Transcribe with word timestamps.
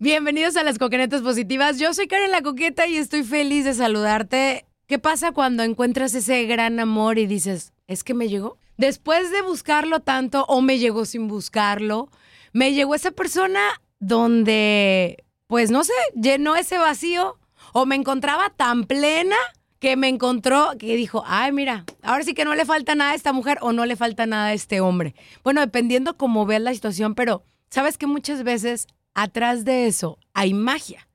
Bienvenidos 0.00 0.56
a 0.56 0.62
las 0.62 0.78
Coquenetas 0.78 1.22
Positivas. 1.22 1.80
Yo 1.80 1.92
soy 1.92 2.06
Karen 2.06 2.30
la 2.30 2.40
Coqueta 2.40 2.86
y 2.86 2.96
estoy 2.96 3.24
feliz 3.24 3.64
de 3.64 3.74
saludarte. 3.74 4.64
¿Qué 4.86 5.00
pasa 5.00 5.32
cuando 5.32 5.64
encuentras 5.64 6.14
ese 6.14 6.44
gran 6.44 6.78
amor 6.78 7.18
y 7.18 7.26
dices, 7.26 7.72
es 7.88 8.04
que 8.04 8.14
me 8.14 8.28
llegó? 8.28 8.58
Después 8.76 9.32
de 9.32 9.42
buscarlo 9.42 9.98
tanto 9.98 10.44
o 10.44 10.60
me 10.60 10.78
llegó 10.78 11.04
sin 11.04 11.26
buscarlo, 11.26 12.12
me 12.52 12.74
llegó 12.74 12.94
esa 12.94 13.10
persona 13.10 13.58
donde, 13.98 15.24
pues 15.48 15.72
no 15.72 15.82
sé, 15.82 15.94
llenó 16.14 16.54
ese 16.54 16.78
vacío 16.78 17.36
o 17.72 17.84
me 17.84 17.96
encontraba 17.96 18.50
tan 18.50 18.84
plena 18.84 19.34
que 19.80 19.96
me 19.96 20.06
encontró, 20.06 20.74
que 20.78 20.94
dijo, 20.94 21.24
ay, 21.26 21.50
mira, 21.50 21.84
ahora 22.02 22.22
sí 22.22 22.34
que 22.34 22.44
no 22.44 22.54
le 22.54 22.64
falta 22.66 22.94
nada 22.94 23.10
a 23.10 23.16
esta 23.16 23.32
mujer 23.32 23.58
o 23.62 23.72
no 23.72 23.84
le 23.84 23.96
falta 23.96 24.26
nada 24.26 24.46
a 24.46 24.54
este 24.54 24.80
hombre. 24.80 25.16
Bueno, 25.42 25.60
dependiendo 25.60 26.16
cómo 26.16 26.46
veas 26.46 26.62
la 26.62 26.72
situación, 26.72 27.16
pero 27.16 27.42
sabes 27.68 27.98
que 27.98 28.06
muchas 28.06 28.44
veces 28.44 28.86
atrás 29.14 29.64
de 29.64 29.86
eso 29.86 30.18
hay 30.34 30.54
magia. 30.54 31.08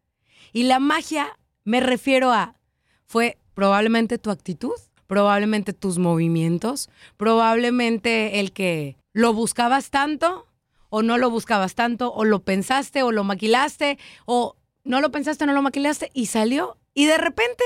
Y 0.51 0.63
la 0.63 0.79
magia, 0.79 1.39
me 1.63 1.79
refiero 1.79 2.31
a, 2.31 2.55
fue 3.05 3.37
probablemente 3.53 4.17
tu 4.17 4.29
actitud, 4.29 4.73
probablemente 5.07 5.73
tus 5.73 5.97
movimientos, 5.97 6.89
probablemente 7.17 8.39
el 8.39 8.51
que 8.51 8.97
lo 9.13 9.33
buscabas 9.33 9.89
tanto 9.89 10.47
o 10.95 11.01
no 11.01 11.17
lo 11.17 11.31
buscabas 11.31 11.73
tanto, 11.73 12.13
o 12.13 12.23
lo 12.23 12.43
pensaste 12.43 13.01
o 13.01 13.11
lo 13.11 13.23
maquilaste, 13.23 13.97
o 14.25 14.55
no 14.83 15.01
lo 15.01 15.09
pensaste 15.11 15.47
no 15.47 15.53
lo 15.53 15.63
maquilaste 15.63 16.11
y 16.13 16.27
salió. 16.27 16.77
Y 16.93 17.07
de 17.07 17.17
repente, 17.17 17.63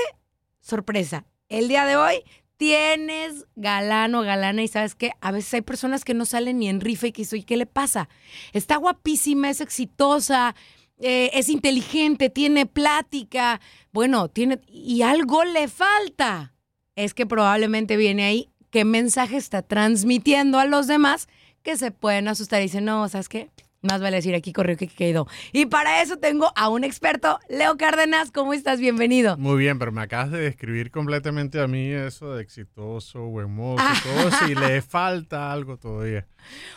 sorpresa, 0.62 1.26
el 1.50 1.68
día 1.68 1.84
de 1.84 1.96
hoy 1.96 2.24
tienes 2.58 3.46
galán 3.56 4.14
o 4.14 4.22
galana 4.22 4.62
y 4.62 4.68
sabes 4.68 4.94
que 4.94 5.12
a 5.20 5.30
veces 5.30 5.54
hay 5.54 5.62
personas 5.62 6.04
que 6.04 6.12
no 6.12 6.26
salen 6.26 6.58
ni 6.58 6.68
en 6.68 6.80
rifa 6.80 7.06
y 7.06 7.12
que 7.12 7.24
soy, 7.24 7.44
¿qué 7.44 7.56
le 7.56 7.66
pasa? 7.66 8.08
Está 8.52 8.76
guapísima, 8.76 9.48
es 9.48 9.60
exitosa, 9.60 10.54
eh, 10.98 11.30
es 11.32 11.48
inteligente, 11.48 12.28
tiene 12.28 12.66
plática, 12.66 13.60
bueno, 13.92 14.28
tiene 14.28 14.60
y 14.66 15.02
algo 15.02 15.44
le 15.44 15.68
falta. 15.68 16.52
Es 16.96 17.14
que 17.14 17.26
probablemente 17.26 17.96
viene 17.96 18.24
ahí 18.24 18.50
qué 18.70 18.84
mensaje 18.84 19.36
está 19.36 19.62
transmitiendo 19.62 20.58
a 20.58 20.66
los 20.66 20.88
demás 20.88 21.28
que 21.62 21.76
se 21.76 21.92
pueden 21.92 22.26
asustar 22.26 22.60
y 22.60 22.64
dicen, 22.64 22.84
no, 22.84 23.08
¿sabes 23.08 23.28
qué? 23.28 23.50
Más 23.80 24.00
vale 24.00 24.16
decir 24.16 24.34
aquí 24.34 24.52
corrió 24.52 24.76
que 24.76 24.88
quedó. 24.88 25.28
Y 25.52 25.66
para 25.66 26.02
eso 26.02 26.16
tengo 26.16 26.50
a 26.56 26.68
un 26.68 26.82
experto, 26.82 27.38
Leo 27.48 27.76
Cárdenas. 27.76 28.32
¿Cómo 28.32 28.52
estás? 28.52 28.80
Bienvenido. 28.80 29.36
Muy 29.36 29.56
bien, 29.56 29.78
pero 29.78 29.92
me 29.92 30.02
acabas 30.02 30.32
de 30.32 30.40
describir 30.40 30.90
completamente 30.90 31.60
a 31.60 31.68
mí 31.68 31.92
eso 31.92 32.34
de 32.34 32.42
exitoso, 32.42 33.20
buen 33.26 33.54
mozo, 33.54 33.84
todo 34.02 34.48
y 34.50 34.56
le 34.56 34.82
falta 34.82 35.52
algo 35.52 35.76
todavía. 35.76 36.26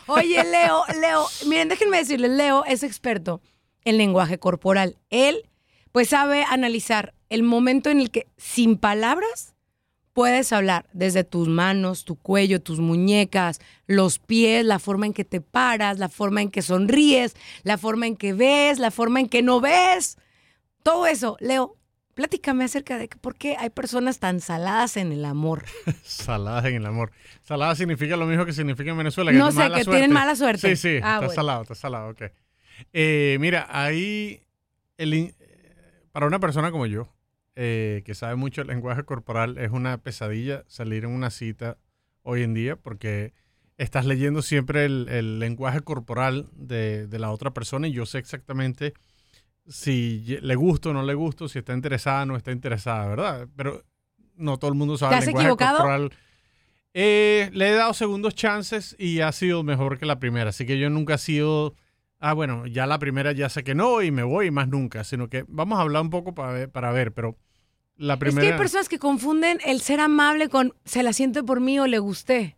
Oye, 0.06 0.44
Leo, 0.50 0.84
Leo, 1.00 1.26
miren, 1.48 1.68
déjenme 1.68 1.96
decirles, 1.98 2.30
Leo 2.30 2.64
es 2.66 2.84
experto 2.84 3.40
en 3.84 3.96
lenguaje 3.98 4.38
corporal. 4.38 4.96
Él, 5.10 5.50
pues, 5.90 6.10
sabe 6.10 6.44
analizar 6.48 7.14
el 7.30 7.42
momento 7.42 7.90
en 7.90 7.98
el 7.98 8.12
que, 8.12 8.28
sin 8.36 8.78
palabras, 8.78 9.51
puedes 10.12 10.52
hablar 10.52 10.86
desde 10.92 11.24
tus 11.24 11.48
manos, 11.48 12.04
tu 12.04 12.16
cuello, 12.16 12.60
tus 12.60 12.80
muñecas, 12.80 13.60
los 13.86 14.18
pies, 14.18 14.64
la 14.64 14.78
forma 14.78 15.06
en 15.06 15.12
que 15.14 15.24
te 15.24 15.40
paras, 15.40 15.98
la 15.98 16.08
forma 16.08 16.42
en 16.42 16.50
que 16.50 16.62
sonríes, 16.62 17.34
la 17.62 17.78
forma 17.78 18.06
en 18.06 18.16
que 18.16 18.32
ves, 18.32 18.78
la 18.78 18.90
forma 18.90 19.20
en 19.20 19.28
que 19.28 19.42
no 19.42 19.60
ves. 19.60 20.18
Todo 20.82 21.06
eso, 21.06 21.36
Leo, 21.40 21.76
platícame 22.14 22.64
acerca 22.64 22.98
de 22.98 23.08
que 23.08 23.16
por 23.16 23.36
qué 23.36 23.56
hay 23.58 23.70
personas 23.70 24.18
tan 24.18 24.40
saladas 24.40 24.96
en 24.96 25.12
el 25.12 25.24
amor. 25.24 25.64
Saladas 26.02 26.64
en 26.66 26.74
el 26.74 26.86
amor. 26.86 27.12
Salada 27.42 27.74
significa 27.74 28.16
lo 28.16 28.26
mismo 28.26 28.44
que 28.44 28.52
significa 28.52 28.90
en 28.90 28.98
Venezuela. 28.98 29.30
Que 29.32 29.38
No 29.38 29.50
sé, 29.50 29.58
mala 29.58 29.78
que 29.78 29.84
suerte. 29.84 29.98
tienen 30.00 30.12
mala 30.14 30.36
suerte. 30.36 30.76
Sí, 30.76 30.76
sí, 30.76 30.96
Ah, 31.02 31.14
está 31.14 31.18
bueno. 31.20 31.32
salado, 31.34 31.62
está 31.62 31.74
salado, 31.74 32.10
ok. 32.10 32.22
Eh, 32.92 33.36
mira, 33.40 33.66
ahí, 33.70 34.42
el 34.98 35.14
in- 35.14 35.34
para 36.10 36.26
una 36.26 36.38
persona 36.40 36.70
como 36.70 36.86
yo, 36.86 37.08
eh, 37.56 38.02
que 38.04 38.14
sabe 38.14 38.36
mucho 38.36 38.62
el 38.62 38.68
lenguaje 38.68 39.04
corporal, 39.04 39.58
es 39.58 39.70
una 39.70 39.98
pesadilla 39.98 40.64
salir 40.66 41.04
en 41.04 41.10
una 41.10 41.30
cita 41.30 41.78
hoy 42.22 42.42
en 42.42 42.54
día 42.54 42.76
porque 42.76 43.32
estás 43.78 44.06
leyendo 44.06 44.42
siempre 44.42 44.84
el, 44.84 45.08
el 45.08 45.38
lenguaje 45.38 45.80
corporal 45.80 46.48
de, 46.54 47.06
de 47.06 47.18
la 47.18 47.30
otra 47.30 47.52
persona 47.52 47.88
y 47.88 47.92
yo 47.92 48.06
sé 48.06 48.18
exactamente 48.18 48.94
si 49.66 50.38
le 50.40 50.54
gusto 50.56 50.90
o 50.90 50.92
no 50.92 51.02
le 51.02 51.14
gusto, 51.14 51.48
si 51.48 51.58
está 51.58 51.72
interesada 51.72 52.22
o 52.22 52.26
no 52.26 52.36
está 52.36 52.52
interesada, 52.52 53.06
¿verdad? 53.06 53.48
Pero 53.56 53.84
no 54.36 54.58
todo 54.58 54.70
el 54.70 54.76
mundo 54.76 54.96
sabe 54.98 55.14
¿Te 55.16 55.20
el 55.20 55.26
lenguaje 55.26 55.46
equivocado? 55.46 55.78
corporal. 55.78 56.12
Eh, 56.94 57.48
le 57.54 57.70
he 57.70 57.72
dado 57.72 57.94
segundos 57.94 58.34
chances 58.34 58.96
y 58.98 59.20
ha 59.20 59.32
sido 59.32 59.62
mejor 59.62 59.98
que 59.98 60.06
la 60.06 60.18
primera. 60.18 60.50
Así 60.50 60.66
que 60.66 60.78
yo 60.78 60.90
nunca 60.90 61.14
he 61.14 61.18
sido, 61.18 61.74
ah, 62.22 62.32
bueno, 62.32 62.66
ya 62.66 62.86
la 62.86 62.98
primera 62.98 63.32
ya 63.32 63.48
sé 63.50 63.62
que 63.64 63.74
no 63.74 64.00
y 64.00 64.10
me 64.10 64.22
voy 64.22 64.50
más 64.50 64.68
nunca. 64.68 65.04
Sino 65.04 65.28
que 65.28 65.44
vamos 65.48 65.78
a 65.78 65.82
hablar 65.82 66.00
un 66.02 66.10
poco 66.10 66.34
para 66.34 66.52
ver, 66.52 66.70
para 66.70 66.90
ver 66.92 67.12
pero 67.12 67.36
la 67.96 68.14
Es 68.14 68.20
primera... 68.20 68.46
que 68.46 68.52
hay 68.54 68.58
personas 68.58 68.88
que 68.88 68.98
confunden 68.98 69.58
el 69.66 69.80
ser 69.82 70.00
amable 70.00 70.48
con 70.48 70.72
se 70.86 71.02
la 71.02 71.12
siente 71.12 71.42
por 71.42 71.60
mí 71.60 71.78
o 71.78 71.86
le 71.86 71.98
gusté. 71.98 72.56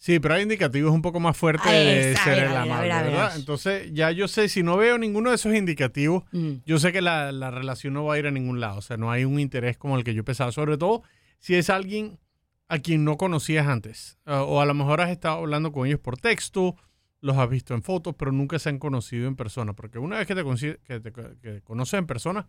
Sí, 0.00 0.20
pero 0.20 0.34
hay 0.34 0.42
indicativos 0.42 0.92
un 0.92 1.02
poco 1.02 1.18
más 1.18 1.36
fuertes 1.36 1.72
de 1.72 2.14
ser 2.22 2.38
el 2.44 2.54
amable, 2.56 2.88
¿verdad? 2.88 3.30
ver. 3.30 3.38
Entonces 3.40 3.90
ya 3.92 4.12
yo 4.12 4.28
sé, 4.28 4.48
si 4.48 4.62
no 4.62 4.76
veo 4.76 4.96
ninguno 4.96 5.30
de 5.30 5.34
esos 5.36 5.54
indicativos, 5.54 6.22
Mm. 6.30 6.58
yo 6.64 6.78
sé 6.78 6.92
que 6.92 7.00
la, 7.00 7.32
la 7.32 7.50
relación 7.50 7.94
no 7.94 8.04
va 8.04 8.14
a 8.14 8.18
ir 8.20 8.26
a 8.28 8.30
ningún 8.30 8.60
lado. 8.60 8.78
O 8.78 8.82
sea, 8.82 8.96
no 8.96 9.10
hay 9.10 9.24
un 9.24 9.40
interés 9.40 9.76
como 9.76 9.96
el 9.98 10.04
que 10.04 10.14
yo 10.14 10.24
pensaba. 10.24 10.52
Sobre 10.52 10.76
todo 10.78 11.02
si 11.40 11.56
es 11.56 11.68
alguien 11.70 12.20
a 12.68 12.78
quien 12.78 13.02
no 13.04 13.16
conocías 13.16 13.66
antes. 13.66 14.18
Uh, 14.26 14.32
o 14.46 14.60
a 14.60 14.66
lo 14.66 14.74
mejor 14.74 15.00
has 15.00 15.10
estado 15.10 15.38
hablando 15.38 15.72
con 15.72 15.86
ellos 15.88 15.98
por 15.98 16.16
texto 16.18 16.76
los 17.20 17.36
has 17.36 17.48
visto 17.48 17.74
en 17.74 17.82
fotos, 17.82 18.14
pero 18.16 18.32
nunca 18.32 18.58
se 18.58 18.68
han 18.68 18.78
conocido 18.78 19.26
en 19.28 19.36
persona. 19.36 19.74
Porque 19.74 19.98
una 19.98 20.18
vez 20.18 20.26
que 20.26 20.34
te, 20.34 20.44
conoci- 20.44 20.78
que 20.84 21.00
te 21.00 21.12
que 21.12 21.62
conoces 21.62 21.98
en 21.98 22.06
persona, 22.06 22.48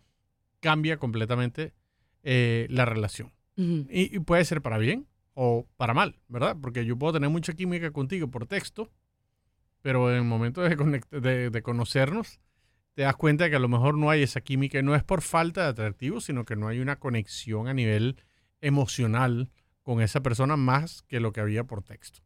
cambia 0.60 0.98
completamente 0.98 1.74
eh, 2.24 2.68
la 2.70 2.86
relación. 2.86 3.32
Y, 3.56 4.16
y 4.16 4.20
puede 4.20 4.46
ser 4.46 4.62
para 4.62 4.78
bien 4.78 5.08
o 5.34 5.68
para 5.76 5.94
mal, 5.94 6.20
¿verdad? 6.30 6.56
Porque 6.62 6.86
yo 6.86 6.98
puedo 6.98 7.14
tener 7.14 7.30
mucha 7.30 7.54
química 7.54 7.92
contigo 7.92 8.30
por 8.30 8.46
texto, 8.46 8.90
pero 9.82 10.10
en 10.12 10.18
el 10.18 10.24
momento 10.24 10.62
de, 10.62 11.02
de, 11.12 11.50
de 11.50 11.62
conocernos, 11.62 12.40
te 12.94 13.02
das 13.04 13.16
cuenta 13.16 13.50
que 13.50 13.56
a 13.56 13.60
lo 13.60 13.68
mejor 13.68 13.98
no 13.98 14.10
hay 14.10 14.24
esa 14.24 14.42
química 14.42 14.80
y 14.80 14.84
no 14.84 14.96
es 14.96 15.04
por 15.04 15.22
falta 15.22 15.64
de 15.64 15.70
atractivo, 15.70 16.22
sino 16.22 16.46
que 16.46 16.56
no 16.56 16.68
hay 16.68 16.80
una 16.80 17.00
conexión 17.00 17.68
a 17.68 17.74
nivel 17.74 18.18
emocional 18.62 19.52
con 19.84 20.02
esa 20.02 20.22
persona 20.22 20.56
más 20.58 21.02
que 21.04 21.20
lo 21.20 21.32
que 21.32 21.42
había 21.42 21.64
por 21.64 21.82
texto. 21.84 22.22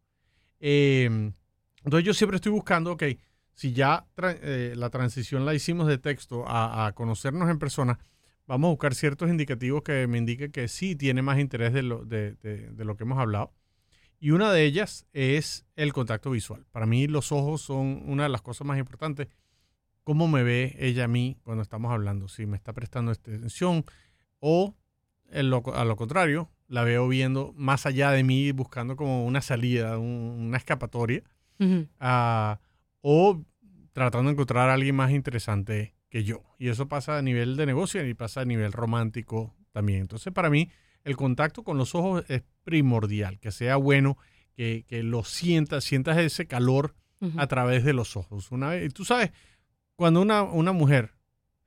Eh, 0.60 1.32
entonces 1.84 2.06
yo 2.06 2.14
siempre 2.14 2.36
estoy 2.38 2.52
buscando, 2.52 2.92
ok, 2.94 3.04
si 3.54 3.74
ya 3.74 4.06
tra- 4.16 4.38
eh, 4.42 4.74
la 4.76 4.90
transición 4.90 5.46
la 5.46 5.54
hicimos 5.54 5.88
de 5.88 5.98
texto 5.98 6.48
a, 6.48 6.88
a 6.88 6.92
conocernos 6.94 7.50
en 7.50 7.60
persona, 7.60 8.00
vamos 8.48 8.68
a 8.70 8.72
buscar 8.72 8.96
ciertos 8.96 9.30
indicativos 9.30 9.84
que 9.84 10.08
me 10.08 10.18
indiquen 10.18 10.52
que 10.52 10.68
sí 10.68 10.96
tiene 10.96 11.22
más 11.22 11.40
interés 11.40 11.74
de 11.74 11.84
lo, 11.84 12.04
de, 12.06 12.34
de- 12.36 12.70
de 12.72 12.86
lo 12.86 12.96
que 12.98 13.04
hemos 13.04 13.20
hablado. 13.20 13.54
Y 14.20 14.32
una 14.32 14.52
de 14.54 14.64
ellas 14.66 15.06
es 15.14 15.66
el 15.76 15.94
contacto 15.94 16.32
visual. 16.32 16.66
Para 16.72 16.86
mí 16.86 17.08
los 17.08 17.32
ojos 17.32 17.62
son 17.62 18.04
una 18.06 18.24
de 18.24 18.30
las 18.30 18.42
cosas 18.42 18.66
más 18.66 18.80
importantes. 18.80 19.28
Cómo 20.04 20.28
me 20.28 20.44
ve 20.44 20.76
ella 20.80 21.06
a 21.06 21.08
mí 21.08 21.38
cuando 21.44 21.64
estamos 21.64 21.92
hablando. 21.92 22.28
Si 22.28 22.46
me 22.46 22.58
está 22.58 22.74
prestando 22.74 23.12
atención 23.12 23.86
o 24.40 24.76
lo- 25.32 25.64
a 25.76 25.86
lo 25.86 25.96
contrario, 25.96 26.50
la 26.68 26.84
veo 26.84 27.08
viendo 27.08 27.54
más 27.58 27.86
allá 27.86 28.12
de 28.12 28.24
mí, 28.24 28.52
buscando 28.52 28.96
como 28.96 29.26
una 29.26 29.42
salida, 29.42 29.98
un- 29.98 30.36
una 30.48 30.58
escapatoria. 30.58 31.24
Ah, 32.00 32.60
o 33.02 33.44
tratando 33.94 34.30
de 34.30 34.34
encontrar 34.34 34.70
a 34.70 34.74
alguien 34.74 34.96
más 34.96 35.12
interesante 35.12 35.96
que 36.10 36.24
yo. 36.24 36.44
Y 36.60 36.70
eso 36.70 36.88
pasa 36.88 37.18
a 37.18 37.22
nivel 37.22 37.56
de 37.56 37.66
negocio 37.66 38.06
y 38.06 38.14
pasa 38.14 38.42
a 38.42 38.46
nivel 38.46 38.72
romántico 38.72 39.56
también. 39.72 40.02
Entonces, 40.02 40.34
para 40.34 40.50
mí, 40.50 40.70
el 41.04 41.16
contacto 41.16 41.64
con 41.64 41.78
los 41.78 41.96
ojos 41.96 42.24
es 42.28 42.44
primordial, 42.64 43.40
que 43.40 43.52
sea 43.52 43.78
bueno, 43.78 44.18
que, 44.56 44.86
que 44.88 45.04
lo 45.04 45.24
sientas, 45.24 45.84
sientas 45.84 46.18
ese 46.18 46.48
calor 46.48 46.96
a 47.38 47.48
través 47.48 47.86
de 47.86 47.94
los 47.94 48.18
ojos. 48.18 48.52
Una 48.52 48.70
vez, 48.70 48.86
y 48.86 48.90
tú 48.90 49.06
sabes, 49.06 49.32
cuando 49.96 50.22
una, 50.22 50.44
una 50.44 50.74
mujer 50.74 51.13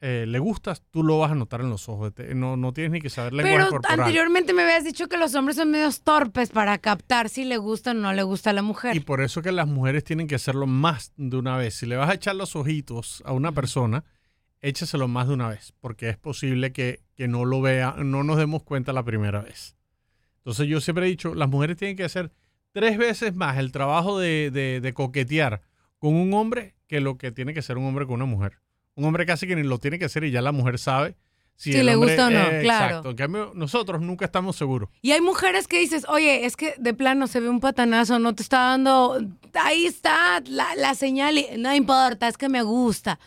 eh, 0.00 0.25
le 0.28 0.38
gustas, 0.38 0.82
tú 0.90 1.02
lo 1.02 1.19
vas 1.19 1.32
a 1.32 1.34
notar 1.34 1.60
en 1.62 1.70
los 1.70 1.88
ojos. 1.88 2.12
Te- 2.14 2.34
no, 2.34 2.56
no 2.56 2.72
tienes 2.72 2.93
ni 2.93 3.00
que 3.00 3.08
saber 3.10 3.32
lenguaje 3.32 3.56
Pero 3.58 3.70
corporal. 3.70 4.00
anteriormente 4.00 4.52
me 4.52 4.62
habías 4.62 4.84
dicho 4.84 5.08
que 5.08 5.16
los 5.16 5.34
hombres 5.34 5.56
son 5.56 5.70
medios 5.70 6.02
torpes 6.02 6.50
para 6.50 6.76
captar 6.78 7.28
si 7.31 7.44
le 7.44 7.56
gusta 7.56 7.93
o 7.93 7.94
no 7.94 8.12
le 8.12 8.22
gusta 8.22 8.50
a 8.50 8.52
la 8.52 8.62
mujer. 8.62 8.94
Y 8.94 9.00
por 9.00 9.22
eso 9.22 9.40
que 9.43 9.52
las 9.52 9.66
mujeres 9.66 10.04
tienen 10.04 10.26
que 10.26 10.34
hacerlo 10.34 10.66
más 10.66 11.12
de 11.16 11.37
una 11.38 11.56
vez. 11.56 11.75
Si 11.76 11.87
le 11.87 11.96
vas 11.96 12.10
a 12.10 12.14
echar 12.14 12.37
los 12.37 12.56
ojitos 12.56 13.22
a 13.25 13.32
una 13.32 13.52
persona, 13.52 14.04
échaselo 14.60 15.08
más 15.08 15.28
de 15.28 15.34
una 15.34 15.48
vez, 15.48 15.72
porque 15.81 16.08
es 16.10 16.16
posible 16.19 16.72
que, 16.72 17.00
que 17.14 17.26
no 17.28 17.44
lo 17.44 17.60
vea, 17.62 17.94
no 17.98 18.22
nos 18.22 18.37
demos 18.37 18.62
cuenta 18.64 18.93
la 18.93 19.02
primera 19.04 19.40
vez. 19.40 19.76
Entonces 20.38 20.69
yo 20.69 20.81
siempre 20.81 21.06
he 21.06 21.08
dicho, 21.08 21.34
las 21.34 21.48
mujeres 21.48 21.76
tienen 21.76 21.96
que 21.96 22.04
hacer 22.04 22.32
tres 22.72 22.98
veces 22.98 23.34
más 23.34 23.56
el 23.58 23.72
trabajo 23.72 24.19
de, 24.19 24.50
de- 24.50 24.81
de 24.81 24.93
coquetear 24.93 25.62
con 25.98 26.14
un 26.14 26.34
hombre 26.34 26.75
que 26.87 27.00
lo 27.00 27.16
que 27.16 27.32
tiene 27.32 27.54
que 27.54 27.60
hacer 27.60 27.78
un 27.78 27.87
hombre 27.87 28.06
con 28.06 28.16
una 28.16 28.26
mujer. 28.26 28.58
Un 28.96 29.04
hombre 29.04 29.25
casi 29.25 29.46
que 29.46 29.54
ni 29.56 29.62
lo 29.62 29.78
tiene 29.78 29.98
que 29.98 30.06
hacer 30.06 30.25
y 30.25 30.31
ya 30.32 30.43
la 30.43 30.52
mujer 30.52 30.78
sabe 30.78 31.16
si, 31.54 31.72
le 31.72 31.94
hombre- 31.96 31.96
gusta 32.16 32.26
o 32.26 32.31
no, 32.31 32.50
eh, 32.50 32.60
claro. 32.62 32.87
Exacto. 32.87 33.10
En 33.10 33.16
cambio, 33.16 33.52
nosotros 33.54 34.02
nunca 34.02 34.25
estamos 34.26 34.56
seguros. 34.56 34.90
Y 35.00 35.12
hay 35.12 35.20
mujeres 35.22 35.69
que 35.69 35.78
dices, 35.78 36.04
oye, 36.08 36.44
es 36.44 36.56
que 36.56 36.75
de 36.78 36.93
plano 36.93 37.26
se 37.28 37.40
ve 37.40 37.48
un 37.48 37.60
patanazo, 37.60 38.19
no 38.19 38.34
te 38.34 38.43
está 38.43 38.58
dando, 38.70 39.19
ahí 39.54 39.87
está 39.87 40.40
la, 40.48 40.75
la 40.76 40.94
señal 40.94 41.38
y 41.38 41.46
no 41.56 41.75
importa, 41.75 42.28
es 42.28 42.37
que 42.37 42.48
me 42.50 42.62
gusta. 42.62 43.19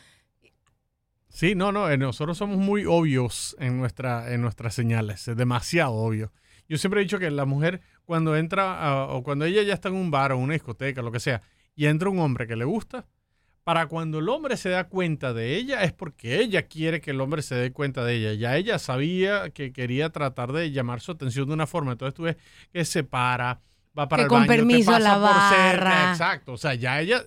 Sí, 1.30 1.56
no, 1.56 1.72
no, 1.72 1.90
eh, 1.90 1.98
nosotros 1.98 2.38
somos 2.38 2.58
muy 2.58 2.86
obvios 2.86 3.56
en, 3.60 3.78
nuestra, 3.78 4.34
en 4.34 4.42
nuestras 4.42 4.74
señales, 4.74 5.28
es 5.28 5.38
demasiado 5.38 5.94
obvio. 5.94 6.32
Yo 6.68 6.78
siempre 6.78 7.00
he 7.02 7.04
dicho 7.04 7.20
que 7.20 7.30
la 7.32 7.46
mujer 7.46 7.82
cuando 8.06 8.36
entra 8.36 8.80
a- 8.80 9.06
o 9.08 9.24
cuando 9.24 9.46
ella 9.46 9.62
ya 9.64 9.74
está 9.74 9.90
en 9.90 9.96
un 9.96 10.12
bar 10.12 10.32
o 10.32 10.38
una 10.38 10.54
discoteca, 10.54 11.02
lo 11.02 11.12
que 11.12 11.20
sea, 11.20 11.42
y 11.76 11.86
entra 11.86 12.10
un 12.10 12.20
hombre 12.20 12.48
que 12.48 12.56
le 12.56 12.66
gusta, 12.66 13.06
para 13.70 13.86
cuando 13.86 14.18
el 14.18 14.30
hombre 14.30 14.58
se 14.58 14.70
da 14.70 14.86
cuenta 14.86 15.32
de 15.32 15.56
ella 15.56 15.84
es 15.84 15.94
porque 15.94 16.40
ella 16.42 16.64
quiere 16.64 17.02
que 17.02 17.12
el 17.12 17.22
hombre 17.22 17.44
se 17.44 17.54
dé 17.54 17.72
cuenta 17.72 18.04
de 18.04 18.16
ella. 18.16 18.34
Ya 18.34 18.58
ella 18.58 18.80
sabía 18.80 19.52
que 19.52 19.72
quería 19.72 20.10
tratar 20.10 20.54
de 20.54 20.72
llamar 20.72 21.02
su 21.02 21.12
atención 21.12 21.48
de 21.48 21.54
una 21.54 21.68
forma, 21.68 21.92
entonces 21.92 22.16
tú 22.16 22.24
ves 22.24 22.36
que 22.74 22.84
se 22.84 23.04
para, 23.04 23.62
va 23.96 24.10
para 24.10 24.22
Que 24.22 24.24
el 24.24 24.28
con 24.30 24.40
baño, 24.40 24.50
te 24.52 24.56
permiso 24.58 24.90
a 24.90 24.96
pasa 24.96 25.20
la 25.20 25.20
por 25.20 25.56
cerca, 25.56 25.84
barra. 25.86 26.10
exacto. 26.10 26.54
O 26.54 26.58
sea, 26.58 26.74
ya 26.74 27.00
ella, 27.00 27.22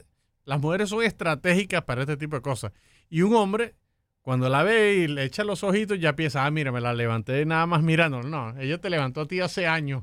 las 0.45 0.61
mujeres 0.61 0.89
son 0.89 1.05
estratégicas 1.05 1.83
para 1.83 2.01
este 2.01 2.17
tipo 2.17 2.35
de 2.35 2.43
cosas. 2.43 2.73
Y 3.09 3.23
un 3.23 3.37
hombre, 3.37 3.77
cuando 4.21 4.49
la 4.49 4.65
ve 4.65 4.95
y 4.95 5.07
le 5.07 5.23
echa 5.23 5.45
los 5.45 5.63
ojitos, 5.63 6.01
ya 6.01 6.17
piensa, 6.17 6.45
ah, 6.45 6.51
mira, 6.51 6.73
me 6.73 6.81
la 6.81 6.93
levanté 6.93 7.47
nada 7.47 7.67
más 7.67 7.85
mirando. 7.85 8.21
No, 8.25 8.59
ella 8.59 8.79
te 8.79 8.91
levantó 8.91 9.21
a 9.21 9.29
ti 9.29 9.39
hace 9.39 9.69
años. 9.69 10.03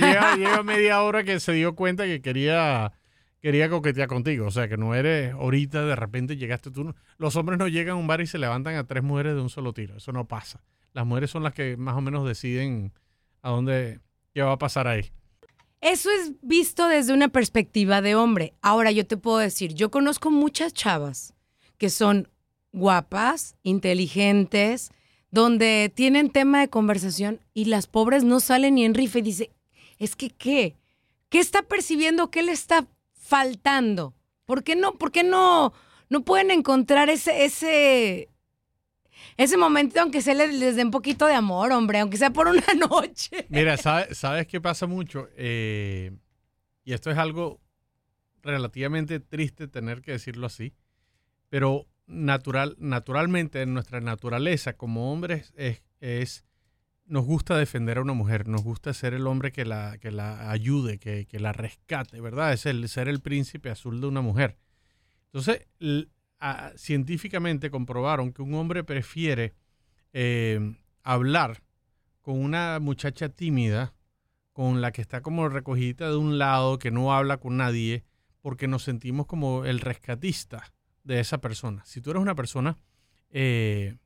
Llega, 0.00 0.34
llega 0.34 0.64
media 0.64 1.02
hora 1.02 1.22
que 1.22 1.38
se 1.38 1.52
dio 1.52 1.76
cuenta 1.76 2.02
que 2.04 2.20
quería, 2.20 2.94
quería 3.40 3.68
coquetear 3.68 4.08
contigo. 4.08 4.46
O 4.46 4.50
sea, 4.50 4.68
que 4.68 4.76
no 4.76 4.94
eres 4.94 5.32
ahorita, 5.32 5.84
de 5.84 5.96
repente 5.96 6.36
llegaste 6.36 6.70
tú. 6.70 6.94
Los 7.18 7.36
hombres 7.36 7.58
no 7.58 7.68
llegan 7.68 7.94
a 7.94 7.96
un 7.96 8.06
bar 8.06 8.20
y 8.20 8.26
se 8.26 8.38
levantan 8.38 8.76
a 8.76 8.86
tres 8.86 9.02
mujeres 9.02 9.34
de 9.34 9.40
un 9.40 9.50
solo 9.50 9.72
tiro. 9.72 9.96
Eso 9.96 10.12
no 10.12 10.26
pasa. 10.26 10.62
Las 10.92 11.06
mujeres 11.06 11.30
son 11.30 11.42
las 11.42 11.54
que 11.54 11.76
más 11.76 11.96
o 11.96 12.00
menos 12.00 12.26
deciden 12.26 12.92
a 13.42 13.50
dónde, 13.50 14.00
qué 14.34 14.42
va 14.42 14.52
a 14.52 14.58
pasar 14.58 14.86
ahí. 14.88 15.10
Eso 15.80 16.10
es 16.10 16.32
visto 16.42 16.88
desde 16.88 17.12
una 17.12 17.28
perspectiva 17.28 18.02
de 18.02 18.16
hombre. 18.16 18.54
Ahora 18.62 18.90
yo 18.90 19.06
te 19.06 19.16
puedo 19.16 19.38
decir, 19.38 19.74
yo 19.74 19.90
conozco 19.90 20.30
muchas 20.30 20.74
chavas 20.74 21.34
que 21.76 21.88
son 21.88 22.28
guapas, 22.72 23.56
inteligentes, 23.62 24.90
donde 25.30 25.92
tienen 25.94 26.30
tema 26.30 26.60
de 26.60 26.68
conversación 26.68 27.40
y 27.54 27.66
las 27.66 27.86
pobres 27.86 28.24
no 28.24 28.40
salen 28.40 28.74
ni 28.74 28.84
en 28.84 28.94
rifa 28.94 29.20
y 29.20 29.22
dice, 29.22 29.50
es 29.98 30.16
que 30.16 30.30
qué, 30.30 30.74
¿qué 31.28 31.38
está 31.38 31.62
percibiendo? 31.62 32.30
¿Qué 32.30 32.42
le 32.42 32.52
está 32.52 32.86
faltando? 33.28 34.14
¿Por 34.46 34.64
qué 34.64 34.74
no, 34.74 34.94
por 34.94 35.12
qué 35.12 35.22
no, 35.22 35.72
no 36.08 36.24
pueden 36.24 36.50
encontrar 36.50 37.10
ese, 37.10 37.44
ese, 37.44 38.30
ese 39.36 39.56
momento, 39.58 40.00
aunque 40.00 40.22
se 40.22 40.34
les, 40.34 40.76
dé 40.76 40.82
un 40.82 40.90
poquito 40.90 41.26
de 41.26 41.34
amor, 41.34 41.70
hombre, 41.72 41.98
aunque 41.98 42.16
sea 42.16 42.30
por 42.30 42.48
una 42.48 42.64
noche? 42.90 43.46
Mira, 43.50 43.76
¿sabe- 43.76 44.14
¿sabes 44.14 44.46
qué 44.46 44.60
pasa 44.60 44.86
mucho? 44.86 45.28
Eh, 45.36 46.12
y 46.84 46.94
esto 46.94 47.10
es 47.10 47.18
algo 47.18 47.60
relativamente 48.42 49.20
triste 49.20 49.68
tener 49.68 50.00
que 50.00 50.12
decirlo 50.12 50.46
así, 50.46 50.72
pero 51.50 51.86
natural, 52.06 52.76
naturalmente 52.78 53.60
en 53.60 53.74
nuestra 53.74 54.00
naturaleza 54.00 54.72
como 54.72 55.12
hombres 55.12 55.52
es, 55.56 55.82
es- 56.00 56.46
nos 57.08 57.24
gusta 57.24 57.56
defender 57.56 57.98
a 57.98 58.02
una 58.02 58.12
mujer, 58.12 58.48
nos 58.48 58.62
gusta 58.62 58.92
ser 58.94 59.14
el 59.14 59.26
hombre 59.26 59.50
que 59.50 59.64
la, 59.64 59.98
que 59.98 60.10
la 60.10 60.50
ayude, 60.50 60.98
que, 60.98 61.26
que 61.26 61.40
la 61.40 61.52
rescate, 61.52 62.20
¿verdad? 62.20 62.52
Es 62.52 62.66
el 62.66 62.88
ser 62.88 63.08
el 63.08 63.20
príncipe 63.20 63.70
azul 63.70 64.00
de 64.00 64.06
una 64.06 64.20
mujer. 64.20 64.58
Entonces, 65.26 65.66
científicamente 66.76 67.70
comprobaron 67.70 68.32
que 68.32 68.42
un 68.42 68.54
hombre 68.54 68.84
prefiere 68.84 69.54
eh, 70.12 70.76
hablar 71.02 71.62
con 72.22 72.38
una 72.38 72.78
muchacha 72.80 73.28
tímida, 73.28 73.94
con 74.52 74.80
la 74.80 74.92
que 74.92 75.02
está 75.02 75.22
como 75.22 75.48
recogida 75.48 76.10
de 76.10 76.16
un 76.16 76.38
lado, 76.38 76.78
que 76.78 76.90
no 76.90 77.14
habla 77.14 77.38
con 77.38 77.56
nadie, 77.56 78.04
porque 78.40 78.68
nos 78.68 78.82
sentimos 78.82 79.26
como 79.26 79.64
el 79.64 79.80
rescatista 79.80 80.72
de 81.04 81.20
esa 81.20 81.38
persona. 81.38 81.82
Si 81.84 82.00
tú 82.00 82.10
eres 82.10 82.22
una 82.22 82.34
persona 82.34 82.76
eh, 83.30 83.96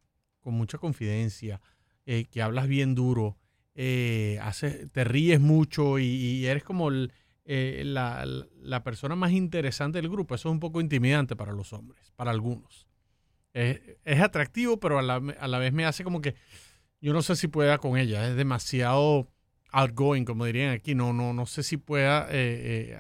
con 0.41 0.55
mucha 0.55 0.79
confidencia, 0.79 1.61
eh, 2.07 2.25
que 2.31 2.43
hablas 2.43 2.69
bien 2.69 2.95
duro, 2.95 3.39
eh, 3.75 4.39
haces- 4.43 4.91
te 4.93 5.05
ríes 5.05 5.41
mucho 5.41 5.99
y, 5.99 6.05
y 6.05 6.47
eres 6.47 6.63
como 6.65 6.89
el- 6.89 7.13
eh, 7.45 7.83
la, 7.85 8.25
la 8.61 8.85
persona 8.85 9.17
más 9.17 9.33
interesante 9.33 9.99
del 10.01 10.11
grupo, 10.11 10.35
eso 10.35 10.49
es 10.49 10.53
un 10.53 10.61
poco 10.61 10.81
intimidante 10.81 11.35
para 11.37 11.53
los 11.53 11.73
hombres, 11.73 12.13
para 12.17 12.31
algunos. 12.31 12.87
Es, 13.53 13.81
es 14.05 14.21
atractivo, 14.21 14.79
pero 14.81 14.99
a 14.99 15.03
la, 15.03 15.17
a 15.17 15.49
la 15.49 15.59
vez 15.59 15.73
me 15.73 15.85
hace 15.85 16.05
como 16.05 16.21
que 16.21 16.35
yo 17.01 17.13
no 17.13 17.23
sé 17.23 17.37
si 17.37 17.49
pueda 17.49 17.79
con 17.79 17.99
ella, 17.99 18.29
es 18.29 18.37
demasiado 18.37 19.29
outgoing, 19.73 20.25
como 20.25 20.45
dirían 20.45 20.71
aquí, 20.71 20.95
no, 20.95 21.13
no, 21.13 21.33
no 21.33 21.47
sé 21.47 21.63
si 21.63 21.77
pueda 21.77 22.29
eh, 22.31 22.93
eh, 22.95 22.99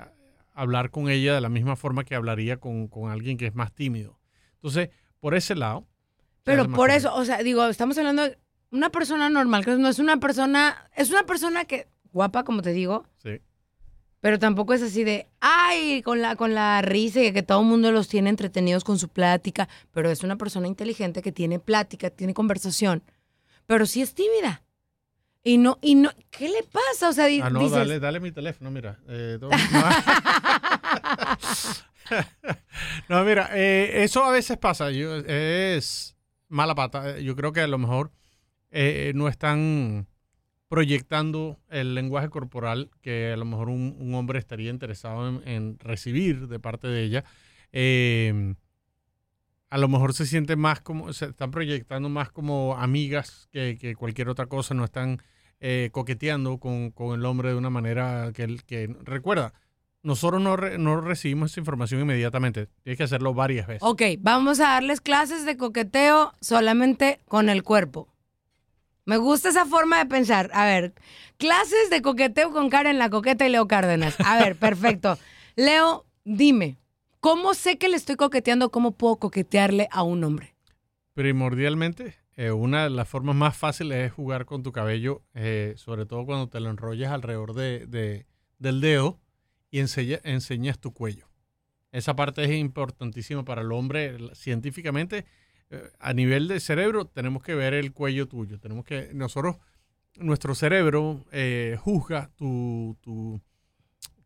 hablar 0.55 0.91
con 0.91 1.09
ella 1.09 1.35
de 1.35 1.41
la 1.41 1.49
misma 1.49 1.77
forma 1.77 2.05
que 2.05 2.15
hablaría 2.15 2.59
con, 2.59 2.89
con 2.89 3.11
alguien 3.11 3.37
que 3.37 3.47
es 3.47 3.55
más 3.55 3.73
tímido. 3.73 4.19
Entonces, 4.55 4.91
por 5.21 5.35
ese 5.35 5.55
lado. 5.55 5.87
Pero 6.45 6.65
por 6.77 6.91
eso, 6.91 7.15
o 7.15 7.25
sea, 7.25 7.43
digo, 7.43 7.65
estamos 7.69 7.97
hablando 7.99 8.23
de 8.23 8.39
una 8.73 8.91
persona 8.91 9.31
normal, 9.31 9.64
que 9.64 9.76
no 9.76 9.88
es 9.88 9.99
una 10.00 10.17
persona, 10.19 10.91
es 10.97 11.11
una 11.11 11.23
persona 11.25 11.64
que, 11.64 11.87
guapa, 12.12 12.43
como 12.43 12.62
te 12.62 12.73
digo, 12.73 13.05
Sí. 13.23 13.41
pero 14.21 14.38
tampoco 14.38 14.75
es 14.75 14.83
así 14.83 15.05
de, 15.05 15.29
ay, 15.41 16.02
con 16.02 16.21
la, 16.21 16.35
con 16.37 16.55
la 16.55 16.83
risa 16.83 17.23
y 17.23 17.33
que 17.33 17.43
todo 17.43 17.61
el 17.61 17.67
mundo 17.67 17.93
los 17.93 18.09
tiene 18.09 18.31
entretenidos 18.31 18.83
con 18.83 18.99
su 18.99 19.09
plática, 19.09 19.69
pero 19.93 20.11
es 20.11 20.23
una 20.25 20.37
persona 20.37 20.67
inteligente 20.67 21.23
que 21.23 21.33
tiene 21.33 21.61
plática, 21.61 22.11
tiene 22.11 22.35
conversación, 22.35 23.02
pero 23.67 23.87
sí 23.87 24.02
es 24.02 24.14
tímida. 24.14 24.62
Y 25.45 25.59
no, 25.59 25.76
y 25.83 25.97
no, 25.97 26.09
¿qué 26.31 26.49
le 26.49 26.62
pasa? 26.62 27.09
O 27.09 27.12
sea, 27.12 27.26
Ah, 27.45 27.50
no, 27.50 27.59
dices, 27.59 27.76
dale, 27.76 27.99
dale 27.99 28.21
mi 28.21 28.31
teléfono, 28.31 28.71
mira. 28.71 29.00
Eh, 29.09 29.38
no. 29.41 29.49
no, 33.09 33.25
mira, 33.25 33.50
eh, 33.52 34.02
eso 34.05 34.25
a 34.25 34.31
veces 34.31 34.57
pasa. 34.59 34.91
Yo, 34.91 35.17
es 35.17 36.17
mala 36.49 36.75
pata. 36.75 37.19
Yo 37.19 37.37
creo 37.37 37.52
que 37.52 37.61
a 37.61 37.67
lo 37.67 37.79
mejor 37.79 38.12
eh, 38.73 39.12
no 39.14 39.29
están 39.29 40.09
proyectando 40.69 41.61
el 41.69 41.95
lenguaje 41.95 42.31
corporal 42.31 42.91
que 43.02 43.33
a 43.33 43.37
lo 43.37 43.45
mejor 43.45 43.69
un, 43.69 44.14
hombre 44.14 44.38
estaría 44.38 44.71
interesado 44.71 45.43
en, 45.45 45.79
recibir 45.79 46.49
de 46.49 46.59
parte 46.59 46.88
de 46.88 47.02
ella. 47.02 47.25
Eh, 47.73 48.55
a 49.73 49.79
lo 49.79 49.88
mejor 49.88 50.12
se 50.12 50.26
siente 50.26 50.57
más 50.57 50.81
como, 50.81 51.12
se 51.12 51.26
están 51.26 51.50
proyectando 51.50 52.09
más 52.09 52.31
como 52.31 52.76
amigas 52.76 53.49
que, 53.52 53.79
que 53.81 53.95
cualquier 53.95 54.29
otra 54.29 54.47
cosa, 54.47 54.75
no 54.75 54.85
están 54.85 55.23
eh, 55.61 55.91
coqueteando 55.93 56.59
con, 56.59 56.91
con, 56.91 57.19
el 57.19 57.25
hombre 57.25 57.50
de 57.50 57.55
una 57.55 57.71
manera 57.71 58.33
que, 58.35 58.59
que 58.67 58.95
recuerda, 59.05 59.55
nosotros 60.02 60.43
no, 60.43 60.57
re, 60.57 60.76
no, 60.76 61.00
recibimos 61.00 61.52
esa 61.52 61.61
información 61.61 62.00
inmediatamente. 62.00 62.69
Tienes 62.83 62.99
que 62.99 63.05
hacerlo 63.05 63.33
varias 63.33 63.67
veces. 63.67 63.83
Ok, 63.83 64.02
vamos 64.19 64.61
a 64.61 64.64
darles 64.64 65.00
clases 65.00 65.47
de 65.47 65.57
coqueteo 65.57 66.33
solamente 66.41 67.21
con 67.29 67.49
el 67.49 67.62
cuerpo. 67.62 68.12
Me 69.05 69.17
gusta 69.17 69.49
esa 69.49 69.67
forma 69.67 69.99
de 69.99 70.07
pensar. 70.07 70.51
A 70.53 70.65
ver, 70.65 70.95
clases 71.37 71.91
de 71.91 72.03
coqueteo 72.03 72.53
con 72.53 72.71
Karen 72.71 72.99
La 72.99 73.11
Coqueta 73.11 73.47
y 73.47 73.51
Leo 73.51 73.67
Cárdenas. 73.67 74.17
A 74.21 74.39
ver, 74.39 74.57
perfecto. 74.57 75.19
Leo, 75.57 76.07
dime, 76.25 76.79
¿cómo 77.21 77.55
sé 77.55 77.79
que 77.79 77.89
le 77.89 77.97
estoy 77.97 78.17
coqueteando? 78.17 78.71
¿Cómo 78.71 78.93
puedo 78.93 79.17
coquetearle 79.17 79.89
a 79.91 80.03
un 80.03 80.23
hombre? 80.23 80.55
Primordialmente, 81.15 82.15
eh, 82.37 82.53
una 82.53 82.85
de 82.85 82.91
las 82.91 83.09
formas 83.09 83.35
más 83.35 83.57
fáciles 83.57 84.07
es 84.07 84.13
jugar 84.13 84.47
con 84.47 84.63
tu 84.63 84.73
cabello, 84.73 85.23
eh, 85.35 85.75
sobre 85.77 86.07
todo 86.07 86.25
cuando 86.25 86.49
te 86.49 86.61
lo 86.61 86.71
enrollas 86.71 87.13
alrededor 87.13 87.55
de, 87.55 87.87
de, 87.87 88.27
del 88.59 88.81
dedo 88.81 89.21
y 89.71 89.81
enseña, 89.81 90.21
enseñas 90.23 90.79
tu 90.79 90.95
cuello. 90.95 91.27
Esa 91.91 92.17
parte 92.17 92.43
es 92.45 92.51
importantísima 92.53 93.45
para 93.45 93.61
el 93.61 93.73
hombre. 93.73 94.17
Científicamente, 94.35 95.27
a 95.99 96.12
nivel 96.12 96.49
de 96.49 96.61
cerebro, 96.61 97.07
tenemos 97.07 97.43
que 97.43 97.55
ver 97.55 97.75
el 97.75 97.93
cuello 97.93 98.29
tuyo. 98.29 98.59
Tenemos 98.59 98.85
que, 98.85 99.11
nosotros, 99.14 99.57
nuestro 100.17 100.55
cerebro 100.55 101.25
eh, 101.33 101.76
juzga 101.81 102.31
tu, 102.37 102.97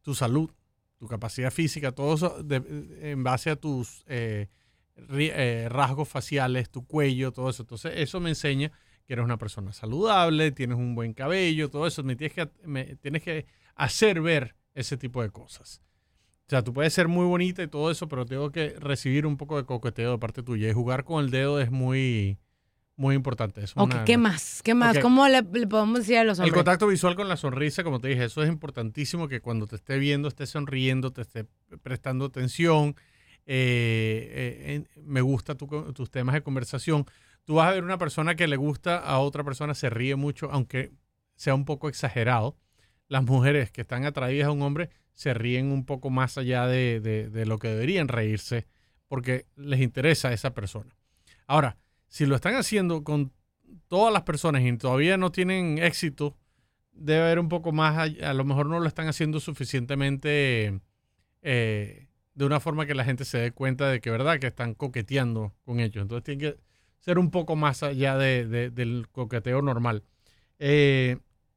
tu, 0.03 0.15
salud, 0.15 0.51
tu 0.99 1.07
capacidad 1.07 1.51
física, 1.51 1.93
todo 1.93 2.15
eso 2.15 2.45
en 2.49 3.23
base 3.23 3.51
a 3.51 3.57
tus 3.57 4.05
eh, 4.07 4.49
rasgos 5.71 6.09
faciales, 6.09 6.71
tu 6.71 6.87
cuello, 6.87 7.33
todo 7.33 7.51
eso. 7.51 7.63
Entonces, 7.63 7.93
eso 7.97 8.21
me 8.21 8.31
enseña 8.31 8.73
que 9.07 9.13
eres 9.13 9.25
una 9.25 9.39
persona 9.39 9.73
saludable, 9.73 10.51
tienes 10.51 10.79
un 10.79 10.95
buen 10.95 11.15
cabello, 11.15 11.71
todo 11.71 11.87
eso. 11.87 12.03
Me 12.03 12.17
tienes 12.17 12.35
que, 12.35 12.51
me 12.65 12.97
tienes 12.97 13.23
que 13.23 13.47
hacer 13.75 14.21
ver 14.21 14.57
ese 14.75 14.97
tipo 14.97 15.23
de 15.23 15.31
cosas. 15.31 15.83
O 16.47 16.49
sea, 16.49 16.63
tú 16.63 16.73
puedes 16.73 16.93
ser 16.93 17.09
muy 17.09 17.27
bonita 17.27 17.65
y 17.65 17.67
todo 17.67 17.91
eso, 17.91 18.09
pero 18.09 18.25
tengo 18.25 18.53
que 18.53 18.77
recibir 18.79 19.27
un 19.27 19.37
poco 19.37 19.57
de 19.57 19.65
coqueteo 19.65 20.13
de 20.13 20.19
parte 20.19 20.45
tuya. 20.45 20.69
Y 20.69 20.73
jugar 20.73 21.03
con 21.03 21.25
el 21.25 21.33
dedo 21.33 21.61
es 21.61 21.73
muy, 21.73 22.39
muy 22.95 23.17
importante. 23.17 23.65
Es 23.65 23.73
ok, 23.77 23.83
una, 23.83 24.05
¿qué 24.05 24.17
más? 24.17 24.63
¿Qué 24.63 24.73
más? 24.73 24.91
Okay. 24.91 25.03
¿Cómo 25.03 25.27
le, 25.27 25.43
le, 25.43 25.67
podemos 25.67 25.99
decir 25.99 26.19
a 26.19 26.25
los 26.25 26.39
hombres? 26.39 26.53
El 26.53 26.55
contacto 26.55 26.87
visual 26.87 27.17
con 27.17 27.29
la 27.29 27.37
sonrisa, 27.37 27.83
como 27.83 27.99
te 27.99 28.07
dije, 28.07 28.25
eso 28.25 28.45
es 28.45 28.49
importantísimo 28.49 29.27
que 29.27 29.41
cuando 29.41 29.67
te 29.67 29.75
esté 29.75 29.99
viendo, 29.99 30.29
esté 30.29 30.47
sonriendo, 30.47 31.13
te 31.13 31.23
esté 31.23 31.47
prestando 31.83 32.27
atención. 32.27 32.95
Eh, 33.45 34.85
eh, 34.87 35.01
me 35.05 35.23
gusta 35.23 35.57
tu, 35.57 35.67
tus 35.93 36.11
temas 36.13 36.35
de 36.37 36.43
conversación. 36.43 37.07
Tú 37.45 37.55
vas 37.55 37.69
a 37.69 37.73
ver 37.73 37.83
una 37.83 37.99
persona 37.99 38.37
que 38.37 38.47
le 38.47 38.57
gusta 38.57 38.99
a 38.99 39.19
otra 39.19 39.43
persona, 39.43 39.75
se 39.75 39.91
ríe 39.91 40.15
mucho, 40.15 40.49
aunque 40.53 40.93
sea 41.35 41.57
un 41.57 41.65
poco 41.65 41.89
exagerado. 41.89 42.57
Las 43.09 43.25
mujeres 43.25 43.73
que 43.73 43.83
están 43.83 44.05
atraídas 44.05 44.47
a 44.47 44.53
un 44.53 44.63
hombre 44.63 44.91
se 45.17 45.33
ríen 45.33 45.73
un 45.73 45.87
poco 45.87 46.11
más 46.11 46.37
allá 46.37 46.67
de, 46.67 47.01
de, 47.01 47.47
lo 47.47 47.59
que 47.59 47.69
deberían 47.69 48.07
reírse 48.07 48.67
porque 49.09 49.47
les 49.57 49.81
interesa 49.81 50.29
a 50.29 50.35
esa 50.35 50.53
persona. 50.53 50.95
Ahora, 51.47 51.79
si 52.07 52.27
lo 52.27 52.37
están 52.37 52.55
haciendo 52.55 53.03
con 53.03 53.33
todas 53.89 54.13
las 54.13 54.23
personas 54.23 54.63
y 54.63 54.77
todavía 54.77 55.17
no 55.17 55.33
tienen 55.33 55.79
éxito, 55.79 56.37
debe 56.93 57.23
haber 57.23 57.39
un 57.39 57.49
poco 57.49 57.73
más, 57.73 58.11
a, 58.23 58.35
lo 58.35 58.45
mejor 58.45 58.67
no 58.67 58.79
lo 58.79 58.87
están 58.87 59.09
haciendo 59.09 59.41
suficientemente 59.41 60.81
eh, 61.41 62.09
de 62.35 62.45
una 62.45 62.61
forma 62.61 62.85
que 62.85 62.95
la 62.95 63.05
gente 63.07 63.25
se 63.25 63.39
dé 63.39 63.53
cuenta 63.53 63.89
de 63.89 64.03
que, 64.03 64.11
¿verdad?, 64.11 64.39
que 64.39 64.49
están 64.49 64.75
coqueteando 64.75 65.55
con 65.65 65.81
ellos. 65.81 66.03
Entonces 66.03 66.25
tiene 66.25 66.41
que 66.43 66.61
ser 66.99 67.19
un 67.19 67.31
poco 67.31 67.57
más 67.57 67.83
allá 67.83 68.19
de, 68.19 68.71
del 68.71 69.09
coqueteo 69.11 69.63
normal. 69.63 70.05
Eh, 70.59 71.17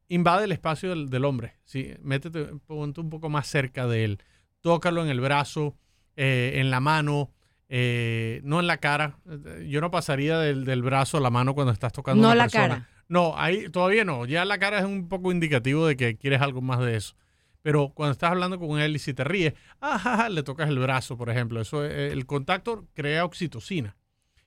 invade 0.10 0.46
el 0.46 0.51
espacio 0.51 0.89
del, 0.89 1.10
del, 1.10 1.24
hombre. 1.24 1.54
¿sí? 1.63 1.94
Métete, 2.01 2.46
ponte 2.66 3.00
un 3.00 3.10
poco 3.10 3.30
más 3.30 3.48
cerca 3.48 3.88
de 3.88 4.04
él. 4.04 4.24
Tócalo 4.62 5.01
en 5.04 5.10
el 5.10 5.22
brazo, 5.22 5.78
eh, 6.18 6.54
en 6.56 6.70
la 6.70 6.82
mano, 6.82 7.32
eh, 7.70 8.42
no 8.44 8.60
en 8.60 8.68
la 8.68 8.78
cara. 8.78 9.20
Yo 9.66 9.80
no 9.80 9.92
pasaría 9.92 10.38
del, 10.39 10.66
del, 10.66 10.82
brazo 10.82 11.18
a 11.18 11.22
la 11.22 11.30
mano 11.30 11.54
cuando 11.54 11.72
estás 11.72 11.94
tocando 11.94 12.22
no 12.22 12.28
una 12.30 12.36
la 12.36 12.44
persona. 12.44 12.68
cara. 12.68 12.89
No, 13.08 13.34
ahí 13.38 13.70
todavía 13.70 14.04
no. 14.04 14.25
Ya 14.25 14.44
la 14.46 14.60
cara 14.60 14.80
es 14.80 14.86
un 14.86 15.08
poco 15.08 15.32
indicativo 15.32 15.88
de 15.88 15.96
que 15.96 16.18
quieres 16.18 16.42
algo 16.42 16.62
más 16.62 16.80
de 16.80 16.96
eso. 16.96 17.16
Pero 17.62 17.92
cuando 17.94 18.13
estás 18.13 18.32
hablando 18.32 18.60
con 18.60 18.80
él 18.80 18.96
y 18.96 19.00
si 19.00 19.13
te 19.13 19.24
ríes, 19.24 19.54
ah, 19.82 20.28
le 20.32 20.44
tocas 20.44 20.70
el 20.70 20.80
brazo, 20.80 21.18
por 21.18 21.30
ejemplo. 21.30 21.62
Eso, 21.62 21.84
el 21.84 22.25
contacto 22.25 22.88
crea 22.94 23.25
oxitocina. 23.25 23.98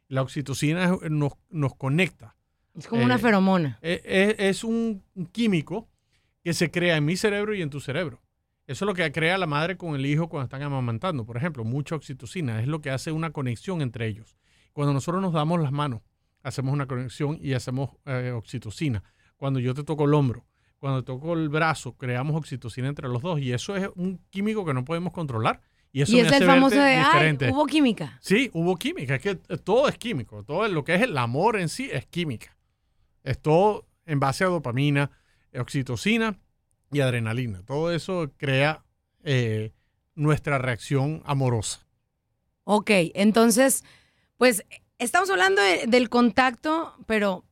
La 0.09 0.23
oxitocina 0.23 0.97
nos, 1.09 1.33
nos 1.51 1.75
conecta. 1.75 2.37
Es 2.75 2.87
como 2.87 3.03
eh, 3.03 3.05
una 3.05 3.19
feromona. 3.19 3.79
Es, 3.83 4.01
es, 4.39 4.65
un 4.65 5.03
químico 5.33 5.89
que 6.43 6.55
se 6.55 6.71
crea 6.71 6.97
en 6.97 7.05
mi 7.05 7.17
cerebro 7.17 7.55
y 7.55 7.63
en 7.63 7.71
tu 7.71 7.81
cerebro. 7.81 8.21
Eso 8.67 8.85
es 8.85 8.87
lo 8.87 8.95
que 8.95 9.11
crea 9.13 9.37
la 9.39 9.47
madre 9.47 9.77
con 9.77 9.95
el 9.95 10.07
hijo 10.07 10.29
cuando 10.29 10.45
están 10.45 10.63
amamantando, 10.63 11.27
por 11.27 11.37
ejemplo, 11.37 11.65
mucha 11.65 11.95
oxitocina. 11.95 12.61
Es 12.61 12.69
lo 12.69 12.81
que 12.81 12.91
hace 12.91 13.13
una 13.13 13.31
conexión 13.31 13.83
entre 13.83 14.07
ellos. 14.07 14.37
Cuando 14.73 14.93
nosotros 14.93 15.21
nos 15.21 15.33
damos 15.33 15.61
las 15.61 15.73
manos, 15.73 16.01
hacemos 16.43 16.73
una 16.73 16.87
conexión 16.87 17.39
y 17.41 17.53
hacemos 17.53 17.91
eh, 18.07 18.33
oxitocina. 18.35 19.03
Cuando 19.37 19.61
yo 19.61 19.75
te 19.75 19.85
toco 19.85 20.05
el 20.05 20.15
hombro, 20.15 20.47
cuando 20.79 21.05
toco 21.05 21.35
el 21.35 21.49
brazo, 21.49 21.97
creamos 21.97 22.37
oxitocina 22.37 22.89
entre 22.89 23.09
los 23.09 23.23
dos. 23.23 23.41
Y 23.41 23.53
eso 23.53 23.77
es 23.77 23.89
un 23.95 24.19
químico 24.31 24.65
que 24.65 24.75
no 24.75 24.85
podemos 24.85 25.13
controlar. 25.13 25.61
Y, 25.93 26.03
eso 26.03 26.17
y 26.17 26.21
es 26.21 26.33
el 26.33 26.45
famoso 26.45 26.77
de, 26.77 26.95
Ay, 26.97 27.37
hubo 27.51 27.67
química. 27.67 28.19
Sí, 28.21 28.51
hubo 28.55 28.77
química. 28.77 29.17
Es 29.17 29.23
que 29.23 29.35
todo 29.35 29.89
es 29.89 29.99
químico. 29.99 30.43
Todo 30.43 30.67
lo 30.69 30.85
que 30.85 30.95
es 30.95 31.03
el 31.03 31.17
amor 31.19 31.61
en 31.61 31.69
sí 31.69 31.91
es 31.93 32.07
química. 32.07 32.57
Es 33.25 33.41
todo 33.41 33.87
en 34.07 34.21
base 34.21 34.45
a 34.45 34.49
dopamina, 34.49 35.11
oxitocina 35.55 36.39
y 36.91 37.01
adrenalina. 37.01 37.63
Todo 37.65 37.93
eso 37.93 38.31
crea 38.37 38.85
eh, 39.25 39.73
nuestra 40.15 40.59
reacción 40.59 41.23
amorosa. 41.25 41.87
Ok, 42.65 42.91
entonces, 43.15 43.85
pues 44.37 44.65
estamos 44.99 45.31
hablando 45.31 45.61
de, 45.63 45.87
del 45.87 46.09
contacto, 46.09 46.95
pero 47.07 47.45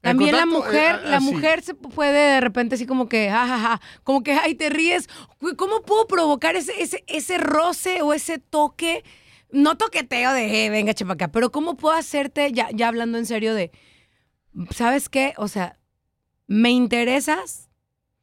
también 0.00 0.30
contacto, 0.30 0.52
la 0.52 0.58
mujer, 0.58 1.00
eh, 1.04 1.08
la 1.08 1.20
mujer 1.20 1.62
se 1.62 1.74
puede 1.74 2.34
de 2.34 2.40
repente 2.40 2.74
así 2.76 2.86
como 2.86 3.08
que, 3.08 3.28
jajaja, 3.30 3.80
como 4.02 4.22
que, 4.22 4.32
ay, 4.32 4.54
te 4.54 4.70
ríes. 4.70 5.08
¿Cómo 5.56 5.82
puedo 5.82 6.06
provocar 6.06 6.56
ese, 6.56 6.80
ese, 6.80 7.04
ese 7.06 7.38
roce 7.38 8.02
o 8.02 8.12
ese 8.12 8.38
toque? 8.38 9.04
No 9.50 9.76
toqueteo 9.76 10.32
de, 10.32 10.66
eh, 10.66 10.70
venga, 10.70 10.94
chepaca, 10.94 11.28
pero 11.28 11.52
¿cómo 11.52 11.76
puedo 11.76 11.94
hacerte, 11.94 12.52
ya, 12.52 12.68
ya 12.72 12.88
hablando 12.88 13.18
en 13.18 13.26
serio 13.26 13.54
de, 13.54 13.70
¿sabes 14.70 15.08
qué? 15.08 15.34
O 15.36 15.48
sea, 15.48 15.78
me 16.46 16.70
interesas. 16.70 17.68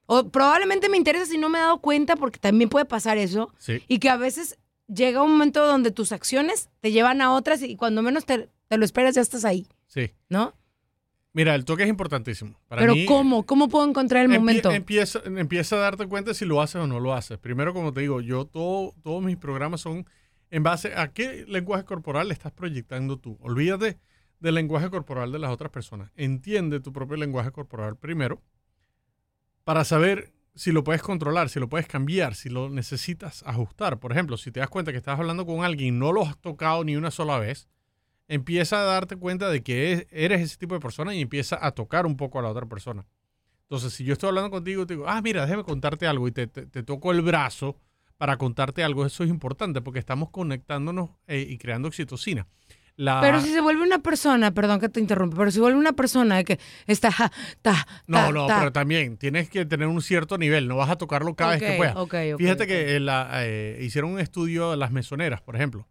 O 0.06 0.30
probablemente 0.30 0.90
me 0.90 0.98
interesas 0.98 1.34
y 1.34 1.38
no 1.38 1.50
me 1.50 1.60
he 1.60 1.62
dado 1.62 1.80
cuenta 1.80 2.16
porque 2.16 2.40
también 2.40 2.70
puede 2.70 2.86
pasar 2.86 3.18
eso. 3.18 3.54
Sí. 3.58 3.84
Y 3.88 4.00
que 4.00 4.10
a 4.10 4.18
veces 4.18 4.60
llega 4.88 5.24
un 5.24 5.32
momento 5.32 5.66
donde 5.66 5.92
tus 5.92 6.12
acciones 6.12 6.70
te 6.82 6.92
llevan 6.92 7.22
a 7.22 7.34
otras 7.34 7.62
y 7.62 7.76
cuando 7.76 8.02
menos 8.02 8.26
te, 8.26 8.50
te 8.68 8.78
lo 8.78 8.86
esperas 8.86 9.16
ya 9.16 9.22
estás 9.22 9.46
ahí. 9.46 9.68
Sí. 9.88 10.12
¿No? 10.30 10.54
Mira, 11.32 11.56
el 11.56 11.66
toque 11.66 11.84
es 11.84 11.90
importantísimo. 11.90 12.60
Para 12.68 12.82
Pero 12.82 12.94
mí, 12.94 13.06
¿cómo? 13.06 13.44
¿Cómo 13.44 13.68
puedo 13.68 13.88
encontrar 13.88 14.22
el 14.22 14.26
empie 14.26 14.40
momento? 14.40 14.72
Empieza, 14.72 15.20
empieza 15.26 15.78
a 15.78 15.80
darte 15.80 16.06
cuenta 16.06 16.34
si 16.34 16.46
lo 16.46 16.62
haces 16.62 16.76
o 16.76 16.86
no 16.86 17.00
lo 17.00 17.14
haces. 17.14 17.40
Primero, 17.40 17.74
como 17.74 17.92
te 17.92 18.02
digo, 18.02 18.22
yo 18.22 18.46
todo, 18.46 18.94
todos 19.02 19.24
mis 19.24 19.38
programas 19.38 19.82
son 19.82 20.06
en 20.52 20.62
base 20.62 20.94
a 20.96 21.12
qué 21.12 21.46
lenguaje 21.48 21.86
corporal 21.86 22.28
le 22.28 22.34
estás 22.34 22.52
proyectando 22.52 23.18
tú. 23.18 23.40
Olvídate 23.42 23.98
del 24.44 24.56
lenguaje 24.56 24.90
corporal 24.90 25.32
de 25.32 25.40
las 25.40 25.52
otras 25.52 25.72
personas. 25.72 26.12
Entiende 26.16 26.82
tu 26.82 26.92
propio 26.92 27.16
lenguaje 27.16 27.52
corporal 27.52 27.96
primero 27.96 28.42
para 29.64 29.86
saber 29.86 30.34
si 30.54 30.74
lo 30.74 30.84
puedes 30.84 31.02
controlar, 31.02 31.48
si 31.48 31.62
lo 31.62 31.70
puedes 31.70 31.88
cambiar, 31.88 32.36
si 32.36 32.50
lo 32.50 32.70
necesitas 32.70 33.42
ajustar. 33.48 34.00
Por 34.02 34.12
ejemplo, 34.12 34.36
si 34.36 34.52
te 34.52 34.60
das 34.60 34.70
cuenta 34.70 34.92
que 34.92 34.98
estás 34.98 35.18
hablando 35.18 35.46
con 35.46 35.64
alguien 35.64 35.96
y 35.96 35.98
no 35.98 36.12
lo 36.12 36.24
has 36.26 36.38
tocado 36.38 36.84
ni 36.84 36.98
una 36.98 37.10
sola 37.10 37.40
vez, 37.40 37.70
empieza 38.28 38.82
a 38.82 38.84
darte 38.84 39.16
cuenta 39.16 39.50
de 39.50 39.64
que 39.64 40.08
eres 40.12 40.42
ese 40.42 40.58
tipo 40.58 40.76
de 40.76 40.82
persona 40.82 41.16
y 41.16 41.22
empieza 41.22 41.58
a 41.66 41.72
tocar 41.72 42.06
un 42.06 42.18
poco 42.18 42.38
a 42.38 42.42
la 42.42 42.50
otra 42.50 42.66
persona. 42.66 43.08
Entonces, 43.62 43.94
si 43.94 44.04
yo 44.04 44.12
estoy 44.12 44.28
hablando 44.28 44.52
contigo 44.52 44.86
te 44.86 44.96
digo, 44.96 45.08
ah, 45.08 45.22
mira, 45.22 45.46
déjame 45.46 45.64
contarte 45.64 46.06
algo 46.06 46.28
y 46.28 46.34
te, 46.34 46.48
te, 46.48 46.66
te 46.66 46.84
toco 46.84 47.14
el 47.14 47.22
brazo 47.22 47.80
para 48.18 48.36
contarte 48.36 48.84
algo, 48.84 49.06
eso 49.06 49.24
es 49.24 49.30
importante 49.30 49.82
porque 49.82 50.00
estamos 50.00 50.32
conectándonos 50.32 51.12
eh, 51.28 51.48
y 51.50 51.58
creando 51.58 51.88
oxitocina. 51.88 52.46
La, 52.96 53.22
Pero 53.22 53.42
si 53.42 53.50
se 53.52 53.60
vuelve 53.60 53.82
una 53.82 54.00
persona, 54.00 54.54
perdón 54.54 54.80
que 54.80 54.88
te 54.88 55.00
interrumpa, 55.00 55.36
pero 55.36 55.50
si 55.50 55.60
vuelve 55.60 55.80
una 55.80 55.94
persona 55.94 56.36
de 56.38 56.44
que 56.46 56.60
está, 56.86 57.12
ja, 57.12 57.32
ta, 57.64 57.88
no, 58.06 58.18
ta, 58.18 58.32
no, 58.32 58.46
ta. 58.48 58.60
pero 58.60 58.72
también 58.72 59.18
tienes 59.18 59.50
que 59.50 59.66
tener 59.66 59.88
un 59.88 60.00
cierto 60.02 60.38
nivel, 60.38 60.68
no 60.68 60.76
vas 60.76 60.92
a 60.92 60.96
tocarlo 60.98 61.36
cada 61.36 61.54
vez 61.54 61.60
que 61.64 61.78
puedas. 61.78 61.96
ok, 61.96 62.14
ok, 62.34 62.38
Fíjate 62.40 62.68
que 62.68 63.00
la, 63.00 63.30
eh, 63.46 63.80
hicieron 63.82 64.12
un 64.12 64.20
estudio 64.20 64.72
de 64.72 64.78
las 64.78 64.92
mesoneras, 64.92 65.42
por 65.42 65.56
ejemplo. 65.56 65.88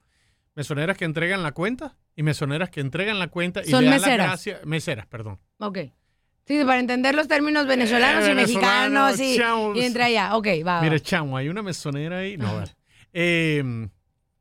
Mesoneras 0.54 0.96
que 0.96 1.04
entregan 1.04 1.42
la 1.42 1.52
cuenta 1.52 1.96
y 2.14 2.22
mesoneras 2.22 2.70
que 2.70 2.80
entregan 2.80 3.18
la 3.18 3.28
cuenta 3.28 3.62
y 3.64 3.70
Son 3.70 3.82
le 3.84 3.90
dan 3.90 4.00
meseras. 4.00 4.26
gracias- 4.28 4.64
meseras, 4.64 5.06
perdón. 5.06 5.40
Ok. 5.58 5.78
Sí, 6.46 6.62
para 6.64 6.78
entender 6.78 7.14
los 7.14 7.26
términos 7.26 7.66
venezolanos 7.66 8.24
Eh, 8.24 8.32
y 8.32 8.34
venezolano, 8.34 9.06
mexicanos 9.06 9.74
y, 9.76 9.80
y 9.80 9.84
entre 9.84 10.02
allá. 10.04 10.36
Ok, 10.36 10.46
va. 10.64 10.74
va. 10.76 10.82
Mire, 10.82 11.00
chamo, 11.00 11.36
hay 11.36 11.48
una 11.48 11.62
mesonera 11.62 12.18
ahí. 12.18 12.36
No, 12.36 12.54
vale. 12.56 12.70
Eh, 13.12 13.88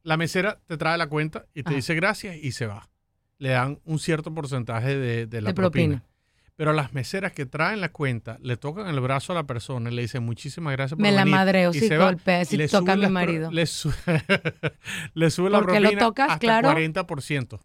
la 0.03 0.17
mesera 0.17 0.59
te 0.67 0.77
trae 0.77 0.97
la 0.97 1.07
cuenta 1.07 1.45
y 1.53 1.63
te 1.63 1.69
Ajá. 1.69 1.75
dice 1.75 1.95
gracias 1.95 2.35
y 2.37 2.51
se 2.51 2.65
va. 2.67 2.89
Le 3.37 3.49
dan 3.49 3.79
un 3.85 3.99
cierto 3.99 4.33
porcentaje 4.33 4.95
de, 4.97 5.25
de 5.27 5.41
la 5.41 5.49
De 5.49 5.53
propina. 5.53 5.97
propina. 5.97 6.07
Pero 6.55 6.73
las 6.73 6.93
meseras 6.93 7.31
que 7.31 7.47
traen 7.47 7.81
la 7.81 7.89
cuenta 7.89 8.37
le 8.41 8.55
tocan 8.55 8.87
el 8.87 8.99
brazo 8.99 9.31
a 9.31 9.35
la 9.35 9.45
persona 9.45 9.89
y 9.89 9.95
le 9.95 10.03
dicen 10.03 10.23
muchísimas 10.23 10.73
gracias 10.73 10.95
por 10.95 11.01
Me 11.01 11.11
la 11.11 11.21
venir", 11.23 11.35
madreo 11.35 11.71
y 11.71 11.79
si 11.79 11.87
se 11.87 11.97
va, 11.97 12.15
si 12.45 12.55
le 12.57 12.67
toca 12.67 12.91
a 12.91 12.95
sube 12.95 13.07
mi 13.07 13.11
marido. 13.13 13.49
Le, 13.51 13.65
su- 13.65 13.91
le 15.13 15.29
sube 15.31 15.49
la 15.49 15.59
Porque 15.59 15.79
lo 15.79 15.89
propina 15.89 16.05
tocas, 16.05 16.27
hasta 16.31 16.39
claro. 16.39 16.69
40%. 16.71 17.59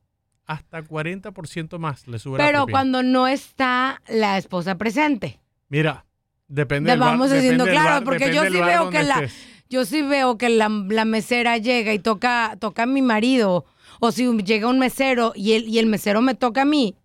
Hasta 0.47 0.83
40% 0.85 1.78
más 1.78 2.07
le 2.07 2.19
sube 2.19 2.38
la 2.38 2.45
Pero 2.47 2.59
propina. 2.61 2.73
cuando 2.78 3.02
no 3.02 3.26
está 3.26 4.00
la 4.09 4.38
esposa 4.38 4.78
presente. 4.78 5.40
Mira, 5.69 6.07
depende 6.47 6.90
del 6.90 7.00
bar- 7.00 7.11
vamos 7.11 7.31
depende 7.31 7.50
diciendo, 7.50 7.64
claro, 7.66 7.90
bar- 7.97 8.05
porque 8.05 8.33
yo 8.33 8.45
sí 8.45 8.57
bar 8.57 8.69
veo 8.69 8.90
que 8.90 9.02
la, 9.02 9.14
estés. 9.25 9.56
Yo 9.68 9.85
sí 9.85 10.02
veo 10.02 10.38
que 10.38 10.49
la, 10.49 10.68
la 10.68 11.04
mesera 11.04 11.58
llega 11.58 11.92
y 11.92 11.99
toca, 11.99 12.56
toca 12.61 12.85
a 12.85 12.87
mi 12.87 13.02
marido. 13.02 13.64
O 14.00 14.12
si 14.12 14.26
llega 14.42 14.68
un 14.68 14.78
mesero 14.78 15.32
y 15.35 15.52
el, 15.52 15.68
y 15.68 15.78
el 15.78 15.87
mesero 15.87 16.20
me 16.20 16.35
toca 16.35 16.62
a 16.62 16.64
mí, 16.64 16.96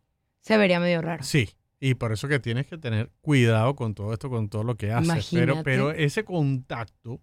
se 0.41 0.57
vería 0.57 0.79
medio 0.79 1.01
raro. 1.01 1.23
Sí, 1.23 1.49
y 1.79 1.95
por 1.95 2.11
eso 2.11 2.27
que 2.27 2.39
tienes 2.39 2.67
que 2.67 2.77
tener 2.77 3.11
cuidado 3.21 3.75
con 3.75 3.95
todo 3.95 4.13
esto, 4.13 4.29
con 4.29 4.49
todo 4.49 4.63
lo 4.63 4.75
que 4.75 4.91
haces. 4.91 5.29
Pero 5.63 5.91
ese 5.91 6.23
contacto 6.23 7.21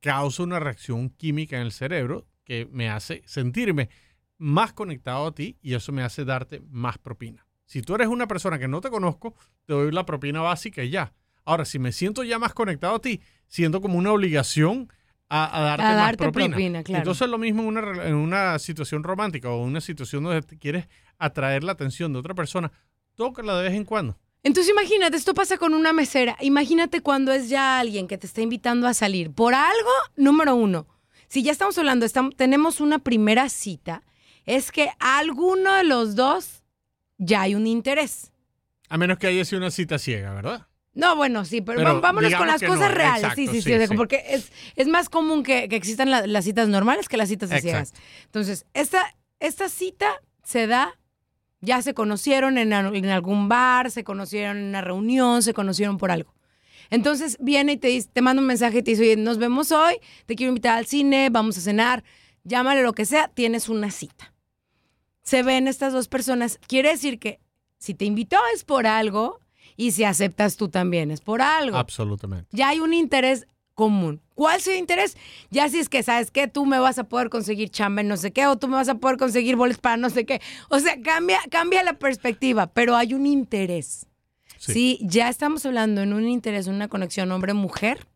causa 0.00 0.42
una 0.42 0.60
reacción 0.60 1.10
química 1.10 1.56
en 1.56 1.62
el 1.62 1.72
cerebro 1.72 2.26
que 2.44 2.68
me 2.70 2.88
hace 2.88 3.22
sentirme 3.26 3.90
más 4.38 4.72
conectado 4.72 5.26
a 5.26 5.34
ti 5.34 5.58
y 5.60 5.74
eso 5.74 5.92
me 5.92 6.02
hace 6.02 6.24
darte 6.24 6.62
más 6.70 6.98
propina. 6.98 7.46
Si 7.66 7.82
tú 7.82 7.94
eres 7.94 8.08
una 8.08 8.26
persona 8.26 8.58
que 8.58 8.68
no 8.68 8.80
te 8.80 8.88
conozco, 8.88 9.34
te 9.66 9.74
doy 9.74 9.92
la 9.92 10.06
propina 10.06 10.40
básica 10.40 10.82
y 10.82 10.90
ya. 10.90 11.12
Ahora, 11.48 11.64
si 11.64 11.78
me 11.78 11.92
siento 11.92 12.24
ya 12.24 12.38
más 12.38 12.52
conectado 12.52 12.96
a 12.96 13.00
ti, 13.00 13.22
siento 13.46 13.80
como 13.80 13.96
una 13.96 14.12
obligación 14.12 14.92
a, 15.30 15.58
a 15.58 15.62
darte, 15.62 15.82
A 15.82 15.88
más 15.88 15.96
darte 15.96 16.24
propina. 16.24 16.48
propina, 16.48 16.82
claro. 16.82 16.98
Entonces, 17.00 17.26
lo 17.26 17.38
mismo 17.38 17.62
en 17.62 17.68
una, 17.68 18.04
en 18.04 18.14
una 18.16 18.58
situación 18.58 19.02
romántica 19.02 19.48
o 19.48 19.62
una 19.62 19.80
situación 19.80 20.24
donde 20.24 20.42
te 20.42 20.58
quieres 20.58 20.88
atraer 21.18 21.64
la 21.64 21.72
atención 21.72 22.12
de 22.12 22.18
otra 22.18 22.34
persona, 22.34 22.70
tócala 23.14 23.56
de 23.56 23.62
vez 23.64 23.72
en 23.72 23.86
cuando. 23.86 24.18
Entonces 24.42 24.70
imagínate, 24.70 25.16
esto 25.16 25.32
pasa 25.32 25.56
con 25.56 25.72
una 25.72 25.94
mesera. 25.94 26.36
Imagínate 26.40 27.00
cuando 27.00 27.32
es 27.32 27.48
ya 27.48 27.80
alguien 27.80 28.06
que 28.08 28.18
te 28.18 28.26
está 28.26 28.42
invitando 28.42 28.86
a 28.86 28.92
salir. 28.92 29.32
Por 29.32 29.54
algo, 29.54 29.90
número 30.16 30.54
uno, 30.54 30.86
si 31.28 31.42
ya 31.42 31.50
estamos 31.50 31.76
hablando, 31.78 32.04
estamos, 32.04 32.36
tenemos 32.36 32.80
una 32.80 32.98
primera 32.98 33.48
cita, 33.48 34.02
es 34.44 34.70
que 34.70 34.90
alguno 35.00 35.72
de 35.74 35.84
los 35.84 36.14
dos 36.14 36.62
ya 37.16 37.40
hay 37.42 37.54
un 37.54 37.66
interés. 37.66 38.32
A 38.88 38.96
menos 38.96 39.18
que 39.18 39.26
haya 39.26 39.44
sido 39.46 39.58
una 39.60 39.70
cita 39.70 39.98
ciega, 39.98 40.32
¿verdad? 40.34 40.67
No, 40.94 41.14
bueno, 41.16 41.44
sí, 41.44 41.60
pero, 41.60 42.00
vámonos 42.00 42.34
con 42.34 42.46
las 42.48 42.60
cosas 42.62 42.90
no, 42.90 42.94
reales. 42.96 43.22
exacto, 43.22 43.36
sí, 43.36 43.62
sí, 43.62 43.86
sí, 43.86 43.94
porque 43.96 44.24
es, 44.30 44.50
es 44.74 44.88
más 44.88 45.08
común 45.08 45.42
que, 45.44 45.68
que 45.68 45.76
existan 45.76 46.10
la- 46.10 46.26
las 46.26 46.44
citas 46.44 46.68
normales 46.68 47.08
que 47.08 47.16
las 47.16 47.28
citas 47.28 47.50
de 47.50 47.60
ciegas. 47.60 47.92
Entonces, 48.24 48.66
esta, 48.74 49.14
esta 49.38 49.68
cita 49.68 50.10
se 50.42 50.66
da, 50.66 50.98
ya 51.60 51.82
se 51.82 51.94
conocieron 51.94 52.58
en 52.58 52.72
algún 52.72 53.48
bar, 53.48 53.90
se 53.92 54.02
conocieron 54.02 54.56
en 54.56 54.64
una 54.64 54.80
reunión, 54.80 55.42
se 55.42 55.54
conocieron 55.54 55.98
por 55.98 56.10
algo. 56.10 56.34
Entonces 56.90 57.36
viene 57.40 57.72
y 57.72 57.76
te, 57.76 57.88
dice, 57.88 58.08
te 58.12 58.22
manda 58.22 58.40
un 58.40 58.46
mensaje 58.48 58.78
y 58.78 58.82
te 58.82 58.92
dice, 58.92 59.02
oye, 59.02 59.16
nos 59.16 59.38
vemos 59.38 59.72
hoy, 59.72 59.96
te 60.26 60.34
quiero 60.34 60.48
invitar 60.50 60.78
al 60.78 60.86
cine, 60.86 61.28
vamos 61.30 61.58
a 61.58 61.60
cenar, 61.60 62.02
llámale 62.44 62.82
lo 62.82 62.92
que 62.94 63.04
sea, 63.04 63.28
tienes 63.28 63.68
una 63.68 63.90
cita. 63.90 64.32
Se 65.22 65.42
ven 65.42 65.68
estas 65.68 65.92
dos 65.92 66.08
personas, 66.08 66.58
quiere 66.66 66.88
decir 66.88 67.18
que 67.18 67.40
si 67.78 67.92
te 67.94 68.06
invitó 68.06 68.38
es 68.54 68.64
por 68.64 68.86
algo 68.86 69.40
y 69.78 69.92
si 69.92 70.02
aceptas 70.02 70.56
tú 70.56 70.68
también 70.68 71.12
es 71.12 71.20
por 71.20 71.40
algo. 71.40 71.78
Absolutamente. 71.78 72.48
Ya 72.50 72.68
hay 72.70 72.80
un 72.80 72.92
interés 72.92 73.46
común. 73.74 74.20
¿Cuál 74.34 74.58
es 74.58 74.66
el 74.66 74.76
interés? 74.76 75.16
Ya 75.50 75.68
si 75.68 75.78
es 75.78 75.88
que, 75.88 76.02
¿sabes 76.02 76.32
qué? 76.32 76.48
Tú 76.48 76.66
me 76.66 76.80
vas 76.80 76.98
a 76.98 77.04
poder 77.04 77.30
conseguir 77.30 77.70
chamba 77.70 78.00
en 78.00 78.08
no 78.08 78.16
sé 78.16 78.32
qué, 78.32 78.48
o 78.48 78.58
tú 78.58 78.66
me 78.66 78.74
vas 78.74 78.88
a 78.88 78.96
poder 78.96 79.18
conseguir 79.18 79.54
boles 79.54 79.78
para 79.78 79.96
no 79.96 80.10
sé 80.10 80.26
qué. 80.26 80.42
O 80.68 80.80
sea, 80.80 81.00
cambia, 81.00 81.38
cambia 81.48 81.84
la 81.84 81.92
perspectiva, 81.92 82.66
pero 82.66 82.96
hay 82.96 83.14
un 83.14 83.24
interés. 83.24 84.06
Sí. 84.58 84.72
Sí. 84.72 84.98
ya 85.02 85.28
estamos 85.28 85.64
hablando 85.64 86.02
en 86.02 86.12
un 86.12 86.26
interés, 86.26 86.66
en 86.66 86.74
una 86.74 86.88
conexión 86.88 87.30
hombre-mujer. 87.30 88.08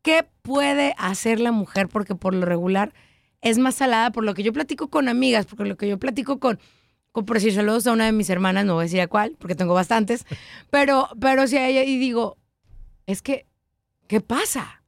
¿Qué 0.00 0.26
puede 0.40 0.94
hacer 0.96 1.38
la 1.38 1.52
mujer? 1.52 1.88
Porque 1.88 2.14
por 2.14 2.32
lo 2.32 2.46
regular 2.46 2.94
es 3.42 3.58
más 3.58 3.74
salada, 3.74 4.10
por 4.10 4.24
lo 4.24 4.32
que 4.32 4.42
yo 4.42 4.54
platico 4.54 4.88
con 4.88 5.08
amigas, 5.08 5.44
porque 5.44 5.66
lo 5.66 5.76
que 5.76 5.86
yo 5.86 5.98
platico 5.98 6.40
con, 6.40 6.58
saludos 7.52 7.86
a 7.86 7.92
una 7.92 8.06
de 8.06 8.12
mis 8.12 8.30
hermanas, 8.30 8.64
no 8.64 8.74
voy 8.74 8.82
a 8.82 8.84
decir 8.84 9.00
a 9.00 9.06
cuál, 9.06 9.36
porque 9.38 9.54
tengo 9.54 9.74
bastantes, 9.74 10.26
pero, 10.70 11.08
pero 11.20 11.46
si 11.46 11.56
a 11.56 11.68
ella 11.68 11.84
y 11.84 11.98
digo, 11.98 12.36
es 13.06 13.22
que, 13.22 13.46
¿qué 14.06 14.20
pasa? 14.20 14.82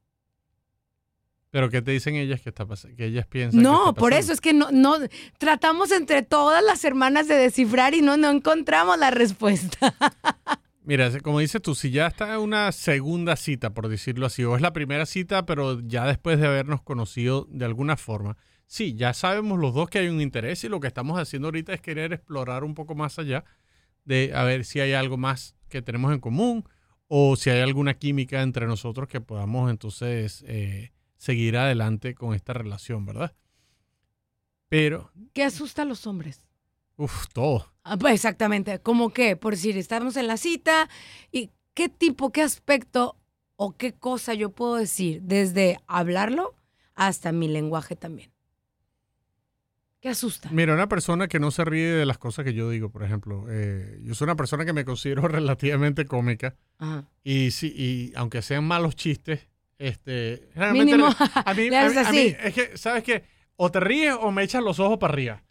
Pero 1.50 1.70
¿qué 1.70 1.80
te 1.80 1.90
dicen 1.90 2.16
ellas 2.16 2.42
que 2.42 2.50
está 2.50 2.66
pasando? 2.66 2.96
Que 2.96 3.06
ellas 3.06 3.26
piensan 3.26 3.58
que 3.58 3.62
No, 3.62 3.90
está 3.90 4.00
por 4.00 4.12
eso 4.12 4.32
es 4.32 4.42
que 4.42 4.52
no, 4.52 4.70
no, 4.72 4.96
tratamos 5.38 5.90
entre 5.90 6.22
todas 6.22 6.62
las 6.62 6.84
hermanas 6.84 7.28
de 7.28 7.34
descifrar 7.36 7.94
y 7.94 8.02
no, 8.02 8.16
no 8.18 8.30
encontramos 8.30 8.98
la 8.98 9.10
respuesta. 9.10 9.94
Mira, 10.84 11.10
como 11.20 11.40
dices 11.40 11.60
tú, 11.62 11.74
si 11.74 11.90
ya 11.90 12.06
está 12.06 12.34
en 12.34 12.40
una 12.40 12.70
segunda 12.72 13.36
cita, 13.36 13.74
por 13.74 13.88
decirlo 13.88 14.26
así, 14.26 14.44
o 14.44 14.54
es 14.54 14.62
la 14.62 14.72
primera 14.72 15.04
cita, 15.06 15.46
pero 15.46 15.80
ya 15.80 16.06
después 16.06 16.38
de 16.38 16.46
habernos 16.46 16.82
conocido 16.82 17.48
de 17.50 17.64
alguna 17.64 17.96
forma, 17.96 18.36
sí, 18.66 18.94
ya 18.94 19.14
sabemos 19.14 19.58
los 19.58 19.74
dos 19.74 19.88
que 19.88 19.98
hay 19.98 20.08
un 20.08 20.20
interés 20.20 20.62
y 20.64 20.68
lo 20.68 20.80
que 20.80 20.86
estamos 20.88 21.18
haciendo 21.18 21.48
ahorita 21.48 21.72
es 21.72 21.80
querer 21.80 22.12
explorar 22.12 22.64
un 22.64 22.74
poco 22.74 22.94
más 22.94 23.18
allá 23.18 23.44
de 24.04 24.32
a 24.34 24.44
ver 24.44 24.64
si 24.64 24.80
hay 24.80 24.92
algo 24.92 25.16
más 25.16 25.56
que 25.68 25.82
tenemos 25.82 26.12
en 26.12 26.20
común 26.20 26.64
o 27.08 27.36
si 27.36 27.50
hay 27.50 27.60
alguna 27.60 27.94
química 27.94 28.42
entre 28.42 28.66
nosotros 28.66 29.08
que 29.08 29.20
podamos 29.20 29.70
entonces 29.70 30.44
eh, 30.46 30.92
seguir 31.16 31.56
adelante 31.56 32.14
con 32.14 32.34
esta 32.34 32.52
relación, 32.52 33.06
¿verdad? 33.06 33.34
Pero, 34.68 35.12
¿Qué 35.32 35.44
asusta 35.44 35.82
a 35.82 35.84
los 35.84 36.06
hombres? 36.06 36.46
uff, 36.96 37.26
todo. 37.32 37.72
Ah, 37.84 37.96
pues 37.96 38.14
exactamente, 38.14 38.80
como 38.80 39.10
que, 39.10 39.36
por 39.36 39.54
decir, 39.54 39.76
estamos 39.76 40.16
en 40.16 40.26
la 40.26 40.36
cita 40.36 40.88
y 41.30 41.50
qué 41.74 41.88
tipo, 41.88 42.32
qué 42.32 42.42
aspecto 42.42 43.16
o 43.54 43.76
qué 43.76 43.92
cosa 43.92 44.34
yo 44.34 44.50
puedo 44.50 44.76
decir 44.76 45.22
desde 45.22 45.78
hablarlo 45.86 46.56
hasta 46.94 47.32
mi 47.32 47.48
lenguaje 47.48 47.94
también. 47.94 48.35
¿Qué 50.00 50.08
asusta? 50.10 50.50
Mira, 50.52 50.74
una 50.74 50.88
persona 50.88 51.26
que 51.26 51.40
no 51.40 51.50
se 51.50 51.64
ríe 51.64 51.86
de 51.88 52.06
las 52.06 52.18
cosas 52.18 52.44
que 52.44 52.54
yo 52.54 52.70
digo, 52.70 52.90
por 52.90 53.02
ejemplo, 53.02 53.46
eh, 53.48 53.98
yo 54.02 54.14
soy 54.14 54.26
una 54.26 54.36
persona 54.36 54.64
que 54.64 54.72
me 54.72 54.84
considero 54.84 55.22
relativamente 55.28 56.06
cómica 56.06 56.54
Ajá. 56.78 57.08
y 57.24 57.50
sí, 57.50 57.72
y 57.74 58.12
aunque 58.16 58.42
sean 58.42 58.64
malos 58.64 58.94
chistes, 58.94 59.48
este, 59.78 60.48
realmente 60.54 60.92
Mínimo, 60.96 61.08
a 61.18 61.54
mí, 61.54 61.66
a 61.68 61.70
mí- 61.70 61.74
a 61.74 61.88
mí- 61.90 61.96
así. 61.98 62.36
es 62.42 62.54
que, 62.54 62.76
¿sabes 62.78 63.02
qué? 63.02 63.24
O 63.56 63.70
te 63.70 63.80
ríes 63.80 64.14
o 64.20 64.30
me 64.30 64.42
echas 64.42 64.62
los 64.62 64.78
ojos 64.80 64.98
para 64.98 65.12
arriba. 65.14 65.42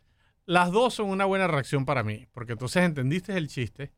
Las 0.45 0.71
dos 0.71 0.93
son 0.93 1.09
una 1.09 1.25
buena 1.25 1.47
reacción 1.47 1.85
para 1.85 2.03
mí, 2.03 2.27
porque 2.31 2.51
entonces 2.53 2.83
entendiste 2.83 3.35
el 3.35 3.47
chiste. 3.47 3.91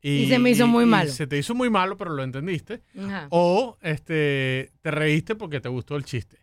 Y 0.00 0.28
se 0.28 0.38
me 0.38 0.50
hizo 0.50 0.66
muy 0.66 0.84
malo. 0.86 1.10
Se 1.10 1.26
te 1.28 1.38
hizo 1.38 1.54
muy 1.54 1.70
malo, 1.70 1.96
pero 1.96 2.12
lo 2.12 2.22
entendiste. 2.24 2.82
Ajá. 2.98 3.26
O 3.30 3.78
este, 3.82 4.72
te 4.80 4.90
reíste 4.92 5.34
porque 5.36 5.60
te 5.60 5.68
gustó 5.68 5.96
el 5.96 6.04
chiste. 6.04 6.38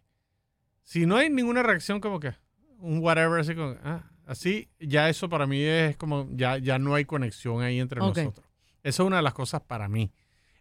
Si 0.84 1.06
no 1.06 1.15
hay 1.17 1.30
ninguna 1.30 1.62
reacción, 1.63 1.99
como 2.02 2.19
que 2.19 2.34
un 2.79 2.99
whatever, 2.99 3.39
así 3.39 3.55
como, 3.55 3.75
ah, 3.83 4.03
así, 4.25 4.69
ya 4.79 5.09
eso 5.09 5.29
para 5.29 5.45
mí 5.47 5.61
es 5.61 5.97
como, 5.97 6.27
ya, 6.31 6.57
ya 6.57 6.79
no 6.79 6.95
hay 6.95 7.05
conexión 7.05 7.61
ahí 7.61 7.79
entre 7.79 8.01
nosotros. 8.23 8.45
Esa 8.83 9.03
es 9.03 9.07
una 9.07 9.17
de 9.17 9.23
las 9.23 9.33
cosas 9.33 9.61
para 9.61 9.87
mí. 9.87 10.11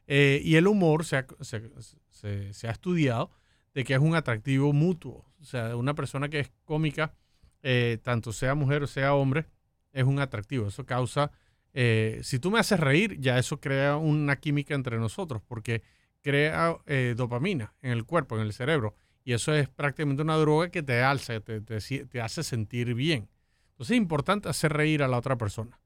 Eh, 0.06 0.40
y 0.44 0.56
el 0.56 0.66
humor 0.66 1.04
se 1.04 1.18
ha, 1.18 1.26
se- 1.40 1.70
se- 2.10 2.52
se 2.52 2.68
ha 2.68 2.70
estudiado 2.70 3.30
de 3.74 3.84
que 3.84 3.94
es 3.94 4.00
un 4.00 4.14
atractivo 4.14 4.72
mutuo. 4.72 5.24
O 5.40 5.44
sea, 5.44 5.76
una 5.76 5.94
persona 5.94 6.28
que 6.28 6.40
es 6.40 6.50
cómica, 6.64 7.14
eh, 7.62 7.98
tanto 8.02 8.32
sea 8.32 8.54
mujer 8.54 8.82
o 8.82 8.86
sea 8.86 9.14
hombre, 9.14 9.46
es 9.92 10.04
un 10.04 10.18
atractivo. 10.18 10.66
Eso 10.68 10.84
causa, 10.86 11.30
eh, 11.74 12.20
si 12.22 12.38
tú 12.38 12.50
me 12.50 12.58
haces 12.58 12.80
reír, 12.80 13.18
ya 13.20 13.38
eso 13.38 13.60
crea 13.60 13.96
una 13.96 14.36
química 14.36 14.74
entre 14.74 14.98
nosotros, 14.98 15.42
porque 15.46 15.82
crea 16.22 16.76
eh, 16.86 17.14
dopamina 17.16 17.74
en 17.82 17.92
el 17.92 18.04
cuerpo, 18.04 18.36
en 18.36 18.42
el 18.42 18.52
cerebro. 18.52 18.96
Y 19.28 19.34
eso 19.34 19.52
es 19.52 19.68
prácticamente 19.68 20.22
una 20.22 20.38
droga 20.38 20.70
que 20.70 20.82
te 20.82 21.02
alza, 21.02 21.38
te, 21.40 21.60
te 21.60 22.20
hace 22.22 22.42
sentir 22.42 22.94
bien. 22.94 23.28
Entonces 23.72 23.90
es 23.94 23.98
importante 23.98 24.48
hacer 24.48 24.72
reír 24.72 25.02
a 25.02 25.06
la 25.06 25.18
otra 25.18 25.36
persona. 25.36 25.78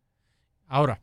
Ahora, 0.69 1.03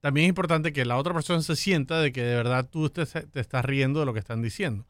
también 0.00 0.24
es 0.24 0.30
importante 0.30 0.72
que 0.72 0.84
la 0.84 0.96
otra 0.96 1.14
persona 1.14 1.40
se 1.42 1.54
sienta 1.54 2.00
de 2.00 2.10
que 2.10 2.24
de 2.24 2.34
verdad 2.34 2.68
tú 2.68 2.90
te, 2.90 3.06
te 3.06 3.38
estás 3.38 3.64
riendo 3.64 4.00
de 4.00 4.06
lo 4.06 4.12
que 4.12 4.18
están 4.18 4.42
diciendo. 4.42 4.88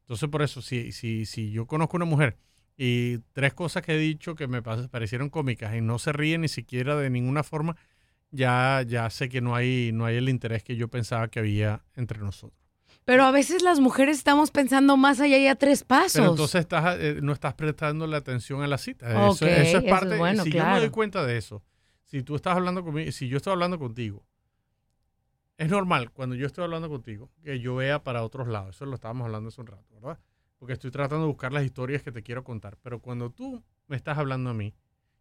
Entonces, 0.00 0.30
por 0.30 0.40
eso, 0.40 0.62
si, 0.62 0.92
si, 0.92 1.26
si 1.26 1.50
yo 1.50 1.66
conozco 1.66 1.98
una 1.98 2.06
mujer 2.06 2.38
y 2.78 3.18
tres 3.34 3.52
cosas 3.52 3.82
que 3.82 3.92
he 3.92 3.98
dicho 3.98 4.34
que 4.34 4.46
me 4.46 4.62
parecieron 4.62 5.28
cómicas 5.28 5.76
y 5.76 5.82
no 5.82 5.98
se 5.98 6.14
ríe 6.14 6.38
ni 6.38 6.48
siquiera 6.48 6.96
de 6.96 7.10
ninguna 7.10 7.42
forma, 7.42 7.76
ya, 8.30 8.82
ya 8.86 9.10
sé 9.10 9.28
que 9.28 9.42
no 9.42 9.54
hay, 9.54 9.90
no 9.92 10.06
hay 10.06 10.16
el 10.16 10.30
interés 10.30 10.62
que 10.64 10.74
yo 10.74 10.88
pensaba 10.88 11.28
que 11.28 11.40
había 11.40 11.84
entre 11.96 12.18
nosotros. 12.20 12.61
Pero 13.04 13.24
a 13.24 13.32
veces 13.32 13.62
las 13.62 13.80
mujeres 13.80 14.18
estamos 14.18 14.50
pensando 14.50 14.96
más 14.96 15.20
allá 15.20 15.38
y 15.38 15.48
a 15.48 15.56
tres 15.56 15.82
pasos. 15.82 16.20
Pero 16.20 16.30
entonces 16.30 16.60
estás, 16.60 16.98
eh, 17.00 17.18
no 17.20 17.32
estás 17.32 17.54
prestando 17.54 18.06
la 18.06 18.18
atención 18.18 18.62
a 18.62 18.68
la 18.68 18.78
cita. 18.78 19.10
Eso, 19.10 19.46
eso 19.46 19.46
eso 19.46 19.78
es 19.78 19.84
parte. 19.84 20.16
bueno, 20.16 20.44
si 20.44 20.52
yo 20.52 20.64
me 20.64 20.78
doy 20.78 20.90
cuenta 20.90 21.24
de 21.26 21.36
eso, 21.36 21.62
si 22.04 22.22
tú 22.22 22.36
estás 22.36 22.56
hablando 22.56 22.84
conmigo, 22.84 23.10
si 23.10 23.28
yo 23.28 23.38
estoy 23.38 23.52
hablando 23.52 23.78
contigo, 23.78 24.24
es 25.58 25.68
normal 25.68 26.10
cuando 26.10 26.34
yo 26.34 26.46
estoy 26.46 26.64
hablando 26.64 26.88
contigo 26.88 27.30
que 27.42 27.60
yo 27.60 27.76
vea 27.76 28.02
para 28.02 28.22
otros 28.22 28.48
lados. 28.48 28.76
Eso 28.76 28.86
lo 28.86 28.94
estábamos 28.94 29.26
hablando 29.26 29.48
hace 29.48 29.60
un 29.60 29.66
rato, 29.66 29.94
¿verdad? 29.94 30.18
Porque 30.58 30.74
estoy 30.74 30.90
tratando 30.90 31.24
de 31.24 31.28
buscar 31.28 31.52
las 31.52 31.64
historias 31.64 32.02
que 32.02 32.12
te 32.12 32.22
quiero 32.22 32.44
contar. 32.44 32.78
Pero 32.82 33.00
cuando 33.00 33.30
tú 33.30 33.62
me 33.88 33.96
estás 33.96 34.18
hablando 34.18 34.50
a 34.50 34.54
mí, 34.54 34.74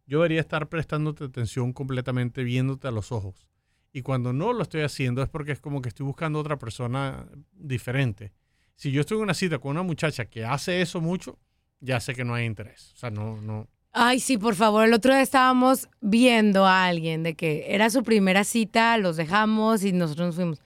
yo 0.05 0.19
debería 0.19 0.41
estar 0.41 0.67
prestándote 0.67 1.23
atención 1.23 1.73
completamente, 1.73 2.43
viéndote 2.43 2.87
a 2.87 2.91
los 2.91 3.11
ojos. 3.11 3.47
Y 3.93 4.01
cuando 4.01 4.31
no 4.31 4.53
lo 4.53 4.63
estoy 4.63 4.81
haciendo 4.81 5.21
es 5.21 5.29
porque 5.29 5.51
es 5.51 5.59
como 5.59 5.81
que 5.81 5.89
estoy 5.89 6.05
buscando 6.05 6.39
otra 6.39 6.57
persona 6.57 7.25
diferente. 7.53 8.31
Si 8.75 8.91
yo 8.91 9.01
estoy 9.01 9.17
en 9.17 9.23
una 9.23 9.33
cita 9.33 9.59
con 9.59 9.71
una 9.71 9.83
muchacha 9.83 10.25
que 10.25 10.45
hace 10.45 10.81
eso 10.81 11.01
mucho, 11.01 11.37
ya 11.81 11.99
sé 11.99 12.15
que 12.15 12.23
no 12.23 12.33
hay 12.33 12.45
interés. 12.45 12.93
O 12.95 12.97
sea, 12.97 13.11
no, 13.11 13.41
no. 13.41 13.67
Ay, 13.91 14.19
sí, 14.19 14.37
por 14.37 14.55
favor. 14.55 14.85
El 14.85 14.93
otro 14.93 15.13
día 15.13 15.21
estábamos 15.21 15.89
viendo 15.99 16.65
a 16.65 16.85
alguien 16.85 17.23
de 17.23 17.35
que 17.35 17.65
era 17.67 17.89
su 17.89 18.03
primera 18.03 18.43
cita, 18.43 18.97
los 18.97 19.17
dejamos 19.17 19.83
y 19.83 19.91
nosotros 19.91 20.27
nos 20.27 20.35
fuimos. 20.35 20.61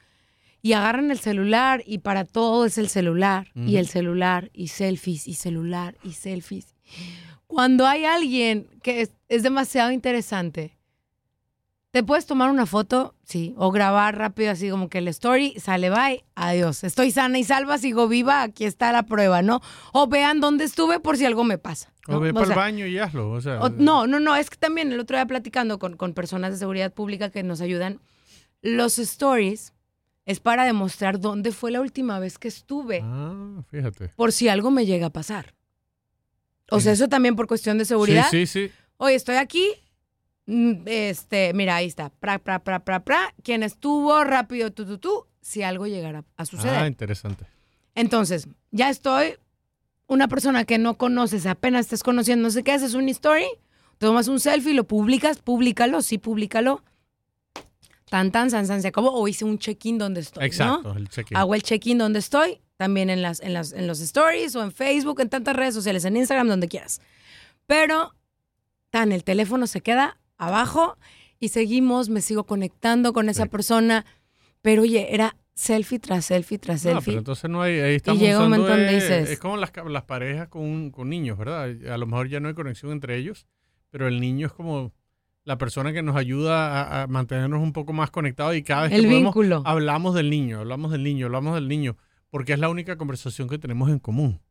Y 0.61 0.73
agarran 0.73 1.09
el 1.11 1.19
celular 1.19 1.83
y 1.85 1.99
para 1.99 2.25
todo 2.25 2.65
es 2.65 2.77
el 2.77 2.89
celular 2.89 3.47
y 3.53 3.77
el 3.77 3.87
celular 3.87 4.49
y 4.53 4.69
selfies 4.69 5.27
y 5.27 5.33
celular 5.33 5.95
y 6.03 6.13
selfies. 6.13 6.75
Cuando 7.47 7.85
hay 7.85 8.05
alguien 8.05 8.67
que 8.81 9.01
es, 9.01 9.11
es 9.29 9.43
demasiado 9.43 9.91
interesante, 9.91 10.74
te 11.95 12.03
puedes 12.03 12.25
tomar 12.25 12.49
una 12.49 12.65
foto, 12.65 13.15
sí, 13.23 13.53
o 13.57 13.71
grabar 13.71 14.17
rápido 14.17 14.51
así 14.51 14.69
como 14.69 14.89
que 14.89 14.97
el 14.97 15.07
story, 15.07 15.55
sale, 15.61 15.89
bye, 15.89 16.25
adiós. 16.35 16.83
Estoy 16.83 17.09
sana 17.11 17.39
y 17.39 17.45
salva, 17.45 17.77
sigo 17.77 18.09
viva, 18.09 18.41
aquí 18.41 18.65
está 18.65 18.91
la 18.91 19.03
prueba, 19.03 19.41
¿no? 19.41 19.61
O 19.93 20.05
vean 20.07 20.41
dónde 20.41 20.65
estuve 20.65 20.99
por 20.99 21.15
si 21.15 21.23
algo 21.23 21.45
me 21.45 21.57
pasa. 21.57 21.93
O 22.09 22.11
¿no? 22.11 22.19
ve 22.19 22.31
O 22.31 22.33
para 22.33 22.43
el 22.43 22.47
sea, 22.49 22.55
baño 22.57 22.85
y 22.85 22.97
hazlo. 22.99 23.31
O 23.31 23.39
sea, 23.39 23.61
o- 23.61 23.69
no, 23.69 24.07
no, 24.07 24.19
no, 24.19 24.35
es 24.35 24.49
que 24.49 24.57
también 24.57 24.91
el 24.91 24.99
otro 24.99 25.15
día 25.15 25.25
platicando 25.25 25.79
con, 25.79 25.95
con 25.95 26.13
personas 26.13 26.51
de 26.51 26.57
seguridad 26.57 26.93
pública 26.93 27.29
que 27.29 27.43
nos 27.43 27.61
ayudan, 27.61 28.01
los 28.61 28.99
stories 28.99 29.71
es 30.25 30.41
para 30.41 30.65
demostrar 30.65 31.21
dónde 31.21 31.53
fue 31.53 31.71
la 31.71 31.79
última 31.79 32.19
vez 32.19 32.37
que 32.37 32.49
estuve, 32.49 32.99
Ah, 33.05 33.63
fíjate. 33.71 34.09
por 34.17 34.33
si 34.33 34.49
algo 34.49 34.69
me 34.69 34.85
llega 34.85 35.05
a 35.05 35.11
pasar. 35.11 35.53
O 36.71 36.81
sea, 36.81 36.91
eso 36.91 37.07
también 37.07 37.37
por 37.37 37.47
cuestión 37.47 37.77
de 37.77 37.85
seguridad. 37.85 38.27
Sí, 38.29 38.45
sí, 38.47 38.67
sí. 38.67 38.73
Oye, 38.97 39.15
estoy 39.15 39.35
aquí, 39.37 39.65
este, 40.47 41.53
mira, 41.53 41.75
ahí 41.75 41.87
está, 41.87 42.09
pra, 42.09 42.39
pra, 42.39 42.59
pra, 42.59 42.79
pra, 42.79 43.03
pra, 43.03 43.33
quien 43.43 43.63
estuvo 43.63 44.23
rápido, 44.23 44.71
tú, 44.71 44.85
tú, 44.85 44.97
tú, 44.97 45.25
si 45.41 45.63
algo 45.63 45.87
llegara 45.87 46.23
a 46.37 46.45
suceder. 46.45 46.75
Ah, 46.75 46.87
interesante. 46.87 47.45
Entonces, 47.95 48.47
ya 48.71 48.89
estoy, 48.89 49.35
una 50.07 50.27
persona 50.27 50.65
que 50.65 50.77
no 50.77 50.97
conoces, 50.97 51.45
apenas 51.45 51.85
estás 51.85 52.03
conociendo, 52.03 52.43
no 52.43 52.51
sé 52.51 52.63
qué, 52.63 52.73
haces 52.73 52.93
un 52.93 53.09
story, 53.09 53.47
tomas 53.97 54.27
un 54.27 54.39
selfie, 54.39 54.73
lo 54.73 54.83
publicas, 54.83 55.39
públicalo, 55.39 56.01
sí, 56.01 56.17
públicalo. 56.17 56.83
Tan, 58.09 58.31
tan, 58.31 58.51
san, 58.51 58.67
san, 58.67 58.81
se 58.83 58.89
acabó. 58.89 59.11
O 59.11 59.27
hice 59.27 59.45
un 59.45 59.57
check-in 59.57 59.97
donde 59.97 60.21
estoy, 60.21 60.41
¿no? 60.41 60.45
Exacto, 60.45 60.93
el 60.95 61.09
check-in. 61.09 61.35
Hago 61.35 61.55
el 61.55 61.63
check-in 61.63 61.97
donde 61.97 62.19
estoy, 62.19 62.61
también 62.77 63.09
en, 63.09 63.23
las, 63.23 63.39
en, 63.39 63.53
las, 63.53 63.73
en 63.73 63.87
los 63.87 63.99
stories 63.99 64.55
o 64.55 64.61
en 64.61 64.71
Facebook, 64.71 65.21
en 65.21 65.29
tantas 65.29 65.55
redes 65.55 65.73
sociales, 65.73 66.05
en 66.05 66.15
Instagram, 66.15 66.47
donde 66.47 66.67
quieras. 66.67 67.01
Pero, 67.65 68.13
tan, 68.91 69.11
el 69.11 69.23
teléfono 69.23 69.65
se 69.65 69.81
queda 69.81 70.19
abajo 70.37 70.97
y 71.39 71.49
seguimos, 71.49 72.09
me 72.09 72.21
sigo 72.21 72.45
conectando 72.45 73.13
con 73.13 73.29
esa 73.29 73.45
persona. 73.47 74.05
Pero 74.61 74.81
oye, 74.83 75.13
era 75.13 75.35
selfie 75.53 75.99
tras 75.99 76.25
selfie 76.25 76.57
tras 76.57 76.83
No, 76.83 76.91
selfie. 76.91 77.05
pero 77.13 77.19
entonces 77.19 77.49
no 77.49 77.61
hay, 77.61 77.79
ahí 77.79 77.95
estamos 77.95 78.19
llega 78.21 78.39
un 78.39 78.45
usando, 78.47 78.57
momento 78.57 78.77
donde 78.77 78.91
eh, 78.91 78.95
dices- 79.01 79.29
es 79.29 79.39
como 79.39 79.57
las, 79.57 79.71
las 79.87 80.03
parejas 80.03 80.47
con, 80.49 80.91
con 80.91 81.09
niños, 81.09 81.37
¿verdad? 81.37 81.69
A 81.91 81.97
lo 81.97 82.05
mejor 82.07 82.27
ya 82.29 82.39
no 82.39 82.47
hay 82.49 82.53
conexión 82.55 82.91
entre 82.91 83.15
ellos, 83.17 83.45
pero 83.91 84.07
el 84.07 84.19
niño 84.19 84.47
es 84.47 84.53
como 84.53 84.91
la 85.43 85.57
persona 85.57 85.93
que 85.93 86.01
nos 86.01 86.15
ayuda 86.15 86.81
a, 86.81 87.03
a 87.03 87.07
mantenernos 87.07 87.61
un 87.61 87.71
poco 87.71 87.93
más 87.93 88.09
conectados 88.11 88.55
y 88.55 88.63
cada 88.63 88.83
vez 88.83 88.93
El 88.93 89.01
que 89.03 89.07
podemos, 89.07 89.35
vínculo. 89.35 89.61
hablamos 89.65 90.15
del 90.15 90.29
niño, 90.31 90.59
hablamos 90.59 90.91
del 90.91 91.03
niño, 91.03 91.27
hablamos 91.27 91.53
del 91.55 91.67
niño, 91.67 91.95
porque 92.31 92.53
es 92.53 92.59
la 92.59 92.67
única 92.69 92.97
conversación 92.97 93.47
que 93.47 93.59
tenemos 93.59 93.89
en 93.89 93.99
común. 93.99 94.41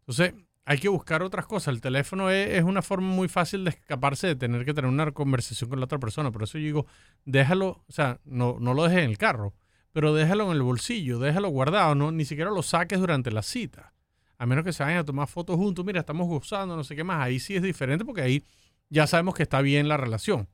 Entonces, 0.00 0.34
hay 0.64 0.78
que 0.78 0.88
buscar 0.88 1.22
otras 1.22 1.46
cosas. 1.46 1.74
El 1.74 1.80
teléfono 1.80 2.30
es, 2.30 2.62
una 2.62 2.82
forma 2.82 3.08
muy 3.08 3.28
fácil 3.28 3.64
de 3.64 3.70
escaparse 3.70 4.28
de 4.28 4.36
tener 4.36 4.64
que 4.64 4.74
tener 4.74 4.88
una 4.88 5.10
conversación 5.12 5.70
con 5.70 5.80
la 5.80 5.86
otra 5.86 5.98
persona. 5.98 6.30
Por 6.30 6.42
eso 6.44 6.58
yo 6.58 6.64
digo, 6.64 6.86
déjalo, 7.24 7.84
o 7.88 7.92
sea, 7.92 8.20
no, 8.24 8.56
no 8.60 8.74
lo 8.74 8.84
dejes 8.84 9.04
en 9.04 9.10
el 9.10 9.18
carro, 9.18 9.54
pero 9.92 10.14
déjalo 10.14 10.46
en 10.46 10.52
el 10.52 10.62
bolsillo, 10.62 11.18
déjalo 11.18 11.48
guardado, 11.48 11.94
no, 11.94 12.12
ni 12.12 12.24
siquiera 12.24 12.50
lo 12.50 12.62
saques 12.62 13.00
durante 13.00 13.30
la 13.30 13.42
cita. 13.42 13.92
A 14.38 14.46
menos 14.46 14.64
que 14.64 14.72
se 14.72 14.82
vayan 14.82 15.00
a 15.00 15.04
tomar 15.04 15.28
fotos 15.28 15.56
juntos, 15.56 15.84
mira, 15.84 16.00
estamos 16.00 16.28
gozando, 16.28 16.76
no 16.76 16.84
sé 16.84 16.96
qué 16.96 17.04
más. 17.04 17.22
Ahí 17.22 17.38
sí 17.38 17.54
es 17.56 17.62
diferente 17.62 18.04
porque 18.04 18.22
ahí 18.22 18.44
ya 18.88 19.06
sabemos 19.06 19.34
que 19.34 19.44
está 19.44 19.60
bien 19.62 19.88
la 19.88 19.96
relación. 19.96 20.48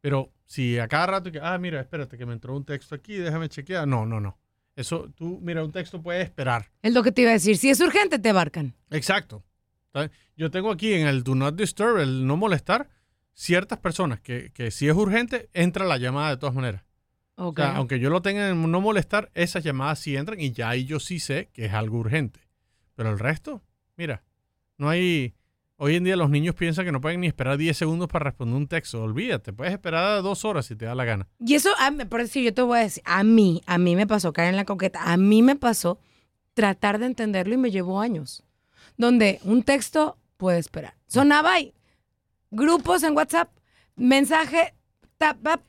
Pero 0.00 0.32
si 0.46 0.78
a 0.78 0.88
cada 0.88 1.06
rato, 1.06 1.32
que, 1.32 1.40
ah, 1.42 1.58
mira, 1.58 1.80
espérate, 1.80 2.16
que 2.16 2.24
me 2.24 2.32
entró 2.32 2.56
un 2.56 2.64
texto 2.64 2.94
aquí, 2.94 3.16
déjame 3.16 3.48
chequear. 3.48 3.86
No, 3.86 4.06
no, 4.06 4.20
no. 4.20 4.38
Eso, 4.78 5.10
tú, 5.16 5.40
mira, 5.42 5.64
un 5.64 5.72
texto 5.72 6.00
puede 6.00 6.22
esperar. 6.22 6.70
Es 6.82 6.94
lo 6.94 7.02
que 7.02 7.10
te 7.10 7.22
iba 7.22 7.30
a 7.30 7.34
decir. 7.34 7.56
Si 7.56 7.68
es 7.68 7.80
urgente, 7.80 8.20
te 8.20 8.32
barcan. 8.32 8.74
Exacto. 8.90 9.42
Yo 10.36 10.52
tengo 10.52 10.70
aquí 10.70 10.92
en 10.94 11.08
el 11.08 11.24
Do 11.24 11.34
Not 11.34 11.56
Disturb, 11.56 11.98
el 11.98 12.24
no 12.24 12.36
molestar, 12.36 12.88
ciertas 13.34 13.80
personas 13.80 14.20
que, 14.20 14.52
que 14.52 14.70
si 14.70 14.88
es 14.88 14.94
urgente, 14.94 15.50
entra 15.52 15.84
la 15.84 15.98
llamada 15.98 16.30
de 16.30 16.36
todas 16.36 16.54
maneras. 16.54 16.84
O 17.34 17.48
Ok. 17.48 17.58
sea, 17.58 17.74
aunque 17.76 17.98
yo 17.98 18.08
lo 18.08 18.22
tenga 18.22 18.48
en 18.50 18.70
no 18.70 18.80
molestar, 18.80 19.30
esas 19.34 19.64
llamadas 19.64 19.98
sí 19.98 20.16
entran 20.16 20.40
y 20.40 20.52
ya 20.52 20.68
ahí 20.68 20.84
yo 20.84 21.00
sí 21.00 21.18
sé 21.18 21.48
que 21.52 21.64
es 21.64 21.72
algo 21.72 21.98
urgente. 21.98 22.38
Pero 22.94 23.10
el 23.10 23.18
resto, 23.18 23.62
mira, 23.96 24.22
no 24.76 24.88
hay... 24.88 25.34
Hoy 25.80 25.94
en 25.94 26.02
día 26.02 26.16
los 26.16 26.28
niños 26.28 26.56
piensan 26.56 26.84
que 26.84 26.90
no 26.90 27.00
pueden 27.00 27.20
ni 27.20 27.28
esperar 27.28 27.56
10 27.56 27.76
segundos 27.76 28.08
para 28.08 28.24
responder 28.24 28.56
un 28.56 28.66
texto. 28.66 29.00
Olvídate, 29.00 29.52
puedes 29.52 29.72
esperar 29.72 30.22
dos 30.22 30.44
horas 30.44 30.66
si 30.66 30.74
te 30.74 30.86
da 30.86 30.94
la 30.96 31.04
gana. 31.04 31.28
Y 31.38 31.54
eso, 31.54 31.70
por 32.08 32.20
decir, 32.20 32.42
yo 32.42 32.52
te 32.52 32.62
voy 32.62 32.78
a 32.78 32.82
decir, 32.82 33.00
a 33.06 33.22
mí, 33.22 33.62
a 33.64 33.78
mí 33.78 33.94
me 33.94 34.04
pasó, 34.04 34.32
caer 34.32 34.48
en 34.48 34.56
la 34.56 34.64
coqueta, 34.64 35.12
a 35.12 35.16
mí 35.16 35.40
me 35.40 35.54
pasó 35.54 36.00
tratar 36.54 36.98
de 36.98 37.06
entenderlo 37.06 37.54
y 37.54 37.58
me 37.58 37.70
llevó 37.70 38.00
años. 38.00 38.42
Donde 38.96 39.38
un 39.44 39.62
texto 39.62 40.18
puede 40.36 40.58
esperar. 40.58 40.96
Sonaba 41.06 41.60
y 41.60 41.72
grupos 42.50 43.04
en 43.04 43.16
WhatsApp, 43.16 43.48
mensaje, 43.94 44.74
tap, 45.16 45.40
tap, 45.44 45.62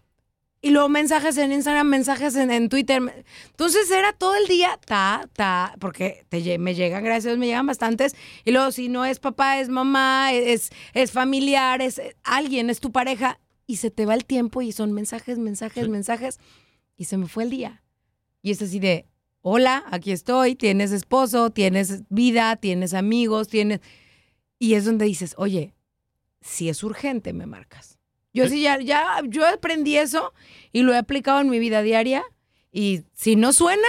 y 0.62 0.72
luego 0.72 0.90
mensajes 0.90 1.38
en 1.38 1.54
Instagram, 1.54 1.88
mensajes 1.88 2.36
en, 2.36 2.52
en 2.52 2.68
Twitter. 2.68 3.26
Entonces 3.50 3.90
era 3.92 4.12
todo 4.12 4.36
el 4.36 4.48
día, 4.48 4.78
ta, 4.86 5.30
ta, 5.34 5.76
porque 5.80 6.26
te, 6.28 6.58
me 6.58 6.76
llegan, 6.76 7.04
gracias 7.04 7.26
a 7.26 7.30
Dios, 7.30 7.40
me 7.40 7.48
llegan 7.48 7.66
bastantes. 7.66 8.16
Y 8.44 8.52
luego, 8.52 8.72
si 8.72 8.90
no 8.90 9.06
es 9.06 9.20
papá, 9.20 9.60
es 9.60 9.70
mamá, 9.70 10.34
es, 10.34 10.72
es 10.94 11.12
familiar, 11.12 11.82
es 11.82 12.00
eh, 12.00 12.16
alguien, 12.24 12.70
es 12.70 12.82
tu 12.82 12.92
pareja. 12.92 13.40
Y 13.68 13.78
se 13.78 13.92
te 13.92 14.06
va 14.06 14.16
el 14.16 14.26
tiempo 14.26 14.62
y 14.62 14.72
son 14.72 14.92
mensajes, 14.92 15.38
mensajes, 15.38 15.88
mensajes. 15.88 16.40
Y 16.98 17.06
se 17.06 17.18
me 17.18 17.28
fue 17.28 17.44
el 17.44 17.52
día. 17.52 17.84
Y 18.42 18.52
es 18.52 18.62
así 18.62 18.80
de, 18.80 19.06
hola, 19.42 19.84
aquí 19.88 20.12
estoy, 20.12 20.56
tienes 20.56 20.92
esposo, 20.92 21.52
tienes 21.52 22.04
vida, 22.10 22.56
tienes 22.56 22.94
amigos, 22.94 23.48
tienes... 23.48 23.80
Y 24.58 24.74
es 24.74 24.86
donde 24.86 25.06
dices, 25.06 25.36
oye, 25.38 25.74
si 26.42 26.68
es 26.68 26.84
urgente, 26.84 27.32
me 27.32 27.46
marcas. 27.46 27.99
Yo 28.44 28.50
sí, 28.50 28.62
ya, 28.62 28.80
ya, 28.80 29.22
yo 29.28 29.48
aprendí 29.48 29.98
eso 29.98 30.34
y 30.72 30.84
lo 30.84 30.94
he 30.94 30.98
aplicado 30.98 31.42
en 31.42 31.50
mi 31.50 31.60
vida 31.60 31.82
diaria. 31.82 32.24
Y 32.72 33.04
si 33.14 33.36
no 33.36 33.54
suena, 33.54 33.88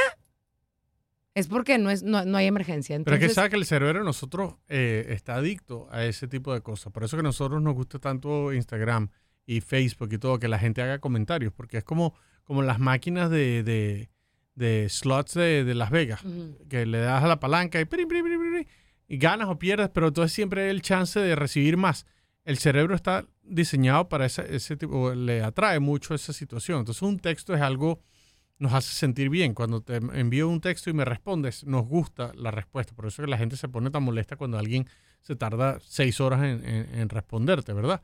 es 1.35 1.49
porque 1.49 1.79
no, 1.79 1.91
es, 1.91 2.03
no, 2.03 2.25
no 2.25 2.39
hay 2.39 2.47
emergencia. 2.47 2.99
Pero 3.05 3.17
es 3.17 3.23
que 3.23 3.29
sabe 3.29 3.51
que 3.51 3.57
el 3.57 3.65
cerebro 3.65 4.01
de 4.01 4.05
nosotros 4.05 4.55
eh, 4.69 5.07
está 5.11 5.37
adicto 5.37 5.89
a 5.91 6.05
ese 6.05 6.29
tipo 6.29 6.53
de 6.53 6.61
cosas. 6.61 6.93
Por 6.93 7.05
eso 7.05 7.17
que 7.17 7.21
a 7.21 7.25
nosotros 7.25 7.63
nos 7.63 7.75
gusta 7.75 7.99
tanto 7.99 8.53
Instagram 8.53 9.11
y 9.47 9.61
Facebook 9.61 10.13
y 10.13 10.19
todo, 10.19 10.39
que 10.39 10.49
la 10.49 10.59
gente 10.59 10.83
haga 10.83 10.99
comentarios, 10.99 11.53
porque 11.53 11.79
es 11.79 11.85
como, 11.85 12.15
como 12.45 12.63
las 12.63 12.79
máquinas 12.79 13.31
de, 13.31 13.63
de, 13.63 14.11
de 14.55 14.89
slots 14.89 15.35
de, 15.35 15.65
de 15.65 15.75
Las 15.75 15.91
Vegas, 15.91 16.23
que 16.69 16.87
le 16.87 16.99
das 16.99 17.25
a 17.25 17.29
la 17.29 17.41
palanca 17.41 17.81
y, 17.81 17.87
y 19.09 19.19
ganas 19.19 19.49
o 19.49 19.59
pierdes, 19.59 19.89
pero 19.89 20.09
entonces 20.09 20.33
siempre 20.33 20.65
hay 20.65 20.71
el 20.71 20.83
chance 20.83 21.19
de 21.19 21.35
recibir 21.35 21.77
más. 21.77 22.07
El 22.51 22.59
cerebro 22.59 22.97
está 22.97 23.25
diseñado 23.45 24.09
para 24.09 24.27
ese, 24.27 24.77
tipo, 24.77 25.15
le 25.15 25.41
atrae 25.41 25.79
mucho 25.79 26.17
esa 26.17 26.33
situación. 26.33 26.81
Entonces 26.81 27.01
un 27.01 27.21
texto 27.21 27.55
es 27.55 27.61
algo 27.61 28.01
nos 28.59 28.73
hace 28.73 28.93
sentir 28.93 29.31
bien. 29.31 29.55
Cuando 29.55 29.83
te 29.83 29.99
envío 29.99 30.49
un 30.49 30.61
texto 30.61 30.91
y 30.91 30.93
me 30.93 31.05
respondes, 31.05 31.65
nos 31.65 31.87
gusta 31.87 32.33
la 32.35 32.51
respuesta. 32.51 32.93
Por 32.93 33.07
eso 33.07 33.23
que 33.23 33.31
la 33.31 33.39
gente 33.39 33.57
se 33.57 33.69
pone 33.69 33.89
tan 33.93 34.03
molesta 34.03 34.35
cuando 34.35 34.59
alguien 34.59 34.89
se 35.21 35.37
tarda 35.37 35.79
seis 35.81 36.21
horas 36.21 36.43
en, 36.43 37.09
responderte, 37.09 37.73
¿verdad? 37.73 38.03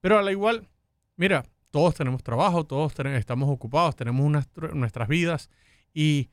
Pero 0.00 0.18
a 0.18 0.22
la 0.22 0.32
igual, 0.32 0.68
mira, 1.14 1.44
todos 1.70 1.94
tenemos 1.94 2.24
trabajo, 2.24 2.66
todos 2.66 2.92
estamos 2.98 3.48
ocupados, 3.48 3.94
tenemos 3.94 4.44
nuestras 4.72 5.06
vidas 5.06 5.50
y 5.94 6.30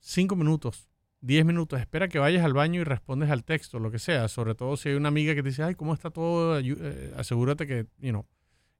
cinco 0.00 0.34
minutos 0.34 0.88
10 1.20 1.44
minutos, 1.44 1.80
espera 1.80 2.08
que 2.08 2.18
vayas 2.18 2.44
al 2.44 2.52
baño 2.52 2.80
y 2.80 2.84
respondes 2.84 3.30
al 3.30 3.44
texto, 3.44 3.78
lo 3.78 3.90
que 3.90 3.98
sea. 3.98 4.28
Sobre 4.28 4.54
todo 4.54 4.76
si 4.76 4.90
hay 4.90 4.94
una 4.94 5.08
amiga 5.08 5.34
que 5.34 5.42
te 5.42 5.48
dice, 5.48 5.62
ay, 5.62 5.74
¿cómo 5.74 5.94
está 5.94 6.10
todo? 6.10 6.58
Eh, 6.60 7.12
asegúrate 7.16 7.66
que, 7.66 7.86
you 7.98 8.10
know, 8.10 8.26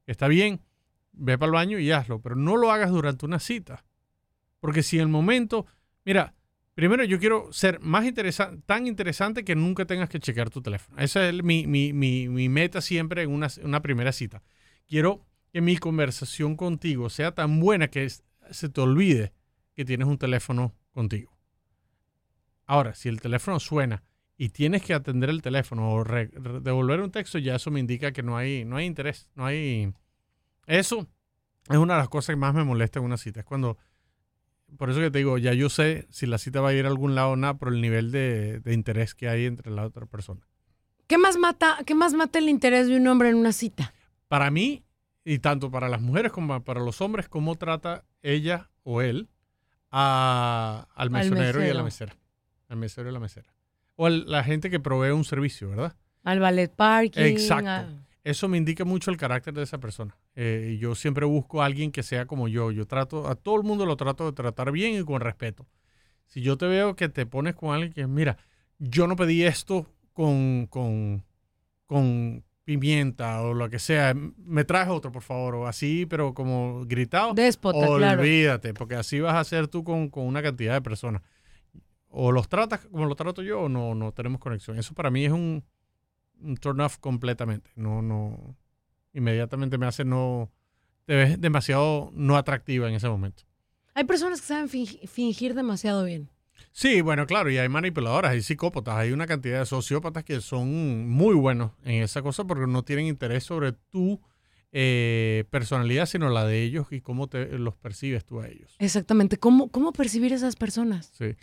está 0.07 0.29
bien. 0.29 0.61
Ve 1.12 1.38
para 1.38 1.46
el 1.49 1.53
baño 1.55 1.79
y 1.79 1.90
hazlo. 1.90 2.20
Pero 2.20 2.37
no 2.37 2.57
lo 2.57 2.70
hagas 2.70 2.90
durante 2.90 3.25
una 3.27 3.40
cita. 3.40 3.85
Porque 4.61 4.83
si 4.83 4.96
en 4.96 5.03
el 5.03 5.09
momento, 5.09 5.66
mira, 6.05 6.35
primero 6.75 7.05
yo 7.05 7.18
quiero 7.18 7.53
ser 7.53 7.81
más 7.81 8.05
interesante, 8.05 8.62
tan 8.66 8.87
interesante 8.87 9.44
que 9.44 9.55
nunca 9.57 9.85
tengas 9.87 10.09
que 10.09 10.20
chequear 10.20 10.51
tu 10.51 10.62
teléfono. 10.62 10.99
Esa 11.01 11.29
es 11.29 11.42
mi, 11.42 11.66
mi- 11.66 11.92
mi- 11.92 12.29
mi 12.29 12.49
meta 12.49 12.81
siempre 12.81 13.22
en 13.22 13.31
una, 13.31 13.49
una 13.62 13.81
primera 13.83 14.12
cita. 14.12 14.42
Quiero 14.87 15.25
que 15.53 15.61
mi 15.62 15.77
conversación 15.79 16.57
contigo 16.57 17.09
sea 17.11 17.33
tan 17.35 17.61
buena 17.61 17.88
que 17.88 18.09
se 18.51 18.68
te 18.68 18.81
olvide 18.81 19.33
que 19.75 19.85
tienes 19.85 20.07
un 20.07 20.18
teléfono 20.18 20.75
contigo. 20.92 21.36
Ahora, 22.67 22.95
si 22.95 23.09
el 23.09 23.21
teléfono 23.21 23.61
suena 23.61 24.03
y 24.37 24.51
tienes 24.51 24.83
que 24.83 24.93
atender 24.95 25.31
el 25.31 25.41
teléfono 25.43 25.93
o 25.95 26.05
devolver 26.05 27.01
un 27.01 27.11
texto, 27.11 27.39
ya 27.39 27.55
eso 27.57 27.71
me 27.71 27.81
indica 27.81 28.13
que 28.13 28.23
no 28.23 28.37
hay, 28.37 28.65
no 28.65 28.77
hay 28.77 28.87
interés, 28.87 29.29
no 29.35 29.47
hay... 29.47 29.93
Eso 30.67 31.07
es 31.69 31.77
una 31.79 31.95
de 31.95 32.01
las 32.01 32.09
cosas 32.09 32.35
que 32.35 32.37
más 32.41 32.55
me 32.55 32.65
molesta 32.65 32.99
en 32.99 33.05
una 33.05 33.17
cita. 33.17 33.41
Es 33.41 33.47
cuando... 33.47 33.79
Por 34.79 34.91
eso 34.91 34.99
que 34.99 35.13
te 35.13 35.19
digo, 35.19 35.39
ya 35.39 35.53
yo 35.53 35.69
sé 35.71 36.09
si 36.11 36.27
la 36.27 36.39
cita 36.39 36.61
va 36.61 36.71
a 36.71 36.75
ir 36.75 36.87
a 36.87 36.89
algún 36.89 37.15
lado 37.15 37.31
o 37.31 37.37
nada 37.37 37.55
por 37.55 37.69
el 37.73 37.81
nivel 37.81 38.11
de, 38.11 38.59
de 38.59 38.75
interés 38.75 39.15
que 39.15 39.29
hay 39.29 39.47
entre 39.47 39.71
la 39.71 39.85
otra 39.87 40.07
persona. 40.07 40.41
¿Qué 41.07 41.19
más 41.19 41.37
mata, 41.39 41.79
qué 41.87 41.95
más 41.95 42.15
mata 42.15 42.41
el 42.41 42.49
interés 42.49 42.89
de 42.89 42.97
un 42.97 43.07
hombre 43.07 43.29
en 43.29 43.37
una 43.37 43.53
cita? 43.53 43.95
Para 44.27 44.51
mí, 44.51 44.85
y 45.25 45.39
tanto 45.39 45.71
para 45.71 45.89
las 45.89 46.01
mujeres 46.01 46.33
como 46.33 46.65
para 46.65 46.81
los 46.81 47.01
hombres, 47.01 47.29
cómo 47.29 47.55
trata 47.55 48.05
ella 48.23 48.69
o 48.83 49.03
él 49.03 49.29
a- 49.93 50.89
al 50.97 51.11
mesonero 51.11 51.65
y 51.65 51.71
a 51.71 51.75
la 51.75 51.83
mesera. 51.85 52.17
Al 52.69 52.77
mesero 52.79 53.09
y 53.09 53.11
a 53.11 53.13
la 53.13 53.21
mesera. 53.21 53.53
O 53.97 54.07
al- 54.07 54.27
la 54.31 54.43
gente 54.45 54.71
que 54.71 54.81
provee 54.81 55.11
un 55.13 55.25
servicio, 55.25 55.69
¿verdad? 55.71 55.97
Al 56.25 56.41
ballet 56.41 56.69
parking. 56.75 57.23
Exacto. 57.23 57.69
a- 57.71 57.89
Eso 58.25 58.49
me 58.49 58.57
indica 58.59 58.85
mucho 58.85 59.13
el 59.13 59.17
carácter 59.17 59.55
de 59.55 59.63
esa 59.63 59.79
persona. 59.79 60.17
Eh, 60.35 60.79
yo 60.81 60.97
siempre 60.97 61.25
busco 61.25 61.63
a 61.63 61.67
alguien 61.67 61.93
que 61.93 62.03
sea 62.03 62.27
como 62.27 62.49
yo. 62.49 62.73
Yo 62.73 62.85
trato, 62.85 63.29
a 63.29 63.37
todo 63.37 63.57
el 63.57 63.63
mundo 63.63 63.87
lo 63.87 63.97
trato 63.97 64.27
de 64.27 64.33
tratar 64.33 64.73
bien 64.73 65.01
y 65.01 65.05
con 65.05 65.21
respeto. 65.21 65.65
Si 66.27 66.41
yo 66.43 66.57
te 66.59 66.67
veo 66.67 66.97
que 66.97 67.09
te 67.09 67.25
pones 67.25 67.55
con 67.55 67.73
alguien 67.73 67.93
que, 67.93 68.05
mira, 68.09 68.37
yo 68.81 69.07
no 69.07 69.15
pedí 69.15 69.45
esto 69.45 69.87
con, 70.13 70.67
con, 70.67 71.23
con 71.87 72.43
pimienta 72.65 73.43
o 73.43 73.55
lo 73.55 73.71
que 73.71 73.79
sea, 73.79 74.13
me 74.15 74.65
traes 74.65 74.89
otro, 74.89 75.13
por 75.13 75.23
favor, 75.23 75.55
o 75.55 75.67
así, 75.69 76.05
pero 76.05 76.35
como 76.35 76.85
gritado. 76.85 77.33
Déspota, 77.33 77.87
claro. 77.97 78.23
Olvídate, 78.23 78.75
porque 78.75 78.97
así 78.97 79.21
vas 79.21 79.35
a 79.35 79.41
hacer 79.41 79.69
tú 79.69 79.85
con, 79.85 80.09
con 80.11 80.27
una 80.27 80.43
cantidad 80.43 80.75
de 80.75 80.83
personas. 80.83 81.23
O 82.19 82.33
los 82.33 82.49
tratas 82.49 82.81
como 82.87 83.05
lo 83.07 83.15
trato 83.15 83.43
yo 83.43 83.63
o 83.63 83.69
no, 83.69 83.95
no 83.95 84.13
tenemos 84.13 84.41
conexión. 84.41 84.79
Eso 84.79 84.95
para 84.95 85.11
mí 85.11 85.25
es 85.27 85.33
un, 85.33 85.63
un 86.41 86.57
turn 86.57 86.81
off 86.81 86.97
completamente. 86.99 87.71
No, 87.77 88.01
no. 88.01 88.57
Inmediatamente 89.13 89.77
me 89.79 89.87
hace 89.87 90.05
no. 90.05 90.51
Te 91.05 91.15
ves 91.15 91.41
demasiado 91.41 92.11
no 92.15 92.37
atractiva 92.37 92.89
en 92.89 92.95
ese 92.95 93.09
momento. 93.09 93.43
Hay 93.95 94.05
personas 94.05 94.41
que 94.41 94.47
saben 94.47 94.69
fingi- 94.69 95.07
fingir 95.07 95.55
demasiado 95.55 96.05
bien. 96.05 96.29
Sí, 96.73 97.01
bueno, 97.03 97.27
claro, 97.27 97.51
y 97.51 97.59
hay 97.59 97.69
manipuladoras, 97.69 98.33
hay 98.33 98.43
psicópatas, 98.43 98.95
hay 98.97 99.13
una 99.13 99.27
cantidad 99.27 99.61
de 99.61 99.67
sociópatas 99.67 100.25
que 100.25 100.41
son 100.41 101.07
muy 101.09 101.35
buenos 101.35 101.73
en 101.85 102.03
esa 102.03 102.23
cosa 102.23 102.45
porque 102.45 102.67
no 102.67 102.83
tienen 102.83 103.07
interés 103.07 103.45
sobre 103.45 103.73
tu 103.73 104.21
eh, 104.73 105.45
personalidad, 105.51 106.07
sino 106.07 106.29
la 106.29 106.45
de 106.47 106.63
ellos 106.63 106.89
y 106.91 107.01
cómo 107.01 107.29
te 107.29 107.59
los 107.59 107.77
percibes 107.77 108.25
tú 108.27 108.41
a 108.41 108.49
ellos. 108.49 108.75
Exactamente. 108.79 109.39
¿Cómo, 109.39 109.71
cómo 109.71 109.93
percibir 109.93 110.33
esas 110.33 110.57
personas? 110.57 111.13
Sí. 111.17 111.35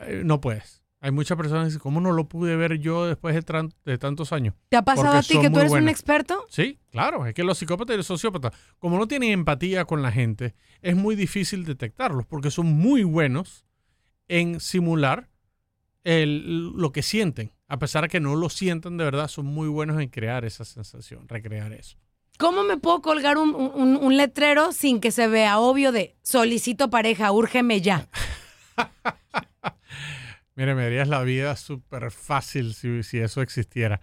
Eh, 0.00 0.22
no 0.24 0.40
puedes. 0.40 0.82
Hay 1.02 1.12
muchas 1.12 1.36
personas 1.38 1.62
que 1.62 1.66
dicen, 1.68 1.80
¿cómo 1.80 2.00
no 2.00 2.12
lo 2.12 2.28
pude 2.28 2.56
ver 2.56 2.78
yo 2.78 3.06
después 3.06 3.34
de, 3.34 3.98
tantos 3.98 4.32
años? 4.34 4.54
¿Te 4.68 4.76
ha 4.76 4.82
pasado 4.82 5.06
Porque 5.06 5.18
a 5.18 5.22
ti 5.22 5.40
que 5.40 5.50
tú 5.50 5.60
eres 5.60 5.72
un 5.72 5.88
experto? 5.88 6.44
Sí, 6.50 6.78
claro, 6.90 7.24
es 7.26 7.32
que 7.32 7.42
los 7.42 7.56
psicópatas 7.56 7.94
y 7.94 7.96
los 7.96 8.06
sociópatas, 8.06 8.52
como 8.78 8.98
no 8.98 9.08
tienen 9.08 9.30
empatía 9.30 9.86
con 9.86 10.02
la 10.02 10.12
gente, 10.12 10.54
es 10.82 10.94
muy 10.96 11.16
difícil 11.16 11.64
detectarlos 11.64 12.26
porque 12.26 12.50
son 12.50 12.66
muy 12.66 13.02
buenos 13.02 13.64
en 14.28 14.60
simular 14.60 15.30
el- 16.04 16.68
lo 16.76 16.92
que 16.92 17.02
sienten. 17.02 17.52
A 17.66 17.78
pesar 17.78 18.02
de 18.02 18.08
que 18.08 18.20
no 18.20 18.36
lo 18.36 18.50
sientan 18.50 18.98
de 18.98 19.04
verdad, 19.04 19.28
son 19.28 19.46
muy 19.46 19.68
buenos 19.68 20.00
en 20.02 20.08
crear 20.10 20.44
esa 20.44 20.64
sensación, 20.66 21.28
recrear 21.28 21.72
eso. 21.72 21.96
¿Cómo 22.38 22.62
me 22.62 22.76
puedo 22.76 23.00
colgar 23.00 23.38
un, 23.38 23.54
un- 23.54 23.96
un 23.96 24.16
letrero 24.18 24.72
sin 24.72 25.00
que 25.00 25.12
se 25.12 25.28
vea 25.28 25.58
obvio 25.58 25.92
de 25.92 26.16
solicito 26.22 26.90
pareja, 26.90 27.32
úrgeme 27.32 27.80
ya? 27.80 28.08
Mire, 30.56 30.74
me 30.74 30.82
darías 30.82 31.08
la 31.08 31.22
vida 31.22 31.56
súper 31.56 32.10
fácil 32.10 32.74
si, 32.74 33.02
si 33.02 33.18
eso 33.18 33.40
existiera. 33.40 34.00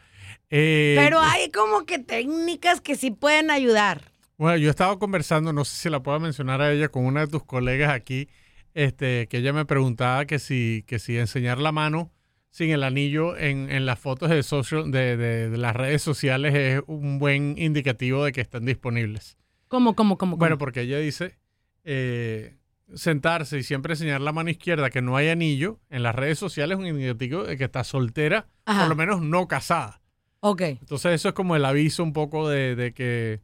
Eh, 0.50 0.96
Pero 0.98 1.20
hay 1.20 1.52
como 1.52 1.86
que 1.86 2.00
técnicas 2.00 2.82
que 2.82 2.96
sí 2.96 3.12
pueden 3.12 3.52
ayudar. 3.52 4.02
Bueno, 4.38 4.58
yo 4.58 4.70
estaba 4.70 4.98
conversando, 4.98 5.52
no 5.54 5.66
sé 5.66 5.76
si 5.76 5.90
la 5.90 6.02
puedo 6.02 6.20
mencionar 6.20 6.62
a 6.62 6.72
ella, 6.72 6.90
con 6.90 7.06
una 7.06 7.22
de 7.22 7.28
tus 7.28 7.44
colegas 7.44 7.92
aquí, 7.92 8.30
este, 8.74 9.28
que 9.28 9.38
ella 9.38 9.52
me 9.54 9.66
preguntaba 9.66 10.26
que 10.26 10.40
si, 10.40 10.84
que 10.88 11.00
si 11.00 11.18
enseñar 11.18 11.58
la 11.60 11.72
mano 11.72 12.12
sin 12.50 12.72
el 12.72 12.84
anillo 12.84 13.38
en, 13.38 13.70
en 13.70 13.86
las 13.86 14.00
fotos 14.00 14.30
de, 14.30 14.42
social, 14.42 14.90
de, 14.92 15.18
de- 15.18 15.50
de 15.50 15.58
las 15.58 15.76
redes 15.76 16.02
sociales 16.02 16.56
es 16.56 16.82
un 16.88 17.20
buen 17.20 17.56
indicativo 17.58 18.24
de 18.24 18.32
que 18.32 18.42
están 18.42 18.66
disponibles. 18.66 19.38
¿Cómo, 19.68 19.96
cómo, 19.96 20.18
cómo? 20.18 20.38
Bueno, 20.38 20.58
porque 20.58 20.82
ella 20.82 20.98
dice 20.98 21.38
eh, 21.84 22.56
sentarse 22.94 23.58
y 23.60 23.64
siempre 23.64 23.94
enseñar 23.94 24.22
la 24.22 24.32
mano 24.32 24.50
izquierda 24.50 24.90
que 24.90 25.02
no 25.02 25.18
hay 25.18 25.30
anillo 25.30 25.80
en 25.90 26.04
las 26.04 26.16
redes 26.16 26.40
sociales 26.40 26.78
es 26.78 26.82
un 26.84 26.88
indicativo 26.90 27.44
de 27.44 27.58
que 27.58 27.66
está 27.66 27.84
soltera, 27.84 28.48
Ajá. 28.66 28.82
por 28.82 28.90
lo 28.90 28.96
menos 28.96 29.22
no 29.22 29.48
casada. 29.48 30.02
Ok. 30.40 30.62
Entonces 30.62 31.14
eso 31.14 31.30
es 31.30 31.34
como 31.34 31.56
el 31.56 31.66
aviso 31.66 32.04
un 32.04 32.14
poco 32.14 32.48
de, 32.50 32.76
de 32.76 32.94
que 32.94 33.42